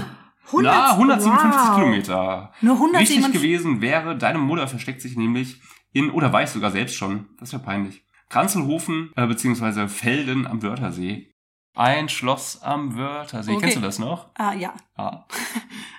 100, 0.46 0.72
na, 0.72 0.92
157 0.92 1.60
wow. 1.60 1.76
Kilometer. 1.76 2.52
Nur 2.60 2.74
Wichtig 2.78 3.18
157. 3.18 3.32
gewesen 3.32 3.80
wäre, 3.80 4.16
deine 4.16 4.38
Mutter 4.38 4.68
versteckt 4.68 5.02
sich 5.02 5.16
nämlich 5.16 5.60
in, 5.92 6.10
oder 6.10 6.32
weiß 6.32 6.52
sogar 6.52 6.70
selbst 6.70 6.96
schon, 6.96 7.26
das 7.38 7.52
wäre 7.52 7.62
peinlich, 7.62 8.04
Kranzelhofen, 8.28 9.10
äh, 9.16 9.26
beziehungsweise 9.26 9.88
Felden 9.88 10.46
am 10.46 10.62
Wörthersee. 10.62 11.32
Ein 11.76 12.08
Schloss 12.08 12.62
am 12.62 12.96
Wörthersee. 12.96 13.52
Okay. 13.52 13.60
Kennst 13.60 13.76
du 13.76 13.80
das 13.80 13.98
noch? 13.98 14.28
Ah, 14.34 14.54
ja. 14.54 14.74
Ja. 14.98 15.26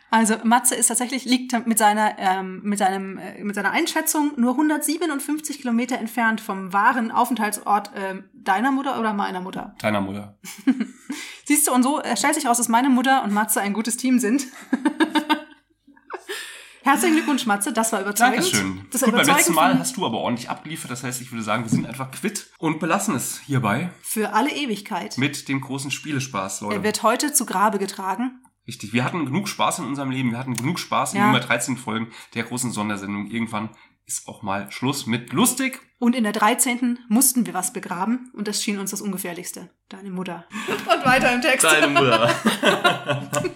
Also 0.10 0.36
Matze 0.46 0.74
ist 0.74 0.88
tatsächlich, 0.88 1.26
liegt 1.26 1.68
mit 1.68 1.78
seiner, 1.78 2.18
ähm, 2.18 2.62
mit 2.64 2.80
seinem, 2.80 3.18
äh, 3.18 3.44
mit 3.44 3.56
seiner 3.56 3.72
Einschätzung 3.72 4.32
nur 4.38 4.52
157 4.52 5.60
Kilometer 5.60 5.98
entfernt 5.98 6.40
vom 6.40 6.72
wahren 6.72 7.12
Aufenthaltsort 7.12 7.92
ähm, 7.94 8.24
deiner 8.34 8.72
Mutter 8.72 9.00
oder 9.02 9.12
meiner 9.12 9.42
Mutter. 9.42 9.76
Deiner 9.80 10.00
Mutter. 10.00 10.38
Siehst 11.46 11.68
du, 11.68 11.74
und 11.74 11.84
so 11.84 12.02
äh, 12.02 12.16
stellt 12.16 12.36
sich 12.36 12.48
raus, 12.48 12.56
dass 12.56 12.70
meine 12.70 12.90
Mutter 12.90 13.22
und 13.26 13.34
Matze 13.34 13.60
ein 13.60 13.74
gutes 13.74 13.98
Team 13.98 14.20
sind. 14.20 14.46
Herzlichen 16.88 17.16
Glückwunsch, 17.16 17.46
Matze, 17.46 17.74
das 17.74 17.92
war 17.92 18.00
überzeugend. 18.00 18.38
Dankeschön. 18.38 18.82
Das 18.92 19.02
war 19.02 19.10
Gut, 19.12 19.18
beim 19.18 19.36
letzten 19.36 19.54
Mal 19.54 19.78
hast 19.78 19.98
du 19.98 20.06
aber 20.06 20.20
ordentlich 20.20 20.50
abgeliefert. 20.50 20.90
Das 20.90 21.04
heißt, 21.04 21.22
ich 21.22 21.34
würde 21.34 21.44
sagen, 21.44 21.64
wir 21.64 21.70
sind 21.70 21.86
einfach 21.86 22.12
quitt 22.12 22.50
und 22.60 22.80
belassen 22.80 23.14
es 23.14 23.42
hierbei 23.46 23.90
für 24.02 24.32
alle 24.32 24.52
Ewigkeit. 24.52 25.18
mit 25.18 25.50
dem 25.50 25.60
großen 25.60 25.92
Spielespaß, 25.92 26.62
Leute. 26.62 26.76
Er 26.76 26.84
wird 26.84 27.04
heute 27.04 27.34
zu 27.34 27.46
Grabe 27.46 27.78
getragen. 27.78 28.42
Richtig. 28.66 28.94
Wir 28.94 29.04
hatten 29.04 29.26
genug 29.26 29.50
Spaß 29.50 29.80
in 29.80 29.86
unserem 29.86 30.12
Leben. 30.12 30.32
Wir 30.32 30.38
hatten 30.38 30.54
genug 30.54 30.80
Spaß 30.80 31.14
in 31.14 31.20
Ja. 31.20 31.26
Nummer 31.26 31.42
13 31.42 31.76
Folgen 31.76 32.08
der 32.36 32.44
großen 32.44 32.72
Sondersendung. 32.72 33.28
Irgendwann 33.28 33.70
ist 34.06 34.30
auch 34.30 34.42
mal 34.42 34.72
Schluss 34.72 35.08
mit 35.08 35.34
lustig. 35.34 35.82
Und 36.00 36.16
in 36.16 36.24
der 36.24 36.32
13. 36.32 37.00
mussten 37.10 37.46
wir 37.46 37.54
was 37.54 37.74
begraben. 37.74 38.32
Und 38.34 38.48
das 38.48 38.64
schien 38.64 38.80
uns 38.80 38.92
das 38.92 39.02
Ungefährlichste. 39.02 39.70
Deine 39.90 40.10
Mutter. 40.10 40.46
Und 40.68 41.06
weiter 41.06 41.34
im 41.34 41.42
Text. 41.42 41.66
Mutter. 41.90 42.34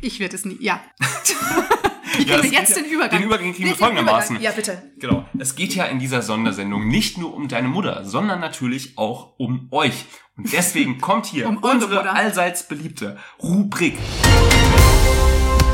Ich 0.00 0.18
werde 0.18 0.34
es 0.34 0.44
nie. 0.44 0.56
Ja. 0.60 0.82
Ich 2.18 2.26
Ja, 2.28 2.38
kriege 2.38 2.54
das 2.56 2.68
jetzt 2.68 2.76
ja- 2.76 2.82
den 2.82 2.90
Übergang. 2.92 3.18
den 3.20 3.26
Übergang 3.26 3.52
kriegen 3.54 3.68
wir 3.68 3.74
folgendermaßen. 3.76 4.40
Ja, 4.40 4.50
bitte. 4.52 4.82
Genau. 4.98 5.24
Es 5.38 5.54
geht 5.54 5.74
ja 5.74 5.84
in 5.84 5.98
dieser 5.98 6.22
Sondersendung 6.22 6.86
nicht 6.88 7.18
nur 7.18 7.34
um 7.34 7.48
deine 7.48 7.68
Mutter, 7.68 8.04
sondern 8.04 8.40
natürlich 8.40 8.98
auch 8.98 9.34
um 9.38 9.68
euch. 9.70 10.04
Und 10.36 10.52
deswegen 10.52 10.98
kommt 11.00 11.26
hier 11.26 11.48
Um 11.48 11.58
unsere 11.58 11.96
Mutter. 11.96 12.14
allseits 12.14 12.68
beliebte 12.68 13.18
Rubrik. 13.42 13.98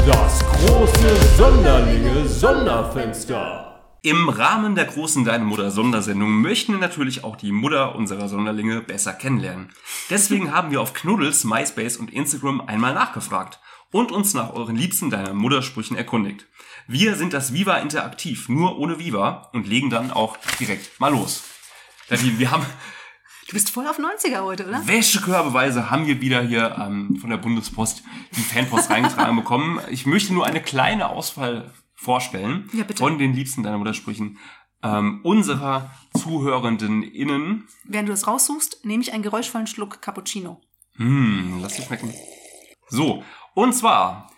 Das 0.07 0.41
große 0.41 1.16
Sonderlinge 1.36 2.26
Sonderfenster. 2.26 3.64
Im 4.03 4.28
Rahmen 4.28 4.74
der 4.76 4.84
großen 4.86 5.24
Deine 5.24 5.45
Mutter 5.45 5.70
Sondersendung 5.70 6.30
möchten 6.41 6.72
wir 6.72 6.78
natürlich 6.80 7.24
auch 7.24 7.36
die 7.36 7.51
Mutter 7.53 7.95
unserer 7.97 8.28
Sonderlinge 8.28 8.80
besser 8.80 9.12
kennenlernen. 9.12 9.70
Deswegen 10.09 10.53
haben 10.55 10.70
wir 10.70 10.80
auf 10.80 10.95
Knuddels, 10.95 11.45
MySpace 11.45 11.97
und 11.97 12.12
Instagram 12.12 12.61
einmal 12.62 12.95
nachgefragt 12.95 13.59
und 13.91 14.12
uns 14.12 14.34
nach 14.34 14.53
euren 14.53 14.76
liebsten 14.76 15.11
Deiner 15.11 15.32
Muttersprüchen 15.34 15.97
erkundigt. 15.97 16.47
Wir 16.86 17.16
sind 17.16 17.32
das 17.32 17.53
Viva 17.53 17.76
Interaktiv, 17.78 18.49
nur 18.49 18.78
ohne 18.78 18.99
Viva 18.99 19.51
und 19.53 19.66
legen 19.66 19.91
dann 19.91 20.11
auch 20.11 20.36
direkt 20.59 20.99
mal 21.01 21.12
los. 21.12 21.43
Nadine, 22.11 22.39
wir 22.39 22.51
haben 22.51 22.64
Du 23.49 23.55
bist 23.55 23.70
voll 23.70 23.86
auf 23.86 23.99
90er 23.99 24.43
heute, 24.43 24.68
oder? 24.68 24.86
Wäschekörbeweise 24.86 25.91
haben 25.91 26.07
wir 26.07 26.20
wieder 26.20 26.43
hier 26.43 26.76
ähm, 26.78 27.16
von 27.18 27.30
der 27.30 27.39
Bundespost 27.39 28.03
die 28.36 28.43
Fanpost 28.43 28.91
reingetragen 28.91 29.36
bekommen. 29.36 29.80
Ich 29.91 30.05
möchte 30.05 30.34
nur 30.34 30.45
eine 30.45 30.61
kleine 30.61 31.09
Auswahl 31.09 31.72
vorstellen 31.95 32.68
Ja, 32.74 32.84
bitte. 32.84 32.99
von 32.99 33.18
den 33.18 33.32
liebsten 33.32 33.62
deiner 33.62 33.78
Muttersprüchen 33.78 34.36
ähm, 34.82 35.20
unserer 35.24 35.91
Zuhörenden 36.14 37.03
innen. 37.03 37.66
Während 37.84 38.09
du 38.09 38.12
das 38.12 38.26
raussuchst, 38.26 38.84
nehme 38.84 39.03
ich 39.03 39.14
einen 39.14 39.22
geräuschvollen 39.22 39.66
Schluck 39.66 40.03
Cappuccino. 40.03 40.61
Hm, 40.97 41.59
lass 41.62 41.74
dir 41.76 41.82
schmecken. 41.84 42.12
So, 42.91 43.24
und 43.59 43.72
zwar 43.72 44.30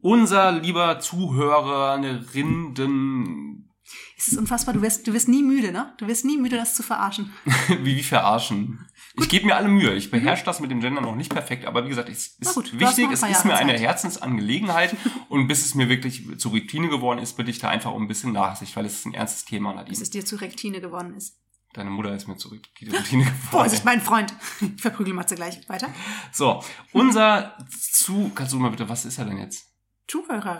unser 0.00 0.52
lieber 0.52 1.00
Zuhörerinnen, 1.00 3.68
Es 4.16 4.28
ist 4.28 4.38
unfassbar, 4.38 4.74
du 4.74 4.82
wirst, 4.82 5.08
du 5.08 5.12
wirst 5.12 5.26
nie 5.26 5.42
müde, 5.42 5.72
ne? 5.72 5.92
Du 5.98 6.06
wirst 6.06 6.24
nie 6.24 6.38
müde, 6.38 6.56
das 6.56 6.76
zu 6.76 6.84
verarschen. 6.84 7.32
wie, 7.82 7.96
wie 7.96 8.04
verarschen. 8.04 8.86
Ich 9.20 9.28
gebe 9.28 9.46
mir 9.46 9.56
alle 9.56 9.66
Mühe. 9.66 9.92
Ich 9.94 10.12
beherrsche 10.12 10.44
das 10.44 10.60
mit 10.60 10.70
dem 10.70 10.80
Gender 10.80 11.00
noch 11.00 11.16
nicht 11.16 11.32
perfekt, 11.32 11.64
aber 11.64 11.84
wie 11.84 11.88
gesagt, 11.88 12.08
es 12.08 12.36
ist 12.38 12.54
gut, 12.54 12.78
wichtig, 12.78 13.10
es 13.10 13.24
ist 13.24 13.44
mir 13.44 13.50
Jahre 13.50 13.62
eine 13.62 13.72
Zeit. 13.72 13.80
Herzensangelegenheit 13.80 14.94
und 15.28 15.48
bis 15.48 15.66
es 15.66 15.74
mir 15.74 15.88
wirklich 15.88 16.38
zur 16.38 16.52
Routine 16.52 16.88
geworden 16.88 17.18
ist, 17.18 17.36
bitte 17.36 17.50
ich 17.50 17.58
da 17.58 17.70
einfach 17.70 17.92
um 17.92 18.04
ein 18.04 18.08
bisschen 18.08 18.32
Nachsicht, 18.32 18.76
weil 18.76 18.86
es 18.86 19.00
ist 19.00 19.06
ein 19.06 19.14
ernstes 19.14 19.44
Thema, 19.44 19.70
Bis 19.70 19.76
Nadine. 19.76 20.02
es 20.02 20.10
dir 20.10 20.24
zu 20.24 20.36
Rektine 20.36 20.80
geworden 20.80 21.16
ist. 21.16 21.36
Deine 21.74 21.90
Mutter 21.90 22.14
ist 22.14 22.26
mir 22.26 22.36
zur 22.36 22.52
Routine 22.82 22.94
geworden. 23.24 23.34
Vorsicht, 23.50 23.84
mein 23.84 24.00
Freund. 24.00 24.34
Ich 24.60 24.80
verprügel 24.80 25.14
Matze 25.14 25.34
gleich. 25.34 25.68
Weiter. 25.68 25.88
So, 26.32 26.62
unser 26.92 27.56
zu, 27.70 28.30
kannst 28.34 28.52
du 28.52 28.58
mal 28.58 28.70
bitte, 28.70 28.88
was 28.88 29.04
ist 29.04 29.18
er 29.18 29.26
denn 29.26 29.38
jetzt? 29.38 29.66
Zuhörer. 30.06 30.58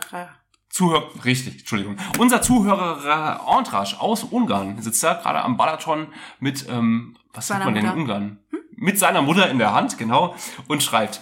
Zuhörer, 0.69 1.09
richtig, 1.25 1.59
Entschuldigung. 1.59 1.97
Unser 2.19 2.41
Zuhörer 2.41 3.41
Entourage 3.57 3.99
aus 3.99 4.23
Ungarn 4.23 4.79
sitzt 4.81 5.03
da 5.03 5.15
gerade 5.15 5.41
am 5.41 5.57
Balaton 5.57 6.13
mit, 6.39 6.67
ähm, 6.69 7.17
was 7.33 7.47
sagt 7.47 7.65
man 7.65 7.73
denn 7.73 7.85
in. 7.85 7.91
Ungarn? 7.91 8.39
Mit 8.75 8.99
seiner 8.99 9.21
Mutter 9.21 9.49
in 9.49 9.57
der 9.57 9.73
Hand, 9.73 9.97
genau, 9.97 10.35
und 10.67 10.83
schreibt, 10.83 11.19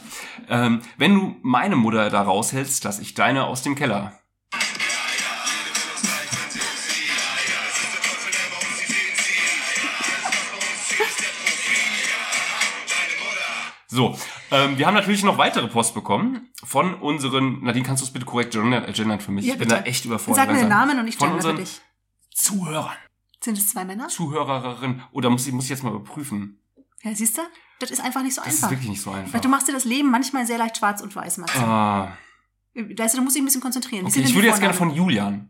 ähm, 0.50 0.82
wenn 0.98 1.16
du 1.16 1.38
meine 1.42 1.76
Mutter 1.76 2.10
da 2.10 2.22
raushältst, 2.22 2.84
lass 2.84 3.00
ich 3.00 3.14
deine 3.16 3.46
aus 3.46 3.64
dem 3.64 3.74
Keller. 3.76 4.20
So, 13.98 14.16
ähm, 14.52 14.78
wir 14.78 14.86
haben 14.86 14.94
natürlich 14.94 15.24
noch 15.24 15.40
weitere 15.40 15.68
Post 15.68 15.96
bekommen 15.96 16.50
von 16.64 16.94
unseren, 16.94 17.64
Nadine, 17.64 17.84
kannst 17.84 18.04
du 18.04 18.06
es 18.06 18.14
bitte 18.14 18.28
korrekt 18.28 18.52
gendern 18.52 19.20
für 19.20 19.32
mich? 19.32 19.44
Ja, 19.44 19.54
ich 19.54 19.60
bin 19.60 19.70
da 19.70 19.80
echt 19.82 20.06
überfordert. 20.06 20.46
Sag 20.46 20.54
mir 20.54 20.60
den. 20.60 20.70
Namen 20.70 21.00
und 21.00 21.08
ich 21.08 21.18
Von 21.18 21.30
gender 21.32 21.50
für 21.50 21.56
dich. 21.56 21.82
Zuhörern, 22.32 22.96
Sind 23.44 23.58
es 23.58 23.70
zwei 23.70 23.86
Männer? 23.86 24.08
Zuhörerinnen, 24.08 25.02
oder 25.12 25.32
muss 25.32 25.48
ich, 25.48 25.54
muss 25.54 25.64
ich 25.64 25.72
jetzt 25.72 25.84
mal 25.84 25.96
überprüfen? 25.96 26.60
Ja, 27.02 27.16
siehst 27.16 27.40
du? 27.40 27.42
Das 27.80 27.90
ist 27.90 28.00
einfach 28.00 28.22
nicht 28.22 28.36
so 28.36 28.44
Das 28.44 28.54
ist 28.54 28.64
einfach. 28.64 28.70
wirklich 28.70 28.90
nicht 28.92 29.02
so 29.02 29.10
einfach. 29.10 29.34
Weil 29.34 29.42
du 29.42 29.50
machst 29.50 29.68
dir 29.68 29.74
das 29.74 29.86
Leben 29.86 30.12
manchmal 30.12 30.46
sehr 30.46 30.60
leicht 30.60 30.78
schwarz 30.78 31.02
und 31.02 31.16
weiß, 31.16 31.40
Matze. 31.40 31.58
ah, 31.58 32.16
Da, 32.76 32.84
da 32.84 33.04
musst 33.04 33.16
du 33.18 33.22
dich 33.26 33.38
ein 33.42 33.46
bisschen 33.46 33.62
konzentrieren. 33.62 34.06
Okay. 34.06 34.22
Ich 34.22 34.36
würde 34.36 34.48
jetzt 34.48 34.60
gerne 34.60 34.76
von 34.76 34.94
Julian. 34.94 35.50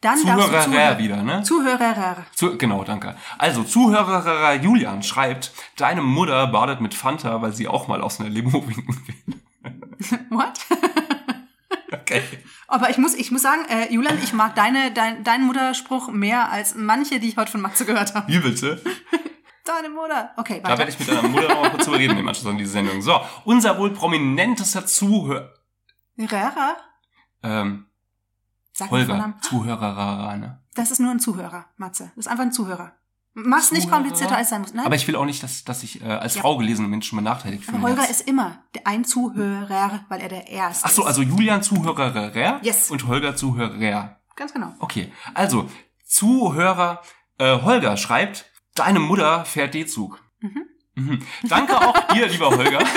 Dann 0.00 0.24
darfst 0.24 0.24
du 0.24 0.28
Zuhörer 0.52 0.64
Zuhörer 0.64 0.98
wieder, 0.98 1.22
ne? 1.22 1.42
Zuhörer. 1.42 2.16
Zu, 2.34 2.56
genau, 2.56 2.84
danke. 2.84 3.16
Also, 3.36 3.64
Zuhörer 3.64 4.54
Julian 4.54 5.02
schreibt, 5.02 5.52
deine 5.76 6.02
Mutter 6.02 6.46
badet 6.46 6.80
mit 6.80 6.94
Fanta, 6.94 7.42
weil 7.42 7.52
sie 7.52 7.66
auch 7.66 7.88
mal 7.88 8.00
aus 8.00 8.20
einer 8.20 8.28
Limo 8.28 8.52
winken 8.68 8.96
will. 9.06 10.20
What? 10.30 10.60
Okay. 11.90 12.22
Aber 12.66 12.90
ich 12.90 12.98
muss, 12.98 13.14
ich 13.14 13.30
muss 13.30 13.40
sagen, 13.40 13.62
äh, 13.68 13.90
Julian, 13.92 14.18
ich 14.22 14.34
mag 14.34 14.54
deine, 14.54 14.92
dein, 14.92 15.24
deinen 15.24 15.46
Mutterspruch 15.46 16.08
mehr 16.10 16.50
als 16.50 16.74
manche, 16.74 17.18
die 17.18 17.28
ich 17.28 17.36
heute 17.38 17.50
von 17.50 17.62
Matze 17.62 17.86
gehört 17.86 18.14
habe. 18.14 18.30
Wie 18.30 18.38
bitte? 18.40 18.82
Deine 19.64 19.88
Mutter. 19.88 20.30
Okay, 20.36 20.60
Da 20.62 20.68
weiter. 20.68 20.78
werde 20.80 20.92
ich 20.92 20.98
mit 20.98 21.08
deiner 21.08 21.26
Mutter 21.28 21.48
noch 21.48 21.62
mal 21.62 21.70
kurz 21.70 21.84
drüber 21.86 21.98
reden 21.98 22.18
im 22.18 22.28
Anschluss 22.28 22.46
an 22.50 22.58
diese 22.58 22.72
Sendung. 22.72 23.00
So, 23.00 23.18
unser 23.44 23.78
wohl 23.78 23.90
prominentester 23.90 24.84
Zuhörer, 24.84 25.50
Rara? 26.18 26.76
ähm, 27.42 27.86
Sag 28.78 28.90
Holger, 28.92 29.06
Vornamen. 29.06 29.34
Zuhörer, 29.42 30.36
ne? 30.36 30.60
Das 30.76 30.92
ist 30.92 31.00
nur 31.00 31.10
ein 31.10 31.18
Zuhörer, 31.18 31.64
Matze. 31.76 32.12
Das 32.14 32.26
ist 32.26 32.30
einfach 32.30 32.44
ein 32.44 32.52
Zuhörer. 32.52 32.92
Mach's 33.34 33.72
nicht 33.72 33.82
Zuhörer. 33.82 33.96
komplizierter 34.02 34.36
als 34.36 34.50
sein 34.50 34.60
muss. 34.60 34.72
Nein? 34.72 34.86
Aber 34.86 34.94
ich 34.94 35.06
will 35.08 35.16
auch 35.16 35.24
nicht, 35.24 35.42
dass, 35.42 35.64
dass 35.64 35.82
ich 35.82 36.00
äh, 36.00 36.04
als 36.04 36.36
Ja. 36.36 36.42
Frau 36.42 36.56
gelesene 36.58 36.86
Menschen 36.86 37.16
benachteiligt 37.16 37.64
fühle. 37.64 37.82
Holger 37.82 38.08
ist 38.08 38.20
immer 38.28 38.62
ein 38.84 39.04
Zuhörer, 39.04 40.04
weil 40.08 40.20
er 40.20 40.28
der 40.28 40.46
Erste 40.48 40.86
Ach 40.86 40.90
so, 40.90 41.02
ist. 41.02 41.08
also 41.08 41.22
Julian 41.22 41.62
Zuhörer 41.62 42.62
Yes. 42.62 42.90
und 42.90 43.06
Holger 43.08 43.34
Zuhörer. 43.34 44.20
Ganz 44.36 44.52
genau. 44.52 44.72
Okay, 44.78 45.12
also 45.34 45.68
Zuhörer 46.06 47.02
äh, 47.38 47.60
Holger 47.60 47.96
schreibt, 47.96 48.46
deine 48.76 49.00
Mutter 49.00 49.44
fährt 49.44 49.74
D-Zug. 49.74 50.20
Mhm. 50.94 51.20
Danke 51.48 51.76
auch 51.80 51.96
dir, 52.12 52.26
lieber 52.28 52.50
Holger. 52.50 52.78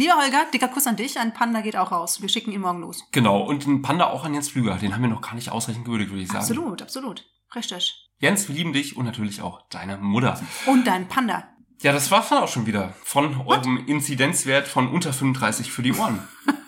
Lieber 0.00 0.16
Holger, 0.16 0.46
dicker 0.50 0.68
Kuss 0.68 0.86
an 0.86 0.96
dich. 0.96 1.18
Ein 1.18 1.34
Panda 1.34 1.60
geht 1.60 1.76
auch 1.76 1.92
raus. 1.92 2.22
Wir 2.22 2.30
schicken 2.30 2.52
ihn 2.52 2.62
morgen 2.62 2.80
los. 2.80 3.04
Genau, 3.12 3.42
und 3.42 3.66
ein 3.66 3.82
Panda 3.82 4.06
auch 4.06 4.24
an 4.24 4.32
Jens 4.32 4.48
Flüger. 4.48 4.76
Den 4.76 4.94
haben 4.94 5.02
wir 5.02 5.10
noch 5.10 5.20
gar 5.20 5.34
nicht 5.34 5.50
ausreichend 5.50 5.84
gewürdigt, 5.84 6.10
würde 6.10 6.22
ich 6.22 6.28
sagen. 6.28 6.40
Absolut, 6.40 6.80
absolut. 6.80 7.26
Richtig. 7.54 8.08
Jens, 8.18 8.48
wir 8.48 8.54
lieben 8.54 8.72
dich 8.72 8.96
und 8.96 9.04
natürlich 9.04 9.42
auch 9.42 9.60
deine 9.68 9.98
Mutter. 9.98 10.40
Und 10.64 10.86
dein 10.86 11.06
Panda. 11.06 11.44
Ja, 11.82 11.92
das 11.92 12.10
war's 12.10 12.30
dann 12.30 12.38
auch 12.38 12.48
schon 12.48 12.64
wieder 12.64 12.94
von 13.04 13.42
eurem 13.46 13.84
Inzidenzwert 13.86 14.68
von 14.68 14.88
unter 14.88 15.12
35 15.12 15.70
für 15.70 15.82
die 15.82 15.92
Ohren. 15.92 16.26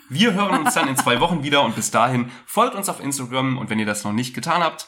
Wir 0.09 0.35
hören 0.35 0.63
uns 0.63 0.75
dann 0.75 0.87
in 0.87 0.95
zwei 0.95 1.19
Wochen 1.19 1.41
wieder 1.41 1.63
und 1.63 1.75
bis 1.75 1.89
dahin 1.89 2.29
folgt 2.45 2.75
uns 2.75 2.87
auf 2.87 2.99
Instagram 2.99 3.57
und 3.57 3.71
wenn 3.71 3.79
ihr 3.79 3.87
das 3.87 4.03
noch 4.03 4.13
nicht 4.13 4.35
getan 4.35 4.61
habt, 4.61 4.87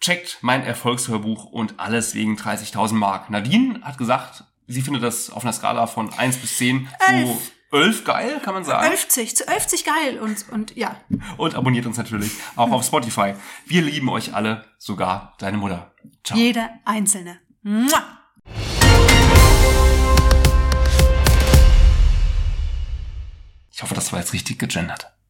checkt 0.00 0.38
mein 0.40 0.64
Erfolgshörbuch 0.64 1.44
und 1.44 1.78
alles 1.78 2.16
wegen 2.16 2.34
30.000 2.34 2.94
Mark. 2.94 3.30
Nadine 3.30 3.80
hat 3.82 3.96
gesagt, 3.96 4.42
sie 4.66 4.82
findet 4.82 5.04
das 5.04 5.30
auf 5.30 5.44
einer 5.44 5.52
Skala 5.52 5.86
von 5.86 6.12
1 6.12 6.38
bis 6.38 6.58
10 6.58 6.88
zu 7.06 7.40
Elf. 7.72 7.96
11 7.96 8.04
geil, 8.04 8.40
kann 8.42 8.54
man 8.54 8.64
sagen. 8.64 8.86
50 8.88 9.36
zu 9.36 9.44
50 9.44 9.84
geil. 9.84 10.18
Und, 10.20 10.48
und 10.50 10.76
ja, 10.76 10.96
Und 11.36 11.54
abonniert 11.54 11.86
uns 11.86 11.96
natürlich 11.96 12.32
auch 12.54 12.70
auf 12.70 12.84
Spotify. 12.84 13.34
Wir 13.66 13.82
lieben 13.82 14.08
euch 14.08 14.34
alle, 14.34 14.64
sogar 14.78 15.34
deine 15.38 15.58
Mutter. 15.58 15.92
Ciao. 16.24 16.38
jeder 16.38 16.70
Einzelne. 16.84 17.40
Mua. 17.62 18.02
Ich 23.72 23.82
hoffe, 23.82 23.94
das 23.94 24.12
war 24.12 24.20
jetzt 24.20 24.32
richtig 24.32 24.58
gegendert. 24.58 25.12